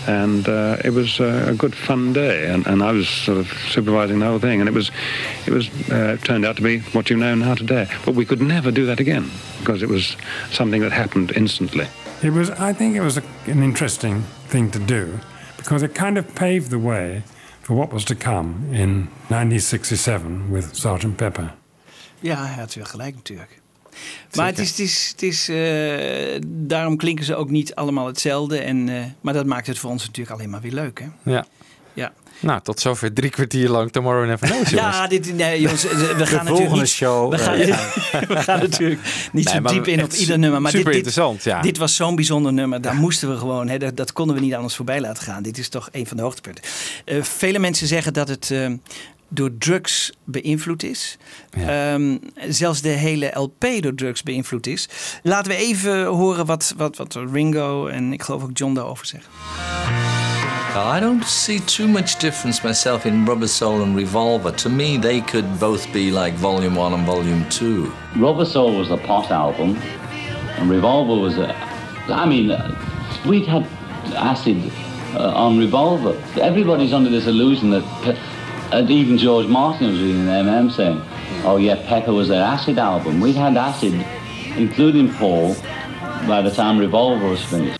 And 0.08 0.48
uh, 0.48 0.78
it 0.84 0.92
was 0.92 1.20
uh, 1.20 1.46
a 1.48 1.56
good 1.56 1.74
fun 1.74 2.14
day, 2.14 2.52
and, 2.52 2.68
and 2.68 2.84
I 2.84 2.92
was 2.92 3.10
sort 3.10 3.38
of 3.40 3.48
supervising 3.70 4.20
the 4.20 4.26
whole 4.26 4.40
thing, 4.40 4.60
and 4.60 4.70
it 4.70 4.74
was, 4.74 4.92
it 5.48 5.52
was 5.52 5.68
uh, 5.90 6.18
turned 6.24 6.46
out 6.46 6.58
to 6.58 6.62
be 6.62 6.80
what 6.80 7.10
you 7.10 7.18
know 7.18 7.34
now 7.34 7.56
today. 7.56 7.88
But 8.06 8.14
we 8.14 8.24
could 8.24 8.42
never 8.42 8.70
do 8.70 8.86
that 8.86 9.00
again 9.00 9.32
because 9.60 9.82
it 9.82 9.90
was 9.90 10.16
something 10.52 10.82
that 10.82 10.92
happened 10.92 11.32
instantly. 11.36 11.88
It 12.22 12.34
was, 12.34 12.50
I 12.50 12.74
think 12.74 12.96
it 12.96 13.02
was 13.02 13.18
a, 13.18 13.22
an 13.48 13.64
interesting 13.64 14.24
thing 14.48 14.72
to 14.72 14.80
do 14.86 15.08
because 15.58 15.86
it 15.86 15.94
kind 15.94 16.18
of 16.18 16.26
paved 16.34 16.70
the 16.70 16.82
way 16.82 17.24
for 17.62 17.76
what 17.76 17.92
was 17.92 18.04
to 18.04 18.16
come 18.16 18.56
in 18.72 19.10
1967 19.28 20.52
with 20.52 20.76
Sgt. 20.76 21.16
Pepper. 21.16 21.54
Ja, 22.20 22.46
hij 22.46 22.60
had 22.60 22.74
wel 22.74 22.86
gelijk 22.86 23.16
natuurlijk. 23.16 23.62
Maar 24.34 24.46
het 24.46 24.60
is, 24.60 24.70
het 24.70 24.80
is, 24.80 25.08
het 25.12 25.22
is 25.22 25.50
eh, 25.50 26.42
daarom 26.48 26.98
klinken 26.98 27.26
ze 27.26 27.36
ook 27.36 27.50
niet 27.50 27.76
allemaal 27.76 28.08
hetzelfde. 28.08 28.60
En, 28.60 28.90
eh, 28.90 29.04
maar 29.22 29.34
dat 29.34 29.46
maakt 29.46 29.68
het 29.68 29.80
voor 29.80 29.90
ons 29.90 30.06
natuurlijk 30.06 30.38
alleen 30.38 30.50
maar 30.50 30.62
weer 30.62 30.72
leuk. 30.72 31.00
Hè? 31.00 31.32
Ja. 31.32 31.46
Ja. 31.94 32.14
Nou, 32.40 32.62
tot 32.62 32.80
zover 32.80 33.14
drie 33.14 33.30
kwartier 33.30 33.70
lang 33.70 33.92
Tomorrow 33.92 34.28
Never 34.28 34.48
Knows, 34.48 34.70
jongens. 34.70 34.96
Ja, 34.96 35.08
dit, 35.08 35.34
nee, 35.34 35.62
jongens, 35.62 35.84
we 35.84 35.90
gaan 35.90 36.16
natuurlijk 36.18 36.48
volgende 36.48 36.80
niet, 36.80 36.90
show, 36.90 37.32
We 37.32 37.38
gaan, 37.38 37.54
eh, 37.56 38.28
we 38.28 38.42
gaan 38.42 38.60
natuurlijk 38.60 39.02
niet 39.32 39.46
Nee, 39.46 39.54
zo 39.54 39.62
diep 39.62 39.88
in 39.88 40.04
op 40.04 40.12
ieder 40.12 40.40
nummer. 40.40 40.62
Maar 40.62 40.72
super 40.72 40.92
dit, 40.92 41.04
dit, 41.04 41.06
interessant, 41.06 41.44
ja. 41.44 41.62
Dit 41.62 41.78
was 41.78 41.96
zo'n 41.96 42.16
bijzonder 42.16 42.54
nummer. 42.54 42.82
Daar 42.82 42.96
moesten 42.96 43.30
we 43.30 43.38
gewoon, 43.38 43.68
hè, 43.68 43.78
dat, 43.78 43.98
dat 43.98 44.14
konden 44.14 44.36
we 44.36 44.42
niet 44.42 44.54
anders 44.54 44.76
voorbij 44.76 45.02
laten 45.02 45.24
gaan. 45.24 45.44
Dit 45.44 45.58
is 45.58 45.70
toch 45.70 45.90
een 45.92 46.08
van 46.08 46.18
de 46.18 46.24
hoogtepunten. 46.24 46.64
Eh, 47.06 47.22
vele 47.22 47.60
mensen 47.60 47.88
zeggen 47.88 48.14
dat 48.14 48.28
het 48.28 48.52
eh, 48.52 48.72
door 49.28 49.58
drugs 49.58 50.12
beïnvloed 50.24 50.84
is. 50.84 51.18
Ehm, 51.50 52.18
zelfs 52.50 52.82
de 52.82 52.90
hele 52.90 53.32
LP 53.34 53.66
door 53.80 53.96
drugs 53.96 54.24
beïnvloed 54.24 54.68
is. 54.68 54.90
Laten 55.24 55.52
we 55.52 55.58
even 55.58 56.06
horen 56.06 56.46
wat, 56.46 56.74
wat, 56.78 56.98
wat 56.98 57.18
Ringo 57.32 57.88
en 57.88 58.14
ik 58.14 58.24
geloof 58.24 58.44
ook 58.44 58.58
John 58.58 58.74
daarover 58.74 59.06
zeggen. 59.06 60.15
I 60.76 61.00
don't 61.00 61.24
see 61.24 61.60
too 61.60 61.88
much 61.88 62.18
difference 62.20 62.62
myself 62.62 63.06
in 63.06 63.24
Rubber 63.24 63.48
Soul 63.48 63.82
and 63.82 63.96
Revolver. 63.96 64.52
To 64.52 64.68
me, 64.68 64.98
they 64.98 65.22
could 65.22 65.58
both 65.58 65.92
be 65.94 66.12
like 66.12 66.34
Volume 66.34 66.76
1 66.76 66.92
and 66.92 67.06
Volume 67.06 67.48
2. 67.50 67.94
Rubber 68.18 68.44
Soul 68.44 68.76
was 68.76 68.92
a 68.92 68.98
pot 68.98 69.32
album, 69.32 69.78
and 69.78 70.70
Revolver 70.70 71.22
was 71.22 71.38
a. 71.38 71.56
I 72.10 72.26
mean, 72.26 72.52
uh, 72.52 72.78
we'd 73.26 73.48
had 73.48 73.66
acid 74.18 74.70
uh, 75.14 75.32
on 75.34 75.58
Revolver. 75.58 76.22
Everybody's 76.42 76.92
under 76.92 77.10
this 77.10 77.26
illusion 77.26 77.70
that, 77.70 78.20
Pe- 78.72 78.94
even 78.94 79.18
George 79.18 79.48
Martin 79.48 79.92
was 79.92 80.02
reading 80.02 80.26
the 80.26 80.32
MM 80.34 80.70
saying, 80.74 81.02
"Oh 81.46 81.56
yeah, 81.56 81.82
Pepper 81.88 82.12
was 82.12 82.28
their 82.28 82.44
acid 82.44 82.80
album." 82.80 83.22
We'd 83.22 83.38
had 83.38 83.56
acid, 83.56 83.94
including 84.58 85.14
Paul, 85.14 85.56
by 86.28 86.42
the 86.42 86.52
time 86.52 86.78
Revolver 86.78 87.30
was 87.30 87.42
finished. 87.46 87.80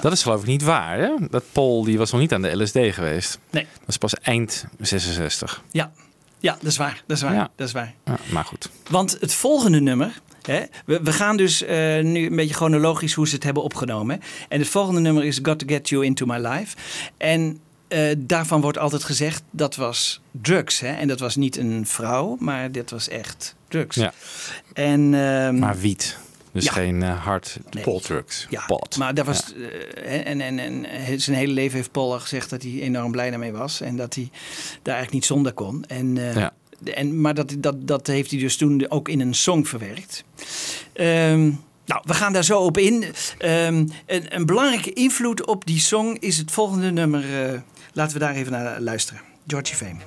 Dat 0.00 0.12
is 0.12 0.22
geloof 0.22 0.40
ik 0.40 0.46
niet 0.46 0.62
waar, 0.62 0.98
hè? 0.98 1.10
Dat 1.30 1.44
Paul 1.52 1.84
die 1.84 1.98
was 1.98 2.10
nog 2.10 2.20
niet 2.20 2.32
aan 2.32 2.42
de 2.42 2.62
LSD 2.62 2.78
geweest. 2.90 3.38
Nee. 3.50 3.66
Dat 3.78 3.88
is 3.88 3.96
pas 3.96 4.14
eind 4.14 4.64
66. 4.78 5.62
Ja, 5.70 5.92
ja 6.38 6.56
dat 6.60 6.70
is 6.70 6.76
waar. 6.76 7.02
Dat 7.06 7.16
is 7.16 7.22
waar. 7.22 7.34
Ja. 7.34 7.50
Dat 7.56 7.66
is 7.66 7.72
waar. 7.72 7.94
Ja, 8.04 8.18
maar 8.30 8.44
goed. 8.44 8.70
Want 8.88 9.16
het 9.20 9.34
volgende 9.34 9.80
nummer. 9.80 10.20
Hè, 10.42 10.62
we, 10.86 11.00
we 11.02 11.12
gaan 11.12 11.36
dus 11.36 11.62
eh, 11.62 11.76
nu 12.00 12.26
een 12.26 12.36
beetje 12.36 12.54
chronologisch 12.54 13.14
hoe 13.14 13.28
ze 13.28 13.34
het 13.34 13.44
hebben 13.44 13.62
opgenomen. 13.62 14.20
En 14.48 14.58
het 14.58 14.68
volgende 14.68 15.00
nummer 15.00 15.24
is 15.24 15.38
Got 15.42 15.58
to 15.58 15.66
Get 15.66 15.88
You 15.88 16.04
Into 16.04 16.26
My 16.26 16.36
Life. 16.46 16.76
En 17.16 17.60
eh, 17.88 18.14
daarvan 18.18 18.60
wordt 18.60 18.78
altijd 18.78 19.04
gezegd 19.04 19.42
dat 19.50 19.76
was 19.76 20.20
drugs. 20.30 20.80
Hè? 20.80 20.92
En 20.92 21.08
dat 21.08 21.20
was 21.20 21.36
niet 21.36 21.56
een 21.56 21.86
vrouw, 21.86 22.36
maar 22.38 22.72
dit 22.72 22.90
was 22.90 23.08
echt 23.08 23.54
drugs. 23.68 23.96
Ja. 23.96 24.12
En, 24.72 25.14
ehm, 25.14 25.58
Maar 25.58 25.78
wiet. 25.78 26.18
Dus 26.52 26.64
Ja. 26.64 26.72
geen 26.72 27.02
eh, 27.02 27.24
hard 27.24 27.58
Nee. 27.70 27.82
potdrugs. 27.84 28.46
Ja, 28.50 28.64
Pot. 28.66 28.96
maar 28.96 29.14
dat 29.14 29.26
was. 29.26 29.52
eh, 30.04 30.26
en, 30.26 30.40
en, 30.40 30.58
en 30.58 31.20
zijn 31.20 31.36
hele 31.36 31.52
leven 31.52 31.76
heeft 31.76 31.90
Paul 31.92 32.12
al 32.12 32.20
gezegd 32.20 32.50
dat 32.50 32.62
hij 32.62 32.70
enorm 32.80 33.10
blij 33.12 33.30
daarmee 33.30 33.52
was. 33.52 33.80
En 33.80 33.96
dat 33.96 34.14
hij 34.14 34.30
daar 34.82 34.94
eigenlijk 34.94 35.12
niet 35.12 35.24
zonder 35.24 35.52
kon. 35.52 35.84
En, 35.88 36.18
eh, 36.18 36.34
Ja. 36.34 36.52
en, 36.94 37.20
maar 37.20 37.34
dat, 37.34 37.54
dat, 37.58 37.86
dat 37.86 38.06
heeft 38.06 38.30
hij 38.30 38.40
dus 38.40 38.56
toen 38.56 38.90
ook 38.90 39.08
in 39.08 39.20
een 39.20 39.34
song 39.34 39.64
verwerkt. 39.64 40.24
Ehm, 40.92 41.40
nou, 41.86 42.02
we 42.04 42.14
gaan 42.14 42.32
daar 42.32 42.44
zo 42.44 42.58
op 42.60 42.78
in. 42.78 43.04
Ehm, 43.38 43.86
een, 44.06 44.34
een 44.36 44.46
belangrijke 44.46 44.92
invloed 44.92 45.46
op 45.46 45.66
die 45.66 45.80
song 45.80 46.16
is 46.20 46.36
het 46.38 46.50
volgende 46.50 46.90
nummer. 46.90 47.50
eh, 47.52 47.60
laten 47.92 48.12
we 48.12 48.18
daar 48.24 48.34
even 48.34 48.52
naar 48.52 48.80
luisteren. 48.80 49.20
Georgie 49.46 49.76
Fame. 49.76 49.98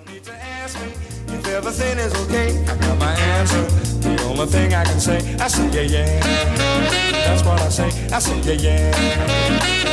The 4.43 4.51
thing 4.51 4.73
I 4.73 4.83
can 4.83 4.99
say, 4.99 5.19
I 5.39 5.47
say 5.47 5.69
yeah 5.71 6.03
yeah. 6.03 6.19
That's 7.25 7.45
what 7.45 7.61
I 7.61 7.69
say. 7.69 7.87
I 8.11 8.19
say 8.19 8.37
yeah 8.41 8.91
yeah. 8.91 8.91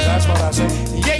That's 0.07 0.27
what 0.27 0.41
I 0.41 0.51
say. 0.51 0.67
Yeah 1.07 1.20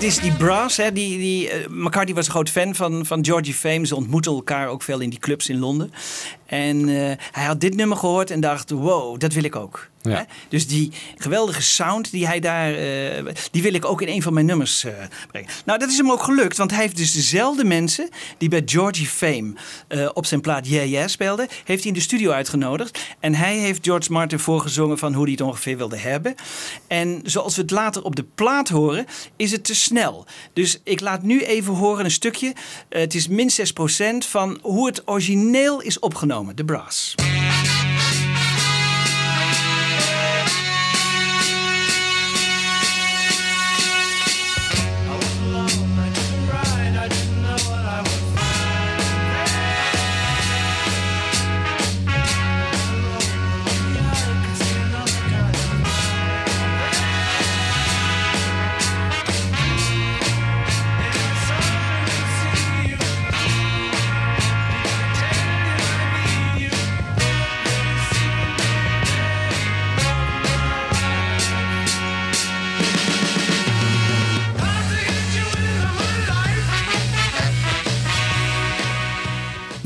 Dit 0.00 0.08
is 0.08 0.18
die 0.18 0.32
Brass. 0.32 0.76
Hè, 0.76 0.92
die, 0.92 1.18
die, 1.18 1.50
eh, 1.50 1.68
was 2.14 2.26
een 2.26 2.32
groot 2.32 2.50
fan 2.50 2.74
van, 2.74 3.06
van 3.06 3.24
Georgie 3.24 3.54
Fame. 3.54 3.86
Ze 3.86 3.96
ontmoeten 3.96 4.32
elkaar 4.32 4.68
ook 4.68 4.82
veel 4.82 5.00
in 5.00 5.10
die 5.10 5.18
clubs 5.18 5.48
in 5.48 5.58
Londen. 5.58 5.92
En 6.50 6.88
eh, 6.88 7.16
hij 7.30 7.44
had 7.44 7.60
dit 7.60 7.76
nummer 7.76 7.96
gehoord 7.96 8.30
en 8.30 8.40
dacht, 8.40 8.70
wow, 8.70 9.20
dat 9.20 9.32
wil 9.32 9.44
ik 9.44 9.56
ook. 9.56 9.88
Ja. 10.02 10.10
Hè? 10.10 10.22
Dus 10.48 10.66
die 10.66 10.92
geweldige 11.16 11.62
sound 11.62 12.10
die 12.10 12.26
hij 12.26 12.40
daar, 12.40 12.74
eh, 12.74 13.34
die 13.50 13.62
wil 13.62 13.74
ik 13.74 13.84
ook 13.84 14.02
in 14.02 14.08
een 14.08 14.22
van 14.22 14.34
mijn 14.34 14.46
nummers 14.46 14.84
eh, 14.84 14.92
brengen. 15.30 15.50
Nou, 15.64 15.78
dat 15.78 15.90
is 15.90 15.96
hem 15.96 16.10
ook 16.10 16.22
gelukt, 16.22 16.56
want 16.56 16.70
hij 16.70 16.80
heeft 16.80 16.96
dus 16.96 17.12
dezelfde 17.12 17.64
mensen 17.64 18.08
die 18.38 18.48
bij 18.48 18.62
Georgie 18.64 19.06
Fame 19.06 19.52
op 20.14 20.26
zijn 20.26 20.40
plaat 20.40 20.68
Yeah 20.68 20.90
Yeah 20.90 21.08
speelden, 21.08 21.48
heeft 21.64 21.82
hij 21.82 21.92
in 21.92 21.98
de 21.98 22.04
studio 22.04 22.30
uitgenodigd. 22.30 22.98
En 23.20 23.34
hij 23.34 23.56
heeft 23.56 23.84
George 23.84 24.12
Martin 24.12 24.38
voorgezongen 24.38 24.98
van 24.98 25.14
hoe 25.14 25.22
hij 25.22 25.32
het 25.32 25.40
ongeveer 25.40 25.76
wilde 25.76 25.96
hebben. 25.96 26.34
En 26.86 27.20
zoals 27.24 27.56
we 27.56 27.62
het 27.62 27.70
later 27.70 28.02
op 28.02 28.16
de 28.16 28.24
plaat 28.34 28.68
horen, 28.68 29.06
is 29.36 29.52
het 29.52 29.64
te 29.64 29.74
snel. 29.74 30.26
Dus 30.52 30.80
ik 30.84 31.00
laat 31.00 31.22
nu 31.22 31.40
even 31.40 31.74
horen 31.74 32.04
een 32.04 32.10
stukje. 32.10 32.52
Het 32.88 33.14
is 33.14 33.28
min 33.28 33.50
6% 34.24 34.26
van 34.28 34.58
hoe 34.62 34.86
het 34.86 35.08
origineel 35.08 35.80
is 35.80 35.98
opgenomen, 35.98 36.39
de 36.54 36.64
brass. 36.64 37.14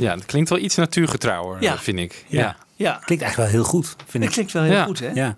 Ja, 0.04 0.14
het 0.14 0.24
klinkt 0.26 0.48
wel 0.48 0.58
iets 0.58 0.74
natuurgetrouwer, 0.76 1.62
Ja. 1.62 1.72
eh, 1.72 1.78
vind 1.78 1.98
ik. 1.98 2.24
Ja. 2.28 2.40
Ja. 2.40 2.56
Ja. 2.76 3.00
Klinkt 3.04 3.24
eigenlijk 3.24 3.36
wel 3.52 3.60
heel 3.60 3.70
goed, 3.70 3.86
vind 3.96 4.12
Dat 4.12 4.22
ik. 4.22 4.30
klinkt 4.30 4.52
wel 4.52 4.62
heel 4.62 4.72
Ja. 4.72 4.84
goed, 4.84 4.98
hè? 5.00 5.10
Ja. 5.14 5.36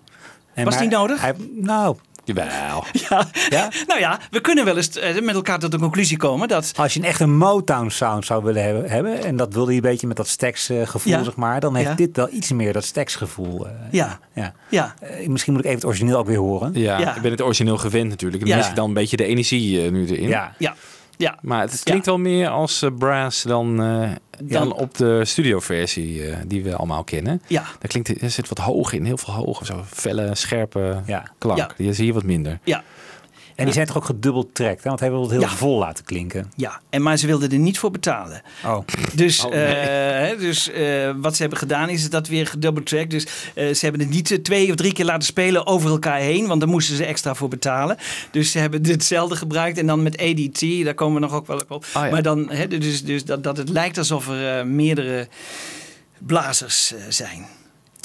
En 0.53 0.63
Was 0.65 0.73
maar 0.73 0.83
die 0.83 0.91
nodig? 0.97 1.21
Hij, 1.21 1.33
nou, 1.55 1.95
Jawel. 2.23 2.83
Ja. 3.09 3.27
Ja? 3.49 3.69
nou 3.87 3.99
ja, 3.99 4.19
we 4.31 4.41
kunnen 4.41 4.65
wel 4.65 4.75
eens 4.77 4.89
eh, 4.97 5.21
met 5.21 5.35
elkaar 5.35 5.59
tot 5.59 5.71
de 5.71 5.77
conclusie 5.79 6.17
komen 6.17 6.47
dat... 6.47 6.71
als 6.75 6.93
je 6.93 6.99
een 6.99 7.05
echt 7.05 7.19
een 7.19 7.37
Motown 7.37 7.89
sound 7.89 8.25
zou 8.25 8.43
willen 8.43 8.63
hebben, 8.63 8.89
hebben 8.89 9.23
en 9.23 9.35
dat 9.35 9.53
wilde 9.53 9.71
je 9.71 9.77
een 9.77 9.83
beetje 9.83 10.07
met 10.07 10.17
dat 10.17 10.27
Stax 10.27 10.69
eh, 10.69 10.87
gevoel, 10.87 11.13
Ja. 11.13 11.23
zeg 11.23 11.35
maar, 11.35 11.59
dan 11.59 11.75
heeft 11.75 11.89
Ja. 11.89 11.95
dit 11.95 12.15
wel 12.15 12.27
iets 12.31 12.51
meer 12.51 12.73
dat 12.73 12.83
Stax 12.85 13.15
gevoel. 13.15 13.67
Ja, 13.91 14.19
ja. 14.33 14.53
ja. 14.69 14.93
Eh, 14.99 15.27
misschien 15.27 15.53
moet 15.53 15.61
ik 15.61 15.67
even 15.67 15.79
het 15.79 15.87
origineel 15.89 16.17
ook 16.17 16.27
weer 16.27 16.37
horen. 16.37 16.71
Ja, 16.73 16.99
Ja. 16.99 17.15
ik 17.15 17.21
ben 17.21 17.31
het 17.31 17.41
origineel 17.41 17.77
gewend 17.77 18.09
natuurlijk. 18.09 18.41
Dan 18.41 18.51
Ja. 18.51 18.57
mis 18.57 18.67
ik 18.69 18.75
dan 18.75 18.87
een 18.87 18.93
beetje 18.93 19.17
de 19.17 19.25
energie 19.25 19.91
nu 19.91 20.07
erin. 20.07 20.27
Ja. 20.27 20.55
Ja. 20.57 20.75
Ja. 21.17 21.37
Maar 21.41 21.61
het 21.61 21.83
klinkt 21.83 22.05
wel 22.05 22.17
meer 22.17 22.49
als 22.49 22.81
eh, 22.81 22.89
brass 22.97 23.43
dan, 23.43 23.81
eh, 23.81 24.09
dan 24.43 24.73
op 24.73 24.97
de 24.97 25.25
studioversie 25.25 26.25
eh, 26.25 26.37
die 26.47 26.63
we 26.63 26.75
allemaal 26.75 27.03
kennen. 27.03 27.41
Ja. 27.47 27.61
Daar 27.61 27.87
klinkt, 27.87 28.21
er 28.21 28.29
zit 28.29 28.49
wat 28.49 28.57
hoog 28.57 28.93
in, 28.93 29.05
heel 29.05 29.17
veel 29.17 29.33
hoog. 29.33 29.65
Zo 29.65 29.83
felle, 29.87 30.35
scherpe 30.35 31.01
klank. 31.37 31.59
Ja. 31.59 31.71
Die 31.77 31.89
is 31.89 31.97
hier 31.97 32.13
wat 32.13 32.23
minder. 32.23 32.59
Ja. 32.63 32.83
En 33.57 33.65
die 33.65 33.73
zijn 33.73 33.85
toch 33.85 33.97
ook 33.97 34.05
gedubbeld 34.05 34.57
hè? 34.57 34.73
want 34.83 34.99
hij 34.99 35.09
wil 35.09 35.21
het 35.21 35.31
heel 35.31 35.47
vol 35.47 35.77
laten 35.77 36.05
klinken. 36.05 36.51
Ja, 36.55 36.81
en 36.89 37.01
maar 37.01 37.17
ze 37.17 37.27
wilden 37.27 37.51
er 37.51 37.57
niet 37.57 37.79
voor 37.79 37.91
betalen. 37.91 38.41
Oh. 38.65 38.79
Dus, 39.13 39.45
Oh, 39.45 39.51
nee. 39.51 39.75
eh, 39.75 40.39
dus 40.39 40.69
eh, 40.69 41.11
wat 41.15 41.35
ze 41.35 41.41
hebben 41.41 41.59
gedaan 41.59 41.89
is 41.89 42.09
dat 42.09 42.27
weer 42.27 42.47
gedoubletracked. 42.47 43.11
Dus 43.11 43.27
eh, 43.55 43.73
ze 43.73 43.85
hebben 43.85 44.01
het 44.01 44.09
niet 44.09 44.43
twee 44.43 44.69
of 44.69 44.75
drie 44.75 44.93
keer 44.93 45.05
laten 45.05 45.27
spelen 45.27 45.65
over 45.67 45.89
elkaar 45.89 46.19
heen. 46.19 46.47
Want 46.47 46.59
daar 46.59 46.69
moesten 46.69 46.95
ze 46.95 47.05
extra 47.05 47.35
voor 47.35 47.47
betalen. 47.47 47.97
Dus 48.31 48.51
ze 48.51 48.59
hebben 48.59 48.87
hetzelfde 48.87 49.35
gebruikt. 49.35 49.77
En 49.77 49.87
dan 49.87 50.03
met 50.03 50.17
ADT, 50.17 50.83
daar 50.83 50.93
komen 50.93 51.13
we 51.13 51.27
nog 51.27 51.33
ook 51.33 51.47
wel 51.47 51.61
op. 51.67 51.85
Oh, 51.95 52.03
ja. 52.03 52.09
Maar 52.09 52.21
dan, 52.21 52.49
hè, 52.49 52.67
dus, 52.67 53.03
dus 53.03 53.25
dat, 53.25 53.43
dat 53.43 53.57
het 53.57 53.69
lijkt 53.69 53.97
alsof 53.97 54.29
er 54.29 54.67
meerdere 54.67 55.27
blazers 56.17 56.93
zijn. 57.09 57.45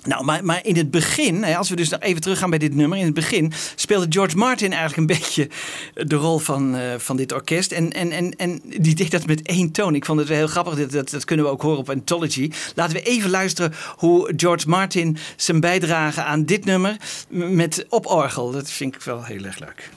Nou, 0.05 0.25
maar, 0.25 0.45
maar 0.45 0.61
in 0.63 0.77
het 0.77 0.91
begin, 0.91 1.45
als 1.45 1.69
we 1.69 1.77
dus 1.77 1.89
nog 1.89 2.01
even 2.01 2.21
teruggaan 2.21 2.51
bij 2.51 2.59
dit 2.59 2.75
nummer. 2.75 2.99
In 2.99 3.05
het 3.05 3.15
begin 3.15 3.53
speelde 3.75 4.07
George 4.09 4.37
Martin 4.37 4.73
eigenlijk 4.73 4.97
een 4.97 5.17
beetje 5.19 5.49
de 5.95 6.17
rol 6.17 6.39
van, 6.39 6.77
eh, 6.77 6.99
van 6.99 7.17
dit 7.17 7.33
orkest. 7.33 7.73
En, 7.73 7.93
en, 7.93 8.11
en, 8.11 8.37
en 8.37 8.61
die 8.65 8.95
deed 8.95 9.11
dat 9.11 9.27
met 9.27 9.43
één 9.43 9.71
toon. 9.71 9.95
Ik 9.95 10.05
vond 10.05 10.19
het 10.19 10.29
wel 10.29 10.37
heel 10.37 10.47
grappig. 10.47 10.75
Dat, 10.75 10.91
dat, 10.91 11.11
dat 11.11 11.25
kunnen 11.25 11.45
we 11.47 11.51
ook 11.51 11.63
horen 11.63 11.79
op 11.79 11.91
Anthology. 11.91 12.51
Laten 12.75 12.97
we 12.97 13.03
even 13.03 13.31
luisteren 13.31 13.75
hoe 13.97 14.33
George 14.37 14.69
Martin 14.69 15.17
zijn 15.37 15.61
bijdrage 15.61 16.23
aan 16.23 16.45
dit 16.45 16.65
nummer 16.65 16.97
met 17.29 17.87
op 17.89 18.07
orgel. 18.07 18.51
Dat 18.51 18.71
vind 18.71 18.95
ik 18.95 19.03
wel 19.03 19.25
heel 19.25 19.45
erg 19.45 19.59
leuk. 19.59 19.91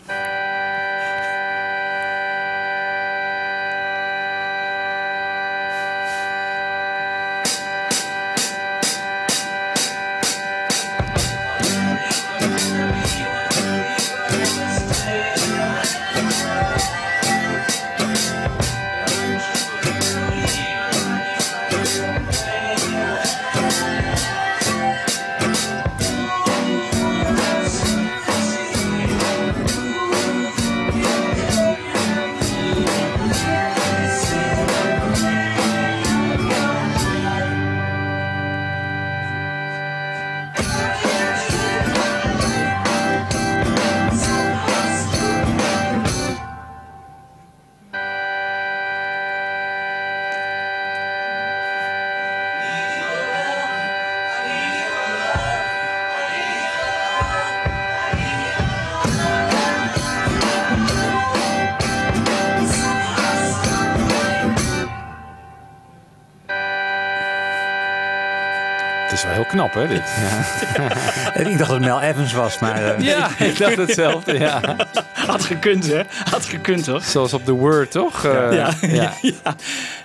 Knap, 69.55 69.73
hè, 69.73 69.87
dit? 69.87 70.01
Ja, 70.17 71.33
ik 71.49 71.57
dacht 71.57 71.59
dat 71.59 71.69
het 71.69 71.79
Mel 71.79 72.01
Evans 72.01 72.33
was, 72.33 72.59
maar... 72.59 72.83
eh, 72.95 73.05
ja 73.05 73.29
ik 73.45 73.57
dacht 73.57 73.75
hetzelfde, 73.77 74.39
ja. 74.39 74.61
Had 75.27 75.43
gekund, 75.45 75.87
hè? 75.91 76.01
Had 76.31 76.45
gekund, 76.45 76.83
toch? 76.83 77.03
Zoals 77.03 77.33
op 77.33 77.45
The 77.45 77.51
Word, 77.51 77.91
toch? 77.91 78.25
Eh, 78.25 78.53
Ja. 78.53 78.73
ja. 78.81 79.13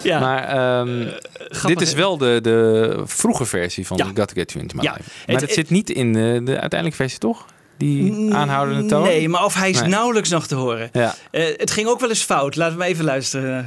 ja. 0.02 0.18
Maar 0.20 0.44
ehm, 0.48 1.06
dit 1.66 1.80
is 1.80 1.92
wel 1.92 2.16
de, 2.18 2.38
de 2.42 3.02
vroege 3.04 3.44
versie 3.44 3.86
van. 3.86 4.00
Got 4.00 4.14
To 4.16 4.34
Get 4.34 4.52
You 4.52 4.62
Into 4.64 4.76
My 4.76 4.82
Ja. 4.82 4.92
Life. 4.96 5.10
Maar 5.26 5.40
Het- 5.40 5.52
zit 5.52 5.70
niet 5.70 5.90
in 5.90 6.12
de, 6.12 6.40
de 6.44 6.50
uiteindelijke 6.60 6.96
versie, 6.96 7.18
toch? 7.18 7.44
Die 7.76 8.34
aanhoudende 8.34 8.86
toon? 8.86 9.02
Nee, 9.02 9.28
maar 9.28 9.44
of 9.44 9.54
hij 9.54 9.70
is 9.70 9.80
Nee. 9.80 9.88
nauwelijks 9.88 10.28
nog 10.28 10.46
te 10.46 10.54
horen. 10.54 10.88
Ja. 10.92 11.14
Eh, 11.30 11.44
het 11.56 11.70
ging 11.70 11.88
ook 11.88 12.00
wel 12.00 12.08
eens 12.08 12.22
fout. 12.22 12.56
Laten 12.56 12.78
we 12.78 12.84
even 12.84 13.04
luisteren. 13.04 13.66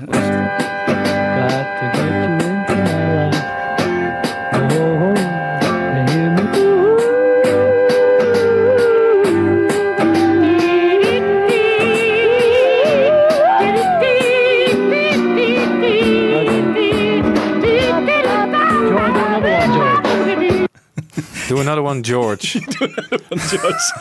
Do 21.53 21.59
another 21.59 21.83
one, 21.83 21.99
George. 22.03 22.47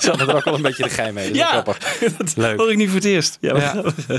Ze 0.00 0.08
hadden 0.08 0.28
er 0.28 0.34
ook 0.36 0.44
wel 0.44 0.54
een 0.54 0.62
beetje 0.62 0.82
de 0.82 0.88
gein 0.88 1.14
mee. 1.14 1.26
Dat 1.26 1.36
Ja, 1.36 1.46
grappig. 1.46 1.78
dat 2.18 2.36
Leuk. 2.36 2.56
hoor 2.58 2.70
ik 2.70 2.76
niet 2.76 2.86
voor 2.88 2.96
het 2.96 3.04
eerst. 3.04 3.38
Ja, 3.40 3.56
Ja. 3.56 3.74
ja. 4.08 4.18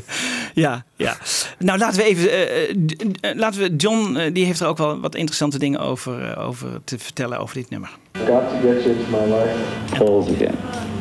ja, 0.63 0.85
ja. 0.95 1.15
Nou, 1.59 1.79
laten 1.79 1.97
we 1.97 2.03
even. 2.03 2.31
eh, 2.31 3.35
laten 3.35 3.61
we. 3.61 3.75
John, 3.75 4.15
eh, 4.15 4.33
die 4.33 4.45
heeft 4.45 4.59
er 4.59 4.67
ook 4.67 4.77
wel 4.77 4.99
wat 4.99 5.15
interessante 5.15 5.59
dingen 5.59 5.79
over, 5.79 6.37
over 6.37 6.67
te 6.83 6.99
vertellen 6.99 7.39
over 7.39 7.55
dit 7.55 7.69
nummer. 7.69 7.89
Got 8.17 8.27
to 8.27 8.55
get 8.61 8.83
you 8.83 8.95
into 8.95 9.09
my 9.11 9.25
life. 9.35 9.55
Falls 9.95 10.25
again. 10.29 10.55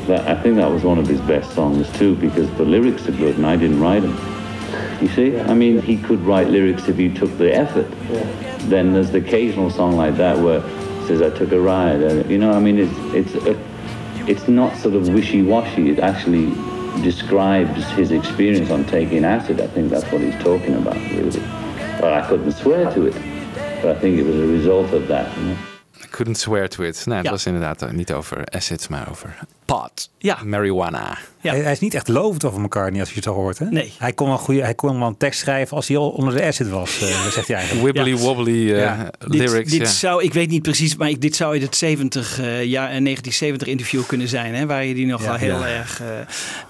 That, 0.07 0.21
I 0.21 0.43
think 0.43 0.57
that 0.59 0.71
was 0.73 0.83
one 0.83 1.01
of 1.01 1.09
his 1.09 1.25
best 1.27 1.53
songs 1.53 1.87
too 1.99 2.15
because 2.15 2.49
the 2.57 2.65
lyrics 2.65 3.03
are 3.03 3.17
good 3.19 3.35
and 3.37 3.55
I 3.55 3.57
didn't 3.67 3.81
write 3.81 4.01
them. 4.03 4.15
You 5.01 5.09
see, 5.15 5.41
I 5.51 5.55
mean, 5.55 5.83
he 5.83 5.97
could 5.97 6.27
write 6.27 6.49
lyrics 6.51 6.83
if 6.89 6.97
he 6.97 7.09
took 7.09 7.37
the 7.39 7.55
effort. 7.55 7.87
Then 8.69 8.93
there's 8.93 9.11
the 9.11 9.19
occasional 9.19 9.71
song 9.71 9.97
like 10.05 10.17
that 10.17 10.39
where 10.39 10.61
says, 11.07 11.21
"I 11.21 11.31
took 11.39 11.53
a 11.53 11.61
ride." 11.61 12.03
And, 12.03 12.31
you 12.31 12.39
know, 12.39 12.53
I 12.53 12.61
mean, 12.61 12.79
it's 12.79 12.99
it's 13.15 13.35
a, 13.47 13.55
it's 14.27 14.47
not 14.49 14.77
sort 14.77 14.95
of 14.95 15.09
wishy-washy. 15.09 15.91
It 15.91 15.99
actually 15.99 16.47
describes 17.03 17.85
his 17.97 18.11
experience 18.11 18.71
on 18.71 18.85
taking 18.85 19.25
acid. 19.25 19.61
I 19.61 19.67
think 19.67 19.91
that's 19.91 20.11
what 20.13 20.21
he's 20.21 20.39
talking 20.43 20.75
about, 20.75 20.97
really. 20.97 21.41
Well, 22.01 22.15
I 22.15 22.27
couldn't 22.29 22.53
swear 22.53 22.91
to 22.95 23.07
it, 23.07 23.15
but 23.83 23.97
I 23.97 24.01
think 24.01 24.19
it 24.19 24.27
was 24.27 24.37
a 24.37 24.47
result 24.47 24.93
of 24.93 25.07
that. 25.09 25.27
You 25.39 25.45
know? 25.45 25.57
I 26.05 26.07
couldn't 26.11 26.37
swear 26.39 26.69
to 26.69 26.83
it. 26.83 27.03
Nou, 27.07 27.17
het 27.17 27.25
Ja. 27.27 27.31
was 27.31 27.47
inderdaad 27.47 27.83
eh, 27.83 27.91
niet 27.91 28.13
over 28.13 28.45
assets, 28.45 28.89
maar 28.89 29.09
over 29.11 29.39
pot. 29.81 30.11
Ja. 30.19 30.39
Marijuana. 30.45 31.19
Ja. 31.41 31.51
Hij, 31.53 31.61
hij 31.61 31.73
is 31.73 31.79
niet 31.81 31.95
echt 31.95 32.09
lovend 32.09 32.45
over 32.45 32.61
McCartney 32.61 33.01
als 33.01 33.09
je 33.09 33.15
het 33.15 33.25
zo 33.25 33.33
hoort. 33.35 33.59
Hè? 33.59 33.65
Nee. 33.71 33.93
Hij 33.99 34.13
kon 34.13 34.29
wel, 34.29 34.39
goeie, 34.39 34.63
hij 34.63 34.75
kon 34.75 34.99
wel 34.99 35.09
een 35.09 35.17
tekst 35.17 35.41
schrijven 35.41 35.77
als 35.77 35.89
hij 35.89 35.97
al 35.97 36.09
onder 36.11 36.35
de 36.35 36.43
acid 36.45 36.69
was, 36.69 37.01
eh, 37.01 37.25
dat 37.25 37.33
zegt 37.33 37.47
hij 37.49 37.57
eigenlijk. 37.57 37.93
Wibbly 37.95 38.17
wobbly 38.17 38.71
eh, 38.73 38.79
Ja. 38.79 39.11
lyrics. 39.19 39.71
dit 39.71 39.81
ja. 39.81 39.87
zou, 39.87 40.23
ik 40.23 40.33
weet 40.33 40.49
niet 40.51 40.63
precies, 40.63 40.97
maar 40.97 41.09
ik, 41.09 41.21
dit 41.21 41.37
zou 41.37 41.53
uit 41.53 41.63
het 41.63 41.77
70, 41.77 42.39
eh, 42.41 42.45
jaar, 42.65 42.91
eh, 42.91 43.01
1970 43.01 43.69
interview 43.69 44.03
kunnen 44.07 44.29
zijn. 44.29 44.55
Hè, 44.55 44.67
waar 44.67 44.85
je 44.85 44.95
die 44.95 45.07
nog 45.07 45.21
Ja. 45.23 45.27
wel 45.29 45.37
heel 45.37 45.59
Ja. 45.59 45.67
erg 45.67 46.01
eh 46.01 46.07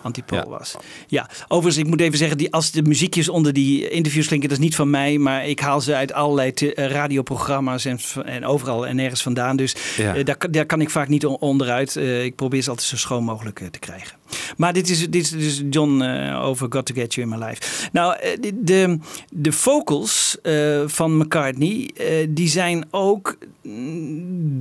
antipool 0.03 0.38
Ja. 0.38 0.48
was. 0.48 0.74
Ja, 1.07 1.28
overigens, 1.48 1.84
ik 1.84 1.90
moet 1.90 2.00
even 2.00 2.18
zeggen, 2.18 2.38
die, 2.38 2.53
als 2.53 2.70
de 2.70 2.82
muziekjes 2.82 3.28
onder 3.28 3.53
die 3.53 3.88
interviews 3.90 4.26
klinken, 4.26 4.48
dat 4.48 4.59
is 4.59 4.64
niet 4.64 4.74
van 4.76 4.90
mij. 4.90 5.18
Maar 5.18 5.46
ik 5.46 5.61
haal 5.61 5.80
ze 5.80 5.94
uit 5.94 6.12
allerlei 6.12 6.53
te- 6.53 6.72
radioprogramma's 6.74 7.84
en, 7.84 7.98
en 8.24 8.44
overal 8.46 8.86
en 8.86 8.96
nergens 8.96 9.22
vandaan. 9.22 9.57
Dus 9.57 9.74
Ja. 9.96 10.22
daar, 10.22 10.36
kan- 10.36 10.50
daar 10.50 10.66
kan 10.66 10.80
ik 10.80 10.90
vaak 10.90 11.09
niet 11.09 11.26
on- 11.26 11.36
onderuit. 11.40 11.96
Eh, 11.96 12.24
ik 12.24 12.34
probeer 12.36 12.62
ze 12.62 12.70
altijd 12.70 12.86
zo 12.93 12.99
schoon 12.99 13.24
mogelijk 13.24 13.61
eh, 13.61 13.68
te 13.68 13.78
krijgen. 13.78 14.18
Maar 14.57 14.72
dit 14.72 14.89
is, 14.89 15.11
dit 15.11 15.22
is 15.22 15.30
dus 15.30 15.62
John 15.70 16.01
eh, 16.01 16.45
over 16.45 16.66
Got 16.70 16.87
To 16.87 16.95
Get 16.95 17.14
You 17.14 17.30
In 17.30 17.39
My 17.39 17.45
Life. 17.47 17.89
Nou, 17.93 18.16
eh, 18.16 18.30
de, 18.55 18.99
de, 19.30 19.53
vocals 19.53 20.39
eh, 20.43 20.83
van 20.87 21.16
McCartney, 21.16 21.91
die 22.28 22.49
zijn 22.49 22.85
ook 22.91 23.39
mm, 23.62 24.59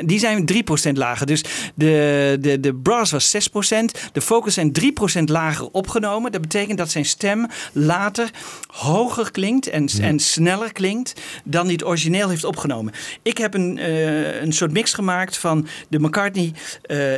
3%, 0.00 0.04
die 0.04 0.18
zijn 0.18 0.48
3% 0.88 0.92
lager. 0.92 1.26
Dus 1.26 1.44
de, 1.74 2.36
de, 2.40 2.60
de 2.60 2.74
brass 2.74 3.12
was 3.12 3.36
6%, 3.36 3.40
de 4.12 4.20
vocals 4.20 4.54
zijn 4.54 4.72
3% 5.20 5.22
lager 5.24 5.68
opgenomen. 5.72 6.32
Dat 6.32 6.40
betekent 6.40 6.78
dat 6.78 6.90
zijn 6.90 7.04
stem 7.04 7.46
later 7.72 8.30
hoger 8.66 9.30
klinkt 9.30 9.68
en, 9.68 9.88
en 10.00 10.18
sneller 10.18 10.72
klinkt 10.72 11.20
dan 11.44 11.64
hij 11.64 11.72
het 11.72 11.84
origineel 11.84 12.28
heeft 12.28 12.44
opgenomen. 12.44 12.92
Ik 13.22 13.38
heb 13.38 13.54
een, 13.54 13.78
een 14.42 14.52
soort 14.52 14.72
mix 14.72 14.92
gemaakt 14.92 15.36
van 15.36 15.66
de 15.88 15.98
McCartney 15.98 16.52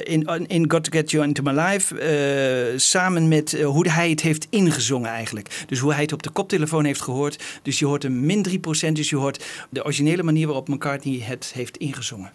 in, 0.05 0.47
in 0.47 0.71
Got 0.71 0.85
To 0.85 0.91
Get 0.91 1.11
You 1.11 1.25
Into 1.25 1.43
My 1.43 1.53
Life 1.53 1.76
eh, 1.77 2.79
samen 2.79 3.29
met 3.29 3.53
eh, 3.53 3.67
hoe 3.67 3.91
hij 3.91 4.11
het 4.11 4.21
heeft 4.21 4.47
ingezongen 4.51 5.11
eigenlijk. 5.11 5.65
Dus 5.67 5.79
hoe 5.79 5.93
hij 5.93 6.03
het 6.03 6.13
op 6.13 6.23
de 6.23 6.31
koptelefoon 6.31 6.85
heeft 6.85 7.01
gehoord. 7.01 7.43
Dus 7.63 7.79
je 7.79 7.87
hoort 7.87 8.05
een 8.05 8.27
min 8.27 8.47
3%, 8.89 8.93
dus 8.93 9.11
je 9.11 9.17
hoort 9.17 9.45
de 9.71 9.85
originele 9.85 10.23
manier 10.23 10.47
waarop 10.47 10.69
McCartney 10.69 11.21
het 11.23 11.51
heeft 11.55 11.77
ingezongen. 11.77 12.31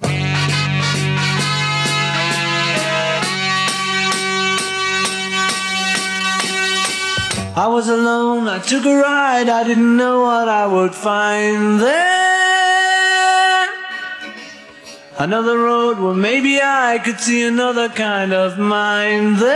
I 7.54 7.68
was 7.68 7.90
alone, 7.90 8.48
I 8.48 8.60
took 8.60 8.86
a 8.86 8.96
ride, 8.96 9.50
I 9.50 9.64
didn't 9.66 9.98
know 9.98 10.22
what 10.22 10.48
I 10.48 10.68
would 10.68 10.96
find 10.96 11.80
there. 11.80 12.21
Another 15.22 15.60
road 15.60 16.00
where 16.00 16.16
maybe 16.16 16.60
I 16.60 16.98
could 16.98 17.20
see 17.20 17.46
another 17.46 17.90
kind 17.90 18.34
of 18.34 18.58
mind 18.58 19.38
there. 19.38 19.52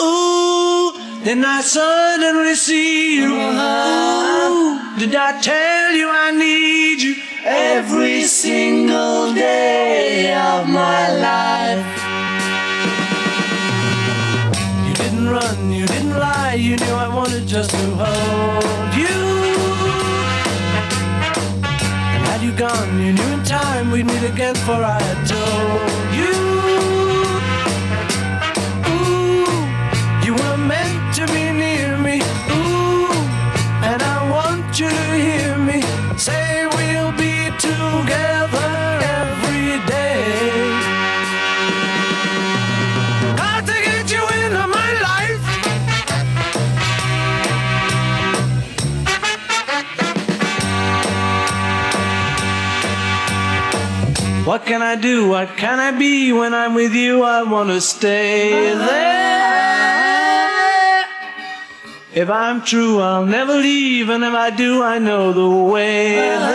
Ooh, 0.00 0.92
then 1.22 1.44
I 1.44 1.60
suddenly 1.60 2.56
see 2.56 3.18
you. 3.18 3.34
Ooh, 3.36 4.98
did 4.98 5.14
I 5.14 5.40
tell 5.40 5.92
you 5.92 6.08
I 6.10 6.32
need 6.32 7.00
you 7.00 7.14
every 7.44 8.24
single 8.24 9.32
day 9.32 10.34
of 10.34 10.68
my 10.68 11.12
life? 11.28 11.86
You 14.88 14.94
didn't 14.94 15.28
run, 15.28 15.70
you 15.70 15.86
didn't 15.86 16.18
lie, 16.18 16.54
you 16.54 16.76
knew 16.76 16.94
I 16.94 17.06
wanted 17.06 17.46
just 17.46 17.70
to 17.70 17.94
hold 17.94 18.94
you. 18.96 19.21
And 22.64 23.00
you 23.00 23.12
knew 23.12 23.32
in 23.32 23.42
time 23.42 23.90
we'd 23.90 24.06
meet 24.06 24.22
again, 24.22 24.54
for 24.54 24.84
I 24.84 25.00
told 25.26 26.14
you. 26.14 26.51
What 54.44 54.66
can 54.66 54.82
I 54.82 54.96
do? 54.96 55.28
What 55.28 55.56
can 55.56 55.78
I 55.78 55.92
be 55.96 56.32
when 56.32 56.52
I'm 56.52 56.74
with 56.74 56.92
you? 56.94 57.22
I 57.22 57.44
want 57.44 57.68
to 57.70 57.80
stay 57.80 58.74
there. 58.74 58.92
If 62.12 62.28
I'm 62.28 62.62
true, 62.62 62.98
I'll 63.00 63.24
never 63.24 63.54
leave, 63.54 64.08
and 64.08 64.24
if 64.24 64.34
I 64.34 64.50
do, 64.50 64.82
I 64.82 64.98
know 64.98 65.32
the 65.32 65.48
way 65.48 66.16
there. 66.16 66.50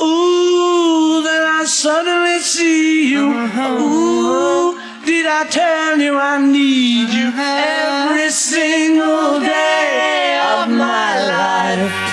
Ooh, 0.00 1.22
then 1.24 1.42
I 1.42 1.64
suddenly 1.66 2.38
see 2.38 3.10
you. 3.10 3.32
Ooh, 3.32 4.78
did 5.04 5.26
I 5.26 5.44
tell 5.50 5.98
you 5.98 6.16
I 6.16 6.38
need 6.40 7.08
you 7.12 7.32
every 7.34 8.30
single 8.30 9.40
day 9.40 10.38
of 10.40 10.68
my 10.70 11.18
life? 11.26 12.03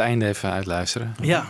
Einde 0.00 0.26
even 0.26 0.52
uitluisteren. 0.52 1.14
Ja. 1.22 1.44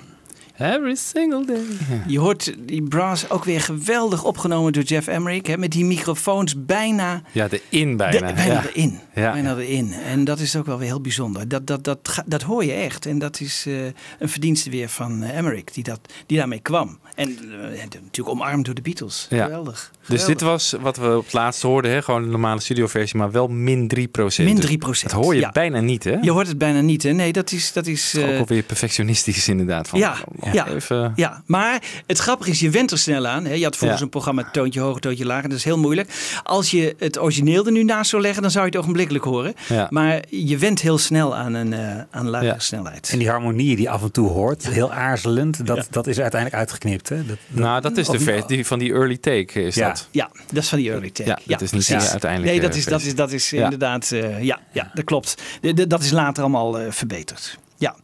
Every 0.61 0.95
single 0.95 1.45
day. 1.47 1.63
Je 2.07 2.19
hoort 2.19 2.55
die 2.59 2.83
brass 2.83 3.31
ook 3.31 3.45
weer 3.45 3.61
geweldig 3.61 4.25
opgenomen 4.25 4.73
door 4.73 4.83
Jeff 4.83 5.07
Emmerich. 5.07 5.47
Hè, 5.47 5.59
met 5.59 5.73
die 5.73 5.85
microfoons 5.85 6.65
bijna, 6.67 7.23
Ja, 7.33 7.49
de 7.49 7.63
in 7.69 7.97
bijna. 7.97 8.27
de- 8.29 8.35
bijna 8.35 8.53
ja. 8.53 8.65
erin. 8.75 8.99
Ja. 9.15 9.33
Bijna 9.33 9.57
erin. 9.57 9.93
En 9.93 10.25
dat 10.25 10.39
is 10.39 10.57
ook 10.57 10.67
wel 10.67 10.79
weer 10.79 10.89
heel 10.89 11.01
bijzonder. 11.01 11.49
Dat, 11.49 11.67
dat, 11.67 11.85
dat, 11.85 12.23
dat 12.27 12.43
hoor 12.43 12.65
je 12.65 12.73
echt. 12.73 13.07
En 13.07 13.19
dat 13.19 13.41
is 13.41 13.65
eh, 13.67 13.85
een 14.19 14.29
verdienste 14.29 14.71
weer 14.71 14.89
van 14.89 15.23
eh, 15.23 15.37
Emmerich 15.37 15.65
die, 15.65 15.85
dat, 15.85 16.01
die 16.27 16.39
daarmee 16.39 16.61
kwam. 16.61 16.99
En 17.15 17.29
eh, 17.29 17.81
natuurlijk 17.81 18.29
omarmd 18.29 18.65
door 18.65 18.75
de 18.75 18.83
Beatles. 18.83 19.27
Ja. 19.31 19.45
Geweldig. 19.45 19.91
Dus 20.07 20.25
dit 20.25 20.41
was 20.41 20.75
wat 20.81 20.97
we 20.97 21.17
op 21.17 21.25
het 21.25 21.33
laatst 21.33 21.63
hoorden, 21.63 21.91
hè? 21.91 22.03
gewoon 22.03 22.23
een 22.23 22.31
normale 22.31 22.61
studioversie, 22.61 23.19
maar 23.19 23.31
wel 23.31 23.49
min 23.49 23.89
3 23.89 24.09
procent. 24.09 24.69
Min 24.69 24.79
3%, 24.79 24.81
Dat 25.03 25.13
hoor 25.13 25.35
je 25.35 25.41
ja. 25.41 25.51
bijna 25.51 25.81
niet, 25.81 26.05
hè? 26.05 26.17
Je 26.21 26.31
hoort 26.31 26.47
het 26.47 26.59
bijna 26.59 26.81
niet. 26.81 27.03
Hè? 27.03 27.13
Nee, 27.13 27.33
dat 27.33 27.53
is... 27.53 27.73
Dat 27.73 27.87
is 27.87 28.19
Ook 28.19 28.39
alweer 28.39 28.63
perfectionistisch 28.63 29.49
inderdaad. 29.49 29.89
Van, 29.89 29.99
ja, 29.99 30.17
oh, 30.41 30.50
ja, 30.53 30.69
Even, 30.69 31.13
ja, 31.17 31.43
maar 31.47 31.83
het 32.07 32.19
grappige 32.19 32.51
is, 32.51 32.61
je 32.61 32.71
went 32.71 32.91
er 32.91 32.99
snel 32.99 33.27
aan. 33.27 33.45
Hè? 33.45 33.55
Je 33.55 33.65
had 33.65 33.77
Ja. 33.81 33.97
zo'n 33.97 34.09
programma 34.09 34.51
toontje 34.53 34.81
hoger, 34.81 35.01
toontje 35.01 35.27
lager. 35.27 35.49
Dat 35.49 35.59
is 35.59 35.65
heel 35.65 35.79
moeilijk. 35.79 36.11
Als 36.43 36.71
je 36.71 36.95
het 36.99 37.21
origineel 37.21 37.67
er 37.67 37.73
nu 37.73 37.85
naast 37.85 38.11
zou 38.11 38.23
leggen, 38.23 38.43
dan 38.43 38.51
zou 38.51 38.65
je 38.65 38.71
het 38.71 38.81
ogenblikkelijk 38.81 39.25
horen. 39.25 39.55
Ja. 39.69 39.87
Maar 39.91 40.21
je 40.29 40.59
went 40.59 40.81
heel 40.81 40.99
snel 40.99 41.37
aan 41.37 41.55
een 41.55 41.73
eh 41.73 41.79
aan 42.11 42.29
lagere 42.29 42.55
snelheid. 42.61 43.09
En 43.13 43.19
die 43.19 43.29
harmonie 43.29 43.77
die 43.77 43.91
af 43.91 44.03
en 44.03 44.13
toe 44.13 44.29
hoort, 44.29 44.69
heel 44.69 44.93
aarzelend, 44.93 45.67
dat, 45.67 45.87
dat 45.91 46.07
is 46.07 46.21
uiteindelijk 46.21 46.61
uitgeknipt. 46.61 47.09
Hè? 47.09 47.27
Dat, 47.27 47.37
nou, 47.49 47.81
dat 47.81 47.97
is 47.97 48.09
de 48.09 48.19
versie 48.21 48.47
die, 48.47 48.67
van 48.67 48.79
die 48.79 48.93
early 48.93 49.17
take, 49.17 49.63
is 49.63 49.75
Ja. 49.75 49.89
dat? 49.89 50.09
Ja, 50.11 50.31
dat 50.53 50.63
is 50.63 50.69
van 50.69 50.79
die 50.79 50.91
early 50.91 51.11
take. 51.11 51.29
Ja, 51.31 51.37
dat 51.47 51.61
is 51.61 51.71
niet 51.71 51.91
uiteindelijke 51.91 52.51
Nee, 52.59 52.61
dat 52.69 52.75
is, 52.75 52.85
dat 52.85 53.01
is, 53.03 53.15
dat 53.15 53.33
is 53.33 53.51
Ja. 53.51 53.65
inderdaad... 53.65 54.11
eh, 54.13 54.43
ja, 54.43 54.59
ja, 54.73 54.91
dat 54.95 55.05
klopt. 55.05 55.43
De- 55.61 55.75
de- 55.75 55.87
dat 55.87 56.03
is 56.03 56.11
later 56.11 56.43
allemaal 56.43 56.79
eh, 56.79 56.87
verbeterd. 56.91 57.59
Ja. 57.81 57.95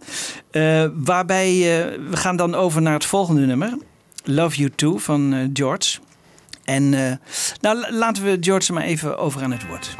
Eh, 0.50 0.84
waarbij... 0.94 1.48
eh, 1.48 1.98
we 2.10 2.16
gaan 2.16 2.36
dan 2.36 2.54
over 2.54 2.82
naar 2.82 2.94
het 2.94 3.04
volgende 3.04 3.40
nummer. 3.46 3.78
Love 4.24 4.56
You 4.56 4.70
Too 4.74 4.96
van 4.98 5.32
eh, 5.34 5.38
George. 5.52 5.98
En 6.64 6.94
eh, 6.94 7.12
nou, 7.60 7.78
la- 7.78 7.92
laten 7.92 8.22
we 8.24 8.36
George 8.40 8.72
maar 8.72 8.82
even 8.82 9.18
over 9.18 9.42
aan 9.42 9.52
het 9.52 9.66
woord. 9.66 9.94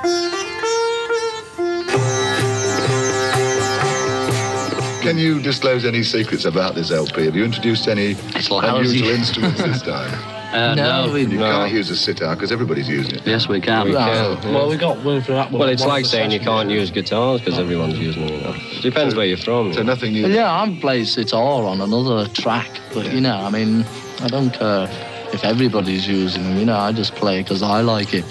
Can 5.03 5.19
you 5.19 5.41
disclose 5.41 5.87
any 5.89 6.03
secrets 6.03 6.47
about 6.47 6.75
this 6.75 6.91
LP? 6.91 7.17
Have 7.17 7.35
you 7.35 7.45
introduced 7.45 7.89
any 7.89 8.17
unusual 8.51 9.11
instruments 9.11 9.63
this 9.63 9.83
time? 9.83 10.11
Uh, 10.57 10.75
no, 10.75 11.11
we- 11.13 11.21
you 11.21 11.39
no. 11.39 11.51
can't 11.51 11.73
use 11.73 11.91
a 11.91 11.97
sitar 11.97 12.35
because 12.35 12.51
everybody's 12.51 12.89
using 12.89 13.17
it. 13.17 13.23
Yes, 13.27 13.47
we 13.47 13.61
can. 13.61 13.85
We 13.87 13.93
No. 13.93 14.39
can. 14.41 14.55
Well, 14.55 14.69
we 14.71 14.77
got 14.77 14.97
one 15.05 15.21
for 15.21 15.33
that 15.33 15.51
one. 15.53 15.61
Well, 15.61 15.69
it's 15.69 15.83
one 15.83 15.91
like 15.91 16.07
saying 16.07 16.31
you 16.31 16.41
can't 16.41 16.71
use 16.71 16.91
guitars 16.91 17.41
because 17.41 17.59
everyone's 17.59 17.99
using 17.99 18.27
them. 18.27 18.35
You 18.37 18.41
know. 18.43 18.55
Depends 18.81 19.15
where 19.15 19.27
you're 19.27 19.37
from. 19.37 19.75
So 19.75 19.83
nothing 19.83 20.13
new. 20.15 20.27
Yeah, 20.29 20.51
I'm 20.51 20.79
playing 20.81 21.05
sitar 21.05 21.65
on 21.65 21.81
another 21.83 22.27
track, 22.29 22.71
but 22.95 23.13
you 23.13 23.21
know, 23.21 23.37
I 23.37 23.51
mean, 23.51 23.85
I 24.23 24.29
don't 24.29 24.51
care 24.53 24.89
if 25.33 25.45
everybody's 25.45 26.09
using 26.09 26.43
them. 26.45 26.57
You 26.59 26.65
know, 26.65 26.77
I 26.79 26.91
just 26.93 27.15
play 27.17 27.43
because 27.43 27.63
I 27.63 27.83
like 27.83 28.15
it. 28.15 28.25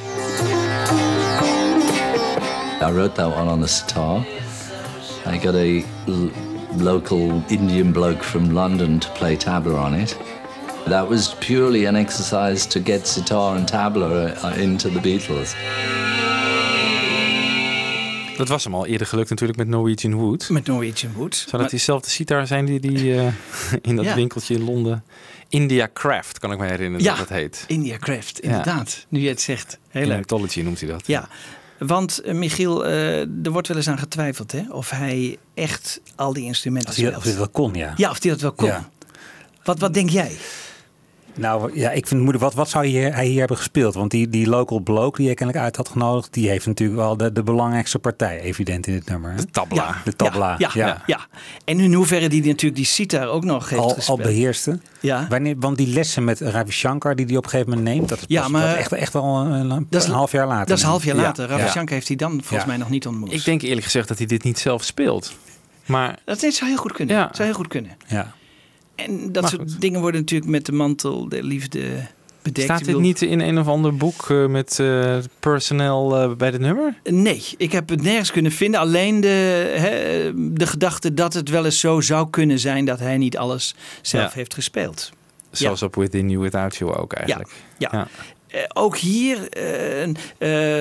I 2.81 2.91
wrote 2.91 3.15
that 3.15 3.29
one 3.29 3.47
on 3.47 3.61
the 3.61 3.67
sitar. 3.67 4.25
I 5.25 5.37
got 5.37 5.55
a 5.55 5.83
l- 6.07 6.31
local 6.77 7.43
Indian 7.51 7.91
bloke 7.91 8.21
from 8.23 8.53
London 8.53 8.99
to 8.99 9.09
play 9.09 9.35
tabla 9.37 9.77
on 9.79 9.93
it. 9.93 10.17
That 10.87 11.07
was 11.07 11.35
purely 11.35 11.85
an 11.87 11.95
exercise 11.95 12.67
to 12.67 12.79
get 12.83 13.07
sitar 13.07 13.55
and 13.57 13.67
tabla 13.67 14.33
uh, 14.43 14.57
into 14.61 14.89
the 14.91 14.99
Beatles. 14.99 15.53
Dat 18.37 18.47
was 18.47 18.63
hem 18.63 18.73
al 18.75 18.85
eerder 18.85 19.07
gelukt 19.07 19.29
natuurlijk 19.29 19.57
met 19.59 19.67
Norwegian 19.67 20.13
Wood. 20.13 20.49
Met 20.49 20.65
Norwegian 20.65 21.13
Wood. 21.13 21.35
Zou 21.49 21.61
dat 21.61 21.71
diezelfde 21.71 22.09
sitar 22.09 22.47
zijn 22.47 22.65
die, 22.65 22.79
die 22.79 23.15
eh, 23.17 23.27
in 23.89 23.95
dat 23.95 24.05
Ja. 24.05 24.15
winkeltje 24.15 24.53
in 24.53 24.63
Londen... 24.63 25.03
India 25.49 25.89
Craft, 25.93 26.39
kan 26.39 26.51
ik 26.51 26.57
me 26.59 26.65
herinneren 26.65 27.05
Ja, 27.05 27.15
dat 27.15 27.27
dat 27.27 27.37
heet. 27.37 27.63
India 27.67 27.97
Craft, 27.97 28.39
Ja. 28.41 28.49
inderdaad. 28.49 29.05
Nu 29.09 29.19
je 29.19 29.29
het 29.29 29.41
zegt. 29.41 29.77
Heel 29.89 30.07
leuk. 30.07 30.17
Anthology 30.17 30.61
noemt 30.61 30.79
hij 30.79 30.89
dat. 30.89 31.07
Ja, 31.07 31.27
want 31.79 32.19
eh, 32.21 32.33
Michiel, 32.33 32.85
eh, 32.85 33.19
er 33.21 33.51
wordt 33.51 33.67
wel 33.67 33.77
eens 33.77 33.87
aan 33.87 33.97
getwijfeld 33.97 34.51
hè, 34.51 34.61
of 34.69 34.89
hij 34.89 35.37
echt 35.53 35.99
al 36.15 36.33
die 36.33 36.43
instrumenten 36.45 36.89
Of 36.89 36.95
speelt. 36.95 37.15
of 37.15 37.21
hij 37.23 37.31
dat 37.31 37.39
wel 37.39 37.49
kon, 37.49 37.73
ja. 37.73 37.93
Ja, 37.97 38.09
of 38.09 38.21
hij 38.21 38.31
dat 38.31 38.41
wel 38.41 38.51
kon. 38.51 38.67
Ja. 38.67 38.89
Wat, 39.63 39.79
wat 39.79 39.93
denk 39.93 40.09
jij? 40.09 40.31
Nou 41.37 41.71
ja, 41.79 41.87
ik 41.89 41.93
vind 41.95 42.09
het 42.09 42.19
moeilijk. 42.19 42.43
Wat, 42.43 42.53
wat 42.53 42.69
zou 42.69 42.85
hier, 42.85 43.13
hij 43.13 43.25
hier 43.25 43.39
hebben 43.39 43.57
gespeeld? 43.57 43.93
Want 43.93 44.11
die, 44.11 44.29
die 44.29 44.47
local 44.47 44.79
bloke 44.79 45.17
die 45.17 45.27
je 45.27 45.33
kennelijk 45.33 45.65
uit 45.65 45.75
had 45.75 45.89
genodigd, 45.89 46.33
die 46.33 46.49
heeft 46.49 46.65
natuurlijk 46.65 46.99
wel 46.99 47.17
de, 47.17 47.31
de 47.31 47.43
belangrijkste 47.43 47.99
partij, 47.99 48.39
evident 48.39 48.87
in 48.87 48.93
dit 48.93 49.09
nummer. 49.09 49.31
hè? 49.31 49.37
De 49.37 49.45
tabla. 49.51 49.95
De 50.03 50.15
tabla. 50.15 50.55
Ja, 50.57 50.69
ja, 50.73 51.03
ja. 51.05 51.19
En 51.65 51.79
in 51.79 51.93
hoeverre 51.93 52.29
die 52.29 52.43
natuurlijk 52.45 52.75
die 52.75 52.85
sitar 52.85 53.27
ook 53.27 53.43
nog 53.43 53.69
heeft 53.69 53.81
Al, 53.81 53.89
gespeeld. 53.89 54.19
al 54.19 54.25
beheerste. 54.25 54.79
Ja. 54.99 55.25
Wanneer, 55.29 55.55
want 55.59 55.77
die 55.77 55.87
lessen 55.87 56.23
met 56.23 56.39
Ravi 56.39 56.71
Shankar 56.71 57.15
die 57.15 57.25
hij 57.25 57.35
op 57.37 57.43
een 57.43 57.49
gegeven 57.49 57.73
moment 57.73 57.95
neemt, 57.95 58.09
dat 58.09 58.17
is, 58.17 58.23
Ja, 58.27 58.41
pas- 58.41 58.51
maar- 58.51 58.67
dat 58.67 58.77
echt, 58.77 58.91
echt 58.91 59.13
wel 59.13 59.23
een, 59.39 59.51
een, 59.71 59.87
Dat 59.89 60.01
is- 60.01 60.07
een 60.07 60.13
half 60.13 60.31
jaar 60.31 60.47
later. 60.47 60.67
Dat 60.67 60.77
is 60.77 60.83
een 60.83 60.89
half 60.89 61.03
jaar 61.05 61.15
Ja. 61.15 61.21
later. 61.21 61.47
Ravi 61.47 61.63
Ja. 61.63 61.69
Shankar 61.71 61.93
heeft 61.93 62.07
hij 62.07 62.15
dan 62.17 62.31
volgens 62.31 62.59
Ja. 62.61 62.65
mij 62.65 62.77
nog 62.77 62.89
niet 62.89 63.07
ontmoet. 63.07 63.31
Ik 63.33 63.45
denk 63.45 63.61
eerlijk 63.61 63.83
gezegd 63.85 64.07
dat 64.07 64.17
hij 64.17 64.27
dit 64.27 64.43
niet 64.43 64.59
zelf 64.59 64.83
speelt. 64.83 65.33
Maar 65.85 66.19
Dat 66.25 66.39
zou 66.39 66.53
heel 66.69 66.77
goed 66.79 66.91
kunnen. 66.93 67.15
Ja. 67.15 67.29
Zou 67.31 67.47
heel 67.47 67.57
goed 67.57 67.67
kunnen. 67.67 67.91
Ja. 68.07 68.33
En 68.95 69.31
dat 69.31 69.41
Maar 69.41 69.51
soort 69.51 69.81
dingen 69.81 70.01
worden 70.01 70.19
natuurlijk 70.19 70.51
met 70.51 70.65
de 70.65 70.71
mantel 70.71 71.29
der 71.29 71.43
liefde 71.43 71.81
bedekt. 72.41 72.67
staat 72.67 72.85
dit 72.85 72.97
niet 72.99 73.21
in 73.21 73.39
een 73.39 73.59
of 73.59 73.67
ander 73.67 73.95
boek 73.95 74.29
eh, 74.29 74.45
met 74.45 74.79
eh 74.79 75.17
personeel 75.39 76.15
eh, 76.17 76.31
bij 76.35 76.51
dit 76.51 76.59
nummer? 76.59 76.99
Nee, 77.03 77.43
ik 77.57 77.71
heb 77.71 77.89
het 77.89 78.01
nergens 78.01 78.31
kunnen 78.31 78.51
vinden. 78.51 78.79
Alleen 78.79 79.21
de, 79.21 79.27
hè, 79.77 80.31
de 80.53 80.67
gedachte 80.67 81.13
dat 81.13 81.33
het 81.33 81.49
wel 81.49 81.65
eens 81.65 81.79
zo 81.79 82.01
zou 82.01 82.29
kunnen 82.29 82.59
zijn 82.59 82.85
dat 82.85 82.99
hij 82.99 83.17
niet 83.17 83.37
alles 83.37 83.75
zelf 84.01 84.23
Ja. 84.23 84.31
heeft 84.33 84.53
gespeeld. 84.53 85.11
Zoals 85.51 85.81
op 85.81 85.95
Within 85.95 86.29
You 86.29 86.41
Without 86.41 86.75
You 86.75 86.95
ook 86.97 87.13
eigenlijk. 87.13 87.49
Ja. 87.77 87.91
Eh, 87.91 88.01
ook 88.73 88.97
hier 88.97 89.49
eh, 89.49 90.03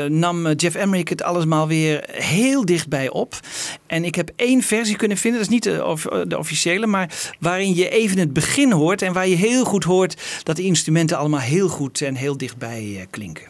eh, 0.02 0.10
nam 0.10 0.52
Jeff 0.52 0.76
Emmerich 0.76 1.08
het 1.08 1.22
allesmaal 1.22 1.66
weer 1.68 2.04
heel 2.12 2.64
dichtbij 2.64 3.08
op. 3.10 3.40
En 3.86 4.04
ik 4.04 4.14
heb 4.14 4.30
één 4.36 4.62
versie 4.62 4.96
kunnen 4.96 5.16
vinden, 5.16 5.40
dat 5.40 5.48
is 5.48 5.54
niet 5.54 5.64
de, 5.64 5.84
of- 5.84 6.06
de 6.28 6.38
officiële, 6.38 6.86
maar 6.86 7.10
waarin 7.40 7.74
je 7.74 7.88
even 7.88 8.18
het 8.18 8.32
begin 8.32 8.72
hoort 8.72 9.02
en 9.02 9.12
waar 9.12 9.28
je 9.28 9.36
heel 9.36 9.64
goed 9.64 9.84
hoort 9.84 10.22
dat 10.42 10.56
de 10.56 10.62
instrumenten 10.62 11.16
allemaal 11.18 11.40
heel 11.40 11.68
goed 11.68 12.00
en 12.00 12.14
heel 12.14 12.36
dichtbij 12.36 12.96
eh, 12.98 13.06
klinken. 13.10 13.42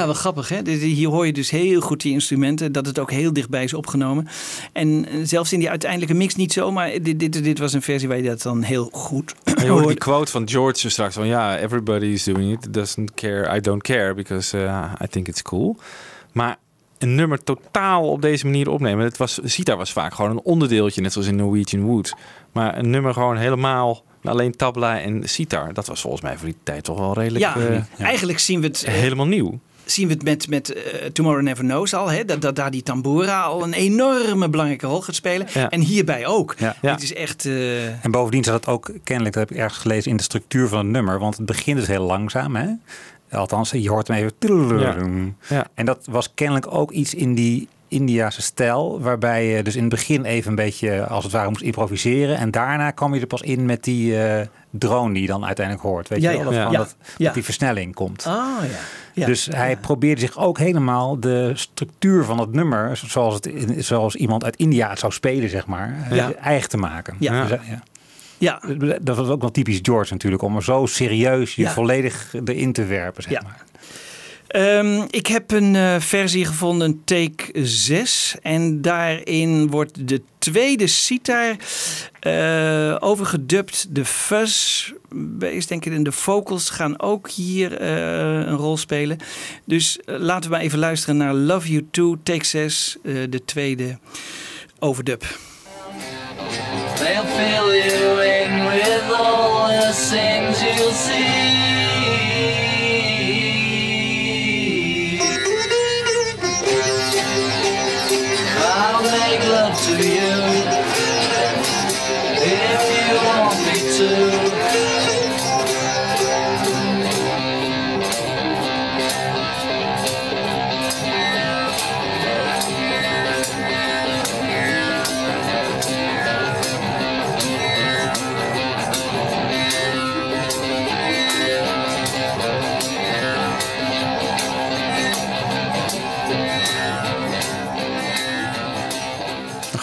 Ja, 0.00 0.06
wel 0.06 0.14
grappig 0.14 0.48
hè. 0.48 0.62
Dit- 0.62 0.80
Hier 0.80 1.08
hoor 1.08 1.26
je 1.26 1.32
dus 1.32 1.50
heel 1.50 1.80
goed 1.80 2.00
die 2.00 2.12
instrumenten. 2.12 2.72
Dat 2.72 2.86
het 2.86 2.98
ook 2.98 3.10
heel 3.10 3.32
dichtbij 3.32 3.64
is 3.64 3.74
opgenomen. 3.74 4.28
En 4.72 5.06
eh, 5.08 5.14
zelfs 5.22 5.52
in 5.52 5.58
die 5.58 5.70
uiteindelijke 5.70 6.14
mix 6.14 6.34
niet 6.34 6.52
zo. 6.52 6.72
Maar 6.72 6.90
dit, 7.02 7.18
dit, 7.20 7.44
dit 7.44 7.58
was 7.58 7.72
een 7.72 7.82
versie 7.82 8.08
waar 8.08 8.16
je 8.16 8.22
dat 8.22 8.42
dan 8.42 8.62
heel 8.62 8.88
goed 8.92 9.34
En 9.44 9.64
je 9.74 9.86
die 9.86 9.94
quote 9.96 10.30
van 10.30 10.48
George 10.48 10.84
er 10.84 10.90
straks 10.90 11.14
van 11.14 11.26
ja, 11.26 11.58
everybody 11.58 12.06
is 12.06 12.24
doing 12.24 12.52
it, 12.52 12.72
doesn't 12.74 13.14
care, 13.14 13.56
I 13.56 13.60
don't 13.60 13.82
care 13.82 14.14
because 14.14 14.56
uh, 14.58 14.92
I 15.02 15.06
think 15.06 15.28
it's 15.28 15.42
cool. 15.42 15.76
Maar 16.32 16.56
een 16.98 17.14
nummer 17.14 17.44
totaal 17.44 18.08
op 18.08 18.22
deze 18.22 18.44
manier 18.46 18.68
opnemen, 18.70 19.04
het 19.04 19.16
was, 19.16 19.38
Sita 19.44 19.76
was 19.76 19.92
vaak 19.92 20.14
gewoon 20.14 20.30
een 20.30 20.40
onderdeeltje, 20.42 21.00
net 21.00 21.12
zoals 21.12 21.28
in 21.28 21.36
Norwegian 21.36 21.82
Wood. 21.82 22.14
Maar 22.52 22.78
een 22.78 22.90
nummer 22.90 23.12
gewoon 23.12 23.36
helemaal 23.36 24.04
alleen 24.22 24.56
tabla 24.56 25.00
en 25.00 25.28
sitar, 25.28 25.72
dat 25.74 25.86
was 25.86 26.00
volgens 26.00 26.22
mij 26.22 26.36
voor 26.36 26.46
die 26.46 26.56
tijd 26.62 26.84
toch 26.84 26.98
wel 26.98 27.14
redelijk 27.14 27.44
Ja, 27.44 27.56
eh, 27.56 27.82
eigenlijk 28.06 28.38
zien 28.38 28.60
we 28.60 28.66
het, 28.66 28.82
eh, 28.84 28.92
helemaal 28.94 29.26
nieuw. 29.26 29.58
Zien 29.90 30.06
we 30.08 30.12
het 30.14 30.22
met, 30.24 30.48
met 30.48 30.72
eh, 30.72 31.06
Tomorrow 31.06 31.42
Never 31.42 31.64
Knows 31.64 31.94
al. 31.94 32.10
Hè? 32.10 32.24
Dat, 32.24 32.40
dat 32.42 32.56
daar 32.56 32.70
die 32.70 32.82
tambura 32.82 33.40
al 33.42 33.62
een 33.62 33.72
enorme 33.72 34.48
belangrijke 34.48 34.86
rol 34.86 35.00
gaat 35.02 35.14
spelen. 35.14 35.46
Ja. 35.54 35.68
En 35.70 35.80
hierbij 35.80 36.26
ook. 36.26 36.54
Ja. 36.58 36.76
Het 36.80 37.02
is 37.02 37.14
echt... 37.14 37.44
eh, 37.44 38.04
En 38.04 38.10
bovendien 38.10 38.44
zat 38.44 38.54
het 38.54 38.66
ook 38.66 38.90
kennelijk, 39.04 39.34
dat 39.34 39.48
heb 39.48 39.56
ik 39.58 39.62
ergens 39.62 39.78
gelezen, 39.80 40.10
in 40.10 40.16
de 40.16 40.22
structuur 40.22 40.68
van 40.68 40.78
het 40.78 40.86
nummer. 40.88 41.18
Want 41.18 41.36
het 41.36 41.46
begint 41.46 41.78
dus 41.78 41.86
heel 41.86 42.04
langzaam. 42.04 42.56
Hè? 42.56 42.66
Althans, 43.30 43.70
je 43.70 43.88
hoort 43.90 44.08
hem 44.08 44.16
even. 44.16 45.36
Ja. 45.48 45.66
En 45.74 45.86
dat 45.86 46.06
was 46.10 46.34
kennelijk 46.34 46.74
ook 46.74 46.90
iets 46.90 47.14
in 47.14 47.34
die 47.34 47.68
Indiase 47.88 48.42
stijl. 48.42 49.00
Waarbij 49.00 49.46
je 49.46 49.62
dus 49.62 49.74
in 49.76 49.80
het 49.80 49.90
begin 49.90 50.24
even 50.24 50.50
een 50.50 50.54
beetje 50.56 51.06
als 51.06 51.24
het 51.24 51.32
ware 51.32 51.48
moest 51.48 51.62
improviseren. 51.62 52.36
En 52.36 52.50
daarna 52.50 52.90
kwam 52.90 53.14
je 53.14 53.20
er 53.20 53.26
pas 53.26 53.40
in 53.42 53.64
met 53.64 53.84
die 53.84 54.22
eh, 54.24 54.46
drone 54.70 55.12
die 55.12 55.22
je 55.22 55.28
dan 55.28 55.44
uiteindelijk 55.46 55.86
hoort. 55.86 56.08
Weet 56.08 56.22
Ja, 56.22 56.30
je 56.30 56.36
wel? 56.36 56.44
Dat, 56.44 56.54
Ja. 56.54 56.58
gewoon 56.60 56.72
Ja. 56.72 56.78
dat, 56.78 56.96
dat 57.18 57.34
die 57.34 57.44
versnelling 57.44 57.94
komt. 57.94 58.26
Ah 58.26 58.34
ja. 58.62 58.78
Ja. 59.20 59.26
Dus 59.26 59.46
hij 59.46 59.76
probeerde 59.76 60.20
zich 60.20 60.38
ook 60.38 60.58
helemaal 60.58 61.20
de 61.20 61.50
structuur 61.54 62.24
van 62.24 62.38
het 62.38 62.52
nummer, 62.52 62.96
zoals, 62.96 63.34
het, 63.34 63.50
zoals 63.84 64.14
iemand 64.14 64.44
uit 64.44 64.56
India 64.56 64.88
het 64.90 64.98
zou 64.98 65.12
spelen, 65.12 65.48
zeg 65.48 65.66
maar, 65.66 66.06
eh, 66.10 66.26
eigen 66.40 66.68
te 66.68 66.76
maken. 66.76 67.16
Ja. 67.18 67.42
Dus, 67.42 67.50
eh, 67.50 67.68
ja. 67.68 67.82
Ja. 68.38 68.60
Dat 69.02 69.16
was 69.16 69.28
ook 69.28 69.40
wel 69.40 69.50
typisch 69.50 69.78
George 69.82 70.12
natuurlijk, 70.12 70.42
om 70.42 70.56
er 70.56 70.62
zo 70.64 70.86
serieus 70.86 71.54
je 71.54 71.62
Ja. 71.62 71.70
volledig 71.70 72.34
erin 72.44 72.72
te 72.72 72.84
werpen, 72.84 73.22
zeg 73.22 73.32
Ja. 73.32 73.40
maar. 73.42 73.64
Ehm, 74.50 75.02
ik 75.10 75.26
heb 75.26 75.50
een 75.50 75.76
eh, 75.76 76.00
versie 76.00 76.44
gevonden, 76.44 77.02
take 77.04 77.62
6. 77.62 78.34
En 78.42 78.82
daarin 78.82 79.70
wordt 79.70 80.08
de 80.08 80.22
tweede 80.38 80.86
sitar 80.86 81.56
eh 82.20 82.96
overgedubt. 82.98 83.86
De 83.94 84.04
fuzz 84.04 84.92
bass, 85.14 85.66
denk 85.66 85.84
ik, 85.84 85.92
en 85.92 86.02
de 86.02 86.12
vocals 86.12 86.70
gaan 86.70 87.00
ook 87.00 87.30
hier 87.30 87.76
eh, 87.76 87.88
een 88.46 88.56
rol 88.56 88.76
spelen. 88.76 89.18
Dus 89.64 89.98
laten 90.04 90.50
we 90.50 90.56
maar 90.56 90.64
even 90.64 90.78
luisteren 90.78 91.16
naar 91.16 91.34
Love 91.34 91.70
You 91.70 91.86
Too, 91.90 92.16
take 92.22 92.44
6, 92.44 92.96
eh, 93.02 93.14
de 93.28 93.44
tweede 93.44 93.98
overdub. 94.78 95.20
They'll 96.94 97.24
fill 97.24 97.68
you 97.88 98.24
in 98.24 98.64
with 98.64 99.12
all 99.18 99.68
the 99.68 100.08
things 100.10 100.60
you'll 100.60 100.92
see. 100.92 101.39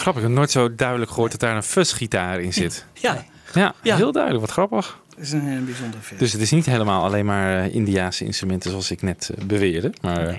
Grappig, 0.08 0.26
ik 0.26 0.34
heb 0.34 0.38
nooit 0.38 0.50
zo 0.50 0.74
duidelijk 0.74 1.10
gehoord 1.10 1.30
dat 1.30 1.40
daar 1.40 1.56
een 1.56 1.62
fuzzgitaar 1.62 2.40
in 2.40 2.52
zit. 2.52 2.84
Ja, 2.94 3.24
Ja, 3.54 3.74
Ja. 3.82 3.96
heel 3.96 4.12
duidelijk, 4.12 4.44
wat 4.44 4.50
grappig. 4.54 4.98
dat 5.08 5.18
is 5.24 5.32
een, 5.32 5.40
eh, 5.40 5.62
bijzondere 5.64 5.98
versie. 6.02 6.16
Dus 6.18 6.32
het 6.32 6.40
is 6.42 6.50
niet 6.50 6.66
helemaal 6.66 7.04
alleen 7.04 7.24
maar 7.24 7.64
eh, 7.64 7.74
Indiaanse 7.74 8.24
instrumenten 8.24 8.70
zoals 8.70 8.90
ik 8.90 9.02
net 9.02 9.30
eh, 9.36 9.44
beweerde. 9.44 9.92
Maar 10.00 10.26
eh, 10.28 10.34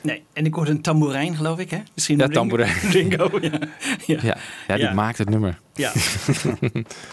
Nee, 0.00 0.22
en 0.32 0.46
ik 0.46 0.54
hoorde 0.54 0.70
een 0.70 0.80
tamboerijn, 0.80 1.36
geloof 1.36 1.58
ik, 1.58 1.70
hè? 1.70 1.78
Misschien 1.94 2.18
Ja, 2.18 2.28
tamboerijn. 2.28 2.74
Ringo, 2.90 3.30
ja. 3.40 3.50
ja. 4.06 4.18
ja, 4.22 4.36
ja, 4.68 4.74
die 4.74 4.84
Ja. 4.84 4.92
maakt 4.92 5.18
het 5.18 5.28
nummer. 5.28 5.58
Ja. 5.74 5.92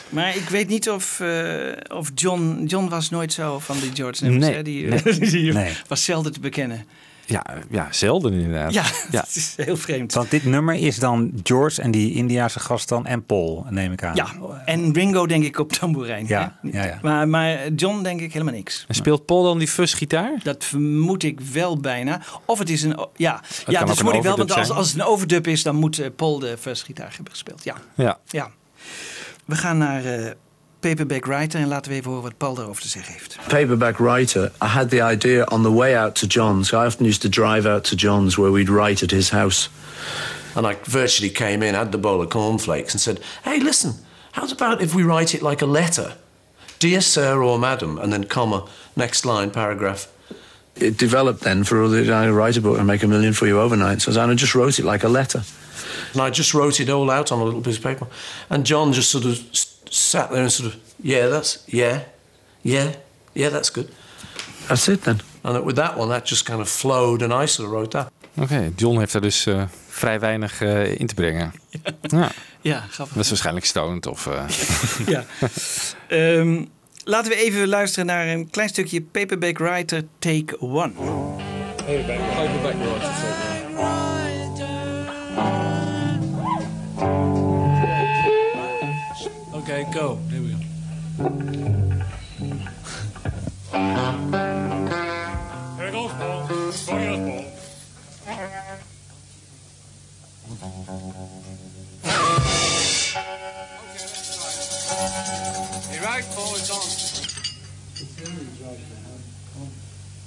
maar 0.10 0.36
ik 0.36 0.50
weet 0.50 0.68
niet 0.68 0.90
of, 0.90 1.20
eh, 1.20 1.72
of 1.98 2.12
John... 2.16 2.64
John 2.68 2.90
was 2.90 3.10
nooit 3.10 3.34
zo 3.34 3.60
van 3.60 3.80
die 3.80 3.92
George 3.94 4.24
nummers, 4.24 4.46
Nee, 4.46 4.56
hè? 4.56 4.62
Die, 4.64 4.86
nee. 4.88 5.30
die 5.30 5.54
Nee. 5.54 5.74
was 5.88 6.04
zelden 6.04 6.32
te 6.32 6.40
bekennen. 6.40 6.86
Ja, 7.26 7.46
ja 7.70 7.88
zelden 7.92 8.34
inderdaad. 8.34 8.74
Ja, 8.74 8.84
dat 9.12 9.30
is 9.36 9.54
heel 9.58 9.78
vreemd. 9.78 10.14
Want 10.14 10.32
dit 10.32 10.46
nummer 10.46 10.76
is 10.76 11.00
dan 11.00 11.32
George 11.44 11.82
en 11.82 11.92
die 11.92 12.14
Indiase 12.14 12.60
gast 12.60 12.90
dan 12.90 13.06
en 13.06 13.26
Paul, 13.26 13.66
neem 13.70 13.92
ik 13.92 14.04
aan. 14.04 14.16
Ja, 14.16 14.28
en 14.66 14.94
Ringo 14.94 15.26
denk 15.28 15.44
ik 15.44 15.60
op 15.60 15.72
tamboerijn. 15.72 16.28
Ja, 16.28 16.60
ja, 16.62 16.84
ja. 16.84 17.00
Maar, 17.02 17.28
maar 17.28 17.70
John 17.70 18.04
denk 18.04 18.22
ik 18.22 18.34
helemaal 18.34 18.54
niks. 18.54 18.86
En 18.88 18.96
speelt 18.96 19.26
Paul 19.26 19.44
dan 19.44 19.58
die 19.58 19.68
fuzzgitaar? 19.68 20.40
Dat 20.44 20.64
vermoed 20.64 21.24
ik 21.24 21.42
wel 21.42 21.78
bijna. 21.78 22.22
Of 22.46 22.60
het 22.60 22.70
is 22.70 22.84
een... 22.84 23.08
Ja, 23.16 23.42
ja 23.68 23.84
dat 23.86 23.96
vermoed 23.96 24.14
ik 24.14 24.24
wel. 24.24 24.38
Want 24.38 24.52
als, 24.52 24.70
als 24.70 24.92
het 24.92 25.00
een 25.00 25.06
overdub 25.06 25.48
is, 25.48 25.64
dan 25.64 25.76
moet 25.76 26.00
eh, 26.00 26.10
Paul 26.16 26.40
de 26.40 26.58
first 26.60 26.84
gitaar 26.84 27.14
hebben 27.16 27.32
gespeeld. 27.32 27.64
Ja, 27.64 27.76
Ja. 27.96 28.20
ja. 28.28 28.52
We 29.46 29.56
gaan 29.56 29.78
naar 29.78 30.06
eh, 30.06 30.32
Paperback 30.84 31.26
Writer 31.26 31.60
en 31.60 31.68
laten 31.68 31.92
we 31.92 31.98
even 31.98 32.10
horen 32.10 32.24
wat 32.24 32.38
Paul 32.38 32.56
daarover 32.56 32.82
te 32.82 32.88
zeggen 32.88 33.14
heeft. 33.14 33.38
paperback 33.48 33.98
writer, 33.98 34.52
I 34.62 34.66
had 34.68 34.90
the 34.90 35.02
idea 35.12 35.44
on 35.44 35.62
the 35.64 35.72
way 35.72 35.96
out 35.98 36.16
to 36.16 36.28
John's. 36.28 36.72
I 36.72 36.76
often 36.76 37.06
used 37.06 37.22
to 37.22 37.30
drive 37.30 37.70
out 37.70 37.84
to 37.84 37.96
John's 37.96 38.36
where 38.36 38.52
we'd 38.52 38.70
write 38.70 39.04
at 39.04 39.12
his 39.12 39.30
house. 39.30 39.70
And 40.56 40.66
I 40.68 40.78
virtually 40.90 41.32
came 41.32 41.66
in, 41.68 41.74
had 41.74 41.92
the 41.92 41.98
bowl 41.98 42.22
of 42.22 42.30
cornflakes, 42.30 42.94
and 42.94 43.02
said, 43.02 43.20
Hey, 43.44 43.60
listen, 43.60 43.94
how's 44.32 44.52
about 44.52 44.82
if 44.82 44.94
we 44.94 45.04
write 45.04 45.34
it 45.38 45.42
like 45.42 45.64
a 45.66 45.72
letter? 45.72 46.14
Dear 46.80 47.02
Sir 47.02 47.42
or 47.42 47.58
Madam, 47.60 47.98
and 47.98 48.12
then 48.12 48.26
comma, 48.28 48.64
next 48.96 49.24
line, 49.24 49.50
paragraph. 49.50 50.08
It 50.76 50.98
developed 51.00 51.40
then 51.44 51.64
for 51.64 51.88
the 51.88 52.12
I 52.14 52.30
write 52.30 52.58
a 52.58 52.62
book 52.62 52.78
and 52.78 52.86
make 52.88 53.04
a 53.06 53.08
million 53.08 53.34
for 53.34 53.48
you 53.48 53.60
overnight. 53.62 54.02
So 54.02 54.12
I 54.12 54.36
just 54.36 54.54
wrote 54.54 54.80
it 54.80 54.86
like 54.86 55.06
a 55.06 55.10
letter. 55.10 55.44
And 56.14 56.22
I 56.22 56.30
just 56.30 56.52
wrote 56.54 56.80
it 56.84 56.90
all 56.90 57.10
out 57.10 57.32
on 57.32 57.40
a 57.40 57.44
little 57.44 57.62
piece 57.62 57.78
of 57.78 57.84
paper. 57.84 58.08
And 58.50 58.66
John 58.66 58.92
just 58.92 59.10
sort 59.10 59.26
of 59.26 59.32
s- 59.52 59.73
sat 59.94 60.30
there 60.30 60.42
and 60.42 60.52
sort 60.52 60.74
of, 60.74 60.80
yeah, 60.96 61.30
that's, 61.30 61.64
yeah, 61.66 62.00
yeah, 62.62 62.88
yeah, 63.34 63.52
that's 63.52 63.72
good. 63.72 63.90
That's 64.68 64.88
it 64.88 65.04
then. 65.04 65.20
And 65.42 65.64
with 65.66 65.76
that 65.76 65.98
one, 65.98 66.10
that 66.10 66.26
just 66.26 66.46
kind 66.46 66.60
of 66.62 66.70
flowed 66.70 67.22
and 67.22 67.32
I 67.44 67.48
sort 67.48 67.68
of 67.68 67.74
wrote 67.74 67.92
that. 67.92 68.12
Oké, 68.38 68.72
John 68.76 68.98
heeft 69.00 69.14
er 69.14 69.22
dus 69.22 69.46
eh, 69.46 69.64
vrij 69.88 70.20
weinig 70.20 70.62
eh, 70.62 71.00
in 71.00 71.08
te 71.08 71.14
brengen. 71.14 71.52
Ja. 72.02 72.32
Ja, 72.62 72.86
grappig. 72.90 73.16
Dat 73.16 73.24
is 73.24 73.30
waarschijnlijk 73.30 73.66
stoned 73.66 74.08
of... 74.08 74.28
eh, 74.28 74.44
ja. 75.16 75.24
Ehm, 76.08 76.66
laten 77.04 77.32
we 77.32 77.38
even 77.38 77.68
luisteren 77.68 78.06
naar 78.06 78.28
een 78.28 78.50
klein 78.50 78.70
stukje 78.70 79.02
Paperback 79.02 79.58
Writer 79.58 80.04
Take 80.20 80.60
One. 80.60 80.92
Okay, 89.74 89.92
go. 89.92 90.18
Here 90.30 90.40
we 90.40 90.52
go. 90.52 90.58
Here 95.80 95.92
goes 95.92 96.12
Paul. 96.12 96.48
Go 96.48 96.72
Paul. 96.72 97.46
You 105.92 106.00
right, 106.04 106.26
Paul? 106.36 106.54
It's 106.54 106.70
on. 106.70 106.86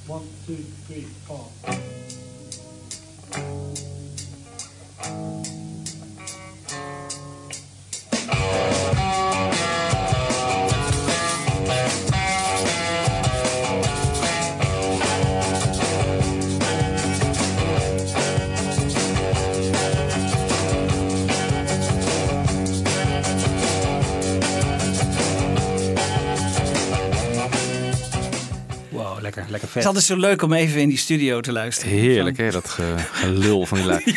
One, 0.08 0.26
two, 0.44 0.56
three, 0.88 1.06
four. 1.24 1.46
Wow, 8.28 9.35
lekker, 29.26 29.42
lekker 29.42 29.60
Het 29.60 29.70
vet. 29.70 29.80
is 29.82 29.86
altijd 29.86 30.04
zo 30.04 30.16
leuk 30.16 30.42
om 30.42 30.52
even 30.52 30.80
in 30.80 30.88
die 30.88 30.98
studio 30.98 31.40
te 31.40 31.52
luisteren. 31.52 31.92
Heerlijk, 31.92 32.36
hè? 32.36 32.50
Dat 32.50 32.68
ge- 32.68 32.94
gelul 33.12 33.66
van 33.66 33.78
die 33.78 33.86
lui. 33.86 34.02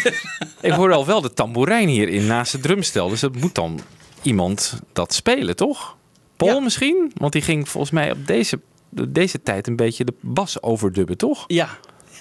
Ik 0.61 0.71
hoor 0.71 0.91
al 0.93 1.05
wel 1.05 1.21
de 1.21 1.33
tamboerijn 1.33 1.87
hierin 1.87 2.25
naast 2.25 2.51
het 2.51 2.61
drumstel. 2.61 3.09
Dus 3.09 3.19
dat 3.19 3.35
moet 3.35 3.55
dan 3.55 3.79
iemand 4.21 4.79
dat 4.93 5.13
spelen, 5.13 5.55
toch? 5.55 5.97
Paul 6.37 6.59
misschien? 6.61 7.11
Want 7.15 7.33
die 7.33 7.41
ging 7.41 7.69
volgens 7.69 7.91
mij 7.93 8.11
op 8.11 8.27
deze, 8.27 8.59
deze 8.89 9.41
tijd 9.43 9.67
een 9.67 9.75
beetje 9.75 10.05
de 10.05 10.13
bas 10.21 10.61
overdubben, 10.61 11.17
toch? 11.17 11.43
Ja. 11.47 11.69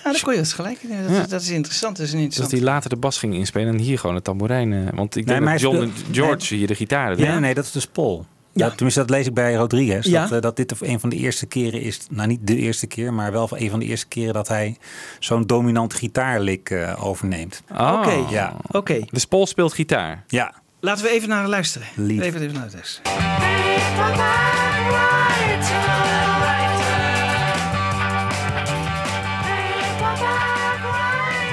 Ja, 0.04 0.12
daar 0.12 0.22
kon 0.22 0.32
je 0.32 0.38
dus 0.38 0.52
gelijk. 0.52 0.82
in. 0.82 0.88
Dat, 1.06 1.16
Ja. 1.16 1.26
dat 1.26 1.40
is 1.40 1.50
interessant. 1.50 1.96
Dat 1.96 2.06
is 2.06 2.12
Dus 2.12 2.20
interessant. 2.20 2.50
dat 2.50 2.60
hij 2.60 2.68
later 2.68 2.90
de 2.90 2.96
bas 2.96 3.18
ging 3.18 3.34
inspelen 3.34 3.68
en 3.74 3.78
hier 3.78 3.98
gewoon 3.98 4.16
de 4.16 4.22
tamboerijn. 4.22 4.72
eh, 4.72 4.78
want 4.94 5.16
ik 5.16 5.24
Nee, 5.26 5.36
denk 5.40 5.50
dat 5.50 5.60
John 5.60 5.76
en 5.76 5.92
speelt- 5.96 6.16
George 6.16 6.54
hier 6.54 6.66
de 6.66 6.74
gitaren 6.74 7.18
Ja, 7.18 7.38
nee, 7.38 7.54
dat 7.54 7.64
is 7.64 7.72
dus 7.72 7.86
Paul. 7.86 8.26
Ja. 8.58 8.70
tenminste, 8.70 9.00
dat 9.00 9.10
lees 9.10 9.26
ik 9.26 9.34
bij 9.34 9.54
Rodriguez. 9.54 10.06
Ja. 10.06 10.22
Dat, 10.22 10.32
eh, 10.32 10.40
dat 10.40 10.56
dit 10.56 10.80
een 10.80 11.00
van 11.00 11.08
de 11.08 11.16
eerste 11.16 11.46
keren 11.46 11.80
is. 11.80 12.00
Nou, 12.10 12.28
niet 12.28 12.46
de 12.46 12.56
eerste 12.56 12.86
keer, 12.86 13.12
maar 13.12 13.32
wel 13.32 13.48
een 13.50 13.70
van 13.70 13.78
de 13.78 13.84
eerste 13.84 14.08
keren 14.08 14.34
dat 14.34 14.48
hij 14.48 14.76
zo'n 15.18 15.46
dominant 15.46 15.94
gitaarlik 15.94 16.70
eh, 16.70 17.04
overneemt. 17.06 17.62
Oh. 17.72 17.96
Oké. 17.98 18.24
Ja. 18.30 18.56
Oké. 18.70 19.04
Dus 19.10 19.24
Paul 19.24 19.46
speelt 19.46 19.72
gitaar. 19.72 20.24
Ja. 20.26 20.54
Laten 20.80 21.04
we 21.04 21.10
even 21.10 21.28
naar 21.28 21.48
luisteren. 21.48 21.88
Lief. 21.94 22.20
Even, 22.20 22.40
even 22.40 22.54
naar 22.54 22.70
luisteren. 22.72 23.12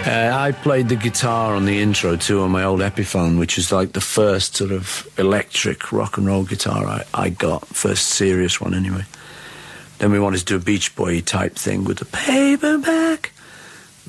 Uh, 0.06 0.32
I 0.32 0.51
played 0.51 0.89
the 0.89 0.95
guitar 0.95 1.56
on 1.56 1.66
the 1.66 1.82
intro 1.82 2.16
too 2.16 2.41
on 2.41 2.51
my 2.51 2.64
old 2.64 2.80
Epiphone, 2.80 3.39
which 3.39 3.58
is 3.58 3.72
like 3.72 3.93
the 3.93 4.01
first 4.01 4.56
sort 4.56 4.72
of 4.72 5.08
electric 5.18 5.91
rock 5.91 6.18
and 6.18 6.28
roll 6.28 6.43
guitar 6.43 6.86
I, 6.86 7.03
I 7.12 7.30
got, 7.30 7.66
first 7.68 8.10
serious 8.10 8.62
one 8.62 8.76
anyway. 8.76 9.06
Then 9.97 10.12
we 10.12 10.20
wanted 10.20 10.39
to 10.39 10.45
do 10.45 10.56
a 10.58 10.60
Beach 10.60 10.95
Boy 10.95 11.22
type 11.22 11.56
thing 11.56 11.86
with 11.86 11.97
the 11.97 12.06
paperback 12.06 13.32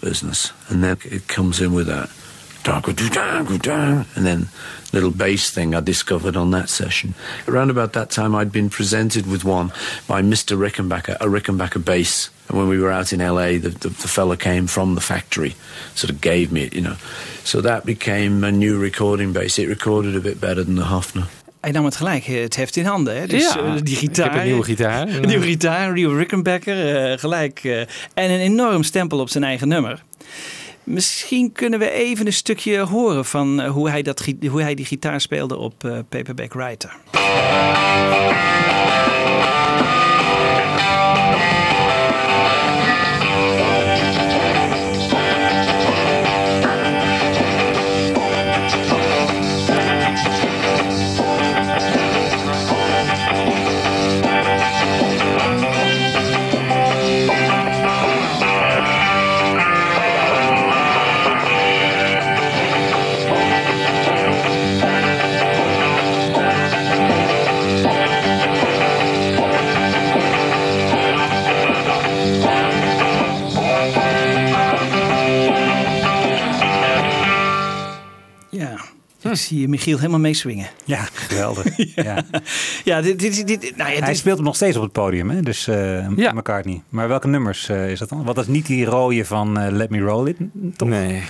business, 0.03 0.53
and 0.69 0.85
then 0.85 0.99
it 1.05 1.29
comes 1.29 1.63
in 1.63 1.73
with 1.73 1.87
that 1.87 2.11
and 4.17 4.27
then 4.27 4.49
little 4.97 5.11
bass 5.27 5.51
thing 5.51 5.75
I 5.75 5.81
discovered 5.81 6.37
on 6.37 6.51
that 6.51 6.69
session. 6.69 7.15
Around 7.47 7.71
about 7.71 7.93
that 7.93 8.09
time, 8.11 8.35
I'd 8.41 8.51
been 8.51 8.69
presented 8.71 9.25
with 9.27 9.45
one 9.45 9.71
by 10.07 10.23
Mr. 10.23 10.57
Rickenbacker, 10.57 11.17
a 11.21 11.27
Rickenbacker 11.27 11.83
bass. 11.85 12.31
And 12.49 12.59
when 12.59 12.69
we 12.69 12.79
were 12.79 12.93
out 12.99 13.13
in 13.13 13.19
LA, 13.21 13.59
the, 13.61 13.71
the, 13.81 13.89
the 13.89 14.09
fella 14.09 14.37
came 14.37 14.67
from 14.67 14.95
the 14.95 15.01
factory, 15.01 15.55
sort 15.95 16.13
of 16.13 16.21
gave 16.21 16.47
me 16.51 16.61
it, 16.61 16.73
you 16.73 16.81
know. 16.83 16.97
So 17.45 17.61
that 17.61 17.85
became 17.85 18.47
a 18.47 18.51
new 18.51 18.81
recording 18.83 19.33
bass. 19.33 19.59
It 19.59 19.69
recorded 19.69 20.15
a 20.17 20.21
bit 20.21 20.39
better 20.41 20.65
than 20.65 20.75
the 20.77 20.85
Hofner. 20.85 21.27
Hij 21.61 21.71
nam 21.75 21.85
het 21.85 21.97
gelijk 21.97 22.27
eh, 22.27 22.41
het 22.43 22.57
heft 22.57 22.77
in 22.77 22.85
handen. 22.85 23.17
Hè? 23.21 23.27
Dus 23.27 23.43
Ja, 23.43 23.59
eh, 23.59 23.73
die 23.83 23.93
ik 23.95 23.99
gitaar. 23.99 24.31
heb 24.31 24.41
een 24.41 24.47
nieuwe 24.47 24.65
gitaar. 24.65 25.09
Een 25.09 25.27
nieuwe 25.29 25.45
gitaar, 25.47 25.89
een 25.89 25.95
nieuwe 26.01 26.17
Rickenbacker. 26.17 26.97
eh, 27.11 27.19
gelijk. 27.19 27.61
eh, 27.65 27.81
en 27.81 27.87
een 28.31 28.41
enorm 28.41 28.83
stempel 28.83 29.19
op 29.19 29.29
zijn 29.29 29.45
eigen 29.45 29.69
nummer. 29.69 30.03
Misschien 30.87 31.53
kunnen 31.53 31.79
we 31.79 31.91
even 31.91 32.27
een 32.27 32.33
stukje 32.33 32.79
horen 32.79 33.25
van 33.25 33.61
eh, 33.61 33.71
hoe, 33.71 33.91
hij 33.91 34.03
dat, 34.03 34.25
hoe 34.49 34.63
hij 34.63 34.75
die 34.75 34.85
gitaar 34.85 35.21
speelde 35.21 35.57
op 35.57 35.85
eh, 35.85 35.99
Paperback 36.09 36.53
Writer. 36.53 36.97
Zie 79.37 79.69
Michiel 79.69 79.97
helemaal 79.97 80.19
meeswingen. 80.21 80.67
Ja, 80.85 81.09
geweldig. 81.13 81.65
ja. 81.95 82.23
Ja, 82.85 83.01
dit, 83.01 83.19
dit, 83.21 83.47
dit, 83.47 83.61
nou 83.77 83.91
ja, 83.91 83.99
Hij 83.99 84.09
dit- 84.09 84.17
speelt 84.17 84.37
hem 84.37 84.45
nog 84.47 84.55
steeds 84.55 84.77
op 84.77 84.83
het 84.83 84.93
podium, 84.93 85.31
hè? 85.31 85.41
dus 85.41 85.67
eh 85.69 86.09
McCartney. 86.09 86.83
Maar 86.89 87.09
welke 87.09 87.29
nummers 87.29 87.69
eh, 87.69 87.91
is 87.91 87.99
dat 87.99 88.09
dan? 88.09 88.25
Wat 88.25 88.39
is 88.39 88.47
niet 88.47 88.67
die 88.67 88.85
rode 88.85 89.25
van 89.25 89.59
eh, 89.59 89.71
Let 89.73 89.91
Me 89.91 89.99
Roll 90.01 90.29
It? 90.29 90.37
Toch? 90.77 90.89
Nee. 90.89 91.23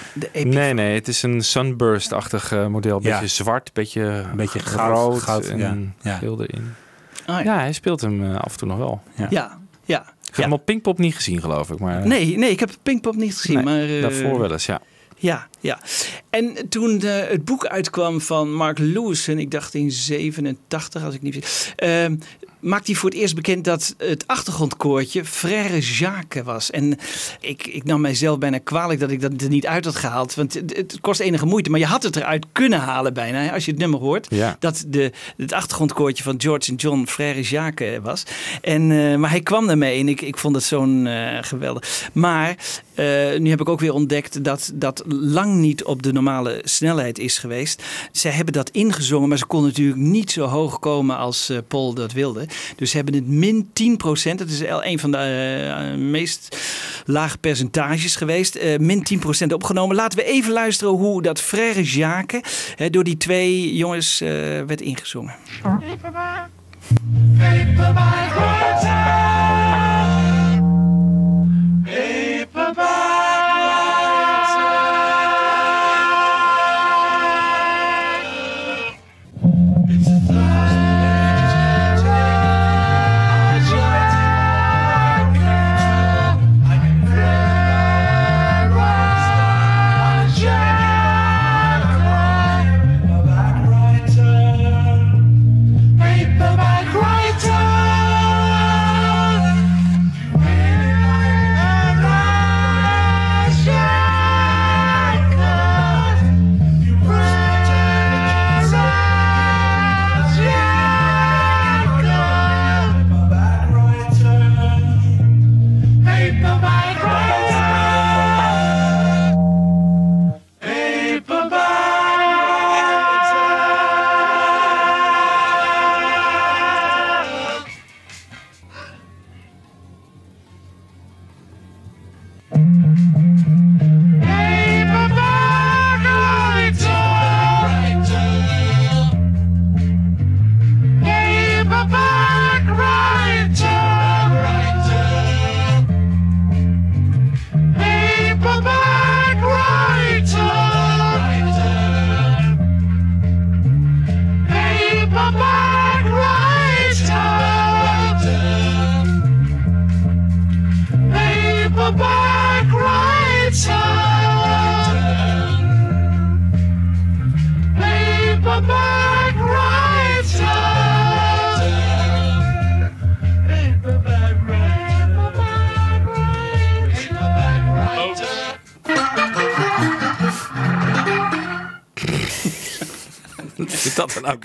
nee, 0.44 0.72
nee, 0.74 0.94
het 0.94 1.08
is 1.08 1.22
een 1.22 1.42
sunburst-achtig 1.44 2.52
eh, 2.52 2.66
model. 2.66 3.00
Beetje 3.00 3.20
Ja. 3.20 3.26
zwart, 3.26 3.70
beetje, 3.72 4.02
Een 4.02 4.36
beetje 4.36 4.58
goud- 4.58 5.46
en 5.48 5.58
ja. 5.58 5.76
Ja. 6.10 6.16
geel 6.16 6.42
erin. 6.42 6.74
Ah, 7.26 7.44
ja. 7.44 7.58
hij 7.58 7.72
speelt 7.72 8.00
hem 8.00 8.34
af 8.34 8.52
en 8.52 8.58
toe 8.58 8.68
nog 8.68 8.78
wel. 8.78 9.00
Ja. 9.16 9.26
Ja, 9.30 9.58
ja. 9.84 10.00
Ik 10.00 10.36
heb 10.36 10.44
hem 10.44 10.52
op 10.52 10.64
Pinkpop 10.64 10.98
niet 10.98 11.14
gezien, 11.14 11.40
geloof 11.40 11.70
ik. 11.70 11.78
Maar, 11.78 12.06
Nee, 12.06 12.38
nee, 12.38 12.50
ik 12.50 12.60
heb 12.60 12.70
Pinkpop 12.82 13.14
niet 13.16 13.36
gezien. 13.36 13.54
Nee, 13.54 13.64
maar, 13.64 13.80
eh, 13.96 14.02
daarvoor 14.02 14.38
wel 14.38 14.52
eens, 14.52 14.66
ja. 14.66 14.80
Ja, 15.18 15.46
ja. 15.60 15.80
En 16.30 16.68
toen 16.68 17.00
eh, 17.00 17.28
het 17.28 17.44
boek 17.44 17.66
uitkwam 17.66 18.20
van 18.20 18.54
Mark 18.54 18.78
Lewison, 18.78 19.38
ik 19.38 19.50
dacht 19.50 19.74
in 19.74 19.90
87, 19.90 21.04
als 21.04 21.14
ik 21.14 21.22
niet 21.22 21.74
eh, 21.76 22.06
maakte 22.66 22.90
hij 22.90 23.00
voor 23.00 23.10
het 23.10 23.18
eerst 23.18 23.34
bekend 23.34 23.64
dat 23.64 23.94
het 23.98 24.26
achtergrondkoortje 24.26 25.24
Frère 25.24 25.80
Jacques 25.80 26.44
was. 26.44 26.70
En 26.70 26.98
ik, 27.40 27.66
ik 27.66 27.84
nam 27.84 28.00
mijzelf 28.00 28.38
bijna 28.38 28.58
kwalijk 28.58 29.00
dat 29.00 29.10
ik 29.10 29.20
dat 29.20 29.40
er 29.40 29.48
niet 29.48 29.66
uit 29.66 29.84
had 29.84 29.96
gehaald, 29.96 30.34
want 30.34 30.54
het, 30.54 30.76
het 30.76 30.98
kost 31.00 31.20
enige 31.20 31.46
moeite. 31.46 31.70
Maar 31.70 31.80
je 31.80 31.86
had 31.86 32.02
het 32.02 32.16
eruit 32.16 32.46
kunnen 32.52 32.78
halen 32.78 33.14
bijna, 33.14 33.38
hè, 33.38 33.52
als 33.52 33.64
je 33.64 33.70
het 33.70 33.80
nummer 33.80 34.00
hoort. 34.00 34.26
Ja. 34.30 34.56
Dat 34.58 34.84
de, 34.88 35.12
het 35.36 35.52
achtergrondkoortje 35.52 36.22
van 36.22 36.40
George 36.40 36.70
en 36.70 36.76
John 36.76 37.06
Frère 37.06 37.42
Jacques 37.42 37.96
eh, 37.96 38.02
was. 38.02 38.22
En, 38.60 38.90
eh, 38.90 39.16
maar 39.16 39.30
hij 39.30 39.40
kwam 39.40 39.66
daarmee 39.66 40.00
en 40.00 40.08
ik, 40.08 40.20
ik 40.20 40.36
vond 40.36 40.54
het 40.54 40.64
zo'n 40.64 41.08
geweldig. 41.40 42.10
Maar 42.12 42.56
nu 43.38 43.50
heb 43.50 43.60
ik 43.60 43.68
ook 43.68 43.80
weer 43.80 43.92
ontdekt 43.92 44.44
dat, 44.44 44.70
dat 44.74 45.02
lang 45.06 45.45
niet 45.46 45.84
op 45.84 46.02
de 46.02 46.12
normale 46.12 46.60
snelheid 46.64 47.18
is 47.18 47.38
geweest. 47.38 47.82
Zij 48.12 48.30
hebben 48.30 48.52
dat 48.52 48.70
ingezongen, 48.70 49.28
maar 49.28 49.38
ze 49.38 49.46
kon 49.46 49.62
natuurlijk 49.62 49.98
niet 49.98 50.30
zo 50.30 50.44
hoog 50.44 50.78
komen 50.78 51.16
als 51.16 51.48
eh, 51.48 51.58
Paul 51.68 51.94
dat 51.94 52.12
wilde. 52.12 52.46
Dus 52.76 52.90
ze 52.90 52.96
hebben 52.96 53.14
het 53.14 53.26
min 53.26 53.64
10% 53.64 54.34
Dat 54.36 54.48
is 54.48 54.60
een 54.60 54.98
van 54.98 55.10
de 55.10 55.16
eh, 55.16 55.98
meest 55.98 56.58
lage 57.04 57.38
percentages 57.38 58.16
geweest. 58.16 58.54
Eh, 58.54 58.78
min 58.78 59.06
10% 59.44 59.52
opgenomen. 59.52 59.96
Laten 59.96 60.18
we 60.18 60.24
even 60.24 60.52
luisteren 60.52 60.92
hoe 60.92 61.22
dat 61.22 61.40
Frère 61.40 61.82
Jacques 61.82 62.74
door 62.90 63.04
die 63.04 63.16
twee 63.16 63.76
jongens 63.76 64.18
werd 64.18 64.80
ingezongen. 64.80 65.34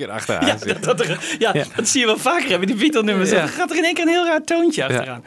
Keer 0.05 0.11
achteraan? 0.13 0.45
Ja, 0.47 0.73
dat, 0.73 0.83
dat 0.83 0.99
er- 0.99 1.35
ja, 1.39 1.53
dat 1.75 1.87
zie 1.87 1.99
je 1.99 2.05
wel 2.05 2.17
vaker 2.17 2.49
hebben, 2.49 2.67
die 2.67 2.75
Beatle-nummers. 2.77 3.29
Dan 3.29 3.47
gaat 3.47 3.71
er 3.71 3.77
in 3.77 3.83
één 3.83 3.93
keer 3.93 4.03
een 4.03 4.09
heel 4.09 4.25
raar 4.25 4.43
toontje 4.43 4.83
achteraan. 4.85 5.23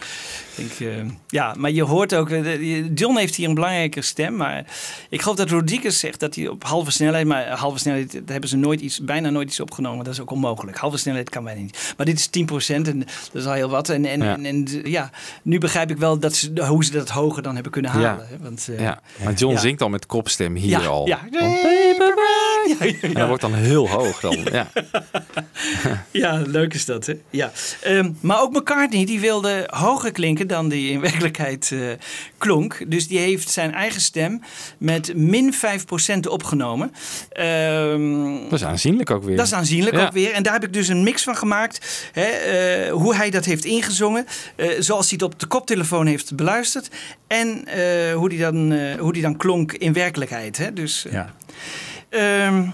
Ik 0.57 0.81
eh, 0.81 0.89
ja, 1.29 1.55
maar 1.57 1.71
je 1.71 1.83
hoort 1.83 2.15
ook... 2.15 2.31
eh, 2.31 2.95
John 2.95 3.17
heeft 3.17 3.35
hier 3.35 3.49
een 3.49 3.55
belangrijke 3.55 4.03
stem, 4.03 4.37
maar 4.37 4.65
ik 5.09 5.23
geloof 5.23 5.37
dat 5.37 5.51
Rodriguez 5.51 5.99
zegt 5.99 6.21
dat 6.21 6.35
hij 6.35 6.49
op 6.49 6.65
halve 6.65 6.91
snelheid... 6.91 7.27
maar 7.27 7.49
halve 7.49 7.79
snelheid, 7.79 8.13
daar 8.13 8.23
hebben 8.27 8.49
ze 8.49 8.57
nooit 8.57 8.81
iets, 8.81 9.01
bijna 9.05 9.31
nooit 9.31 9.49
iets 9.49 9.61
opgenomen. 9.61 10.05
Dat 10.05 10.15
is 10.15 10.21
ook 10.21 10.31
onmogelijk. 10.31 10.77
Halve 10.77 10.97
snelheid 10.97 11.31
kan 11.31 11.45
bijna 11.45 11.61
niet. 11.61 11.95
Maar 11.97 12.07
dit 12.07 12.19
is 12.19 12.27
10% 12.73 12.75
en 12.75 12.99
dat 12.99 13.09
is 13.33 13.47
al 13.47 13.53
heel 13.53 13.69
wat. 13.69 13.89
En, 13.89 14.05
en, 14.05 14.23
Ja. 14.23 14.33
en, 14.35 14.45
en, 14.45 14.67
ja, 14.85 15.11
nu 15.43 15.59
begrijp 15.59 15.91
ik 15.91 15.97
wel 15.97 16.19
dat 16.19 16.35
ze, 16.35 16.53
hoe 16.67 16.85
ze 16.85 16.93
dat 16.93 17.09
hoger 17.09 17.43
dan 17.43 17.55
hebben 17.55 17.73
kunnen 17.73 17.91
halen. 17.91 18.27
hè, 18.29 18.37
Want, 18.41 18.69
eh, 18.71 18.81
ja, 18.81 19.01
maar 19.25 19.33
John 19.33 19.55
ja. 19.55 19.61
zingt 19.61 19.83
al 19.83 19.89
met 19.89 20.07
kopstem 20.07 20.55
hier 20.55 20.81
Ja, 20.81 20.87
al. 20.87 21.07
ja. 21.07 21.21
Want- 21.31 21.61
Ja, 22.69 22.87
ja, 22.87 22.93
En 23.01 23.09
ja. 23.11 23.19
dat 23.19 23.27
wordt 23.27 23.43
dan 23.43 23.55
heel 23.55 23.89
hoog 23.89 24.21
dan. 24.21 24.39
Ja. 24.53 24.69
Ja, 26.11 26.43
leuk 26.47 26.75
is 26.75 26.85
dat, 26.85 27.07
hè? 27.07 27.15
Ja. 27.31 27.53
Ehm, 27.83 28.11
maar 28.21 28.41
ook 28.43 28.53
McCartney, 28.53 29.05
die 29.07 29.21
wilde 29.21 29.69
hoger 29.71 30.13
klinken 30.13 30.44
dan 30.47 30.69
die 30.69 30.91
in 30.91 31.01
werkelijkheid 31.01 31.71
eh, 31.73 31.79
klonk. 32.39 32.91
Dus 32.91 33.09
die 33.09 33.19
heeft 33.19 33.51
zijn 33.51 33.75
eigen 33.75 34.01
stem 34.01 34.41
met 34.79 35.15
min 35.17 35.55
5% 35.55 36.27
opgenomen. 36.29 36.93
Ehm, 37.33 38.33
Dat 38.43 38.53
is 38.53 38.65
aanzienlijk 38.65 39.11
ook 39.11 39.25
weer. 39.25 39.37
dat 39.37 39.47
is 39.47 39.53
aanzienlijk 39.55 39.97
Ja. 39.97 40.05
ook 40.07 40.13
weer. 40.13 40.33
En 40.33 40.43
daar 40.43 40.53
heb 40.53 40.65
ik 40.65 40.73
dus 40.73 40.89
een 40.89 41.03
mix 41.03 41.23
van 41.23 41.37
gemaakt. 41.37 42.09
Hè, 42.13 42.23
eh, 42.25 42.93
hoe 42.93 43.15
hij 43.15 43.31
dat 43.31 43.45
heeft 43.45 43.65
ingezongen. 43.65 44.27
eh, 44.57 44.69
zoals 44.79 45.11
hij 45.11 45.19
het 45.23 45.33
op 45.33 45.41
de 45.41 45.47
koptelefoon 45.47 46.07
heeft 46.07 46.37
beluisterd. 46.37 46.89
En 47.27 47.67
eh, 47.67 48.15
hoe, 48.15 48.29
die 48.29 48.39
dan, 48.39 48.73
eh, 48.73 48.95
hoe 49.01 49.13
die 49.13 49.23
dan 49.23 49.37
klonk 49.37 49.73
in 49.73 49.93
werkelijkheid. 49.93 50.57
Hè? 50.59 50.73
Dus, 50.73 51.07
Ja. 51.11 51.35
Ehm, 52.09 52.69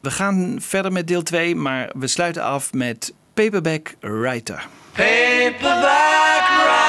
we 0.00 0.10
gaan 0.10 0.56
verder 0.60 0.92
met 0.92 1.06
deel 1.06 1.22
2, 1.22 1.54
maar 1.56 1.90
we 1.98 2.06
sluiten 2.06 2.42
af 2.42 2.72
met 2.72 3.12
Paperback 3.34 3.94
Writer. 4.00 4.66
Paperback 4.92 6.48
Yes, 6.50 6.79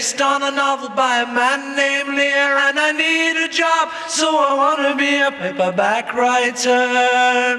based 0.00 0.20
on 0.20 0.42
a 0.42 0.50
novel 0.50 0.88
by 0.90 1.20
a 1.20 1.26
man 1.26 1.76
named 1.76 2.16
Lear, 2.16 2.56
and 2.66 2.78
I 2.78 2.92
need 2.92 3.36
a 3.44 3.48
job, 3.48 3.88
so 4.08 4.28
I 4.28 4.54
want 4.54 4.80
to 4.88 4.94
be 4.96 5.16
a 5.20 5.30
paperback 5.30 6.12
writer. 6.14 7.56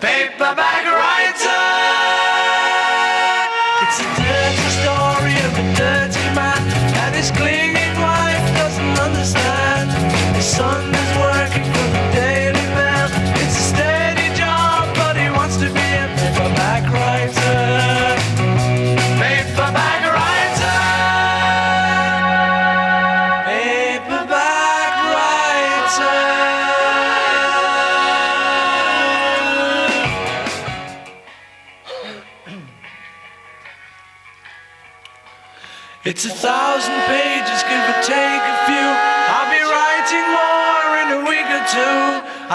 Paperback 0.00 0.84
writer. 0.84 1.11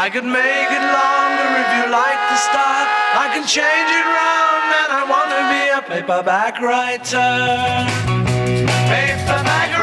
I 0.08 0.10
could 0.10 0.24
make 0.24 0.72
it 0.72 0.86
longer 0.88 1.48
if 1.60 1.70
you 1.76 1.92
like 1.92 2.22
the 2.32 2.38
start. 2.38 2.88
I 3.12 3.28
can 3.36 3.44
change 3.44 3.92
it 3.92 4.08
round, 4.08 4.68
and 4.80 4.90
I 4.96 5.04
want 5.04 5.28
to 5.36 5.42
be 5.52 5.68
a 5.68 5.82
paperback 5.84 6.62
writer. 6.62 7.28
Paperback 8.88 9.77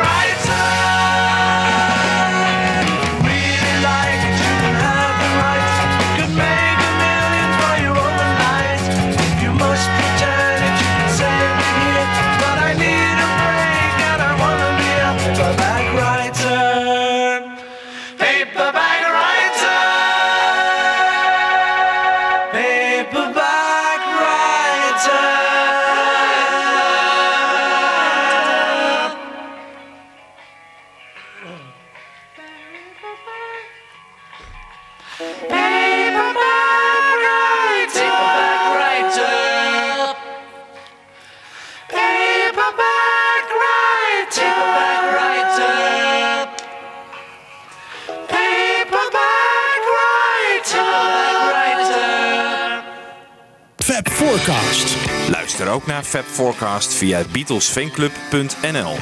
Luister 55.59 55.75
ook 55.75 55.87
naar 55.87 56.03
Fab 56.03 56.25
Forecast 56.25 56.95
via 56.95 57.23
beatlesfanclub.nl. 57.33 58.97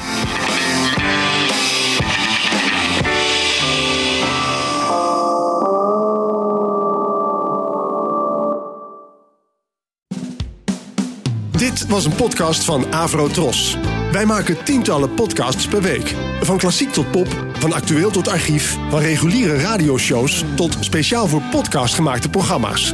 Dit 11.51 11.87
was 11.87 12.05
een 12.05 12.15
podcast 12.15 12.63
van 12.63 12.93
Avro 12.93 13.27
Tros. 13.27 13.77
Wij 14.11 14.25
maken 14.25 14.63
tientallen 14.63 15.13
podcasts 15.13 15.67
per 15.67 15.81
week. 15.81 16.15
Van 16.41 16.57
klassiek 16.57 16.91
tot 16.91 17.11
pop, 17.11 17.27
van 17.53 17.73
actueel 17.73 18.11
tot 18.11 18.27
archief, 18.27 18.77
van 18.89 18.99
reguliere 18.99 19.57
radioshows 19.57 20.43
tot 20.55 20.77
speciaal 20.79 21.27
voor 21.27 21.41
podcast 21.51 21.93
gemaakte 21.93 22.29
programma's. 22.29 22.93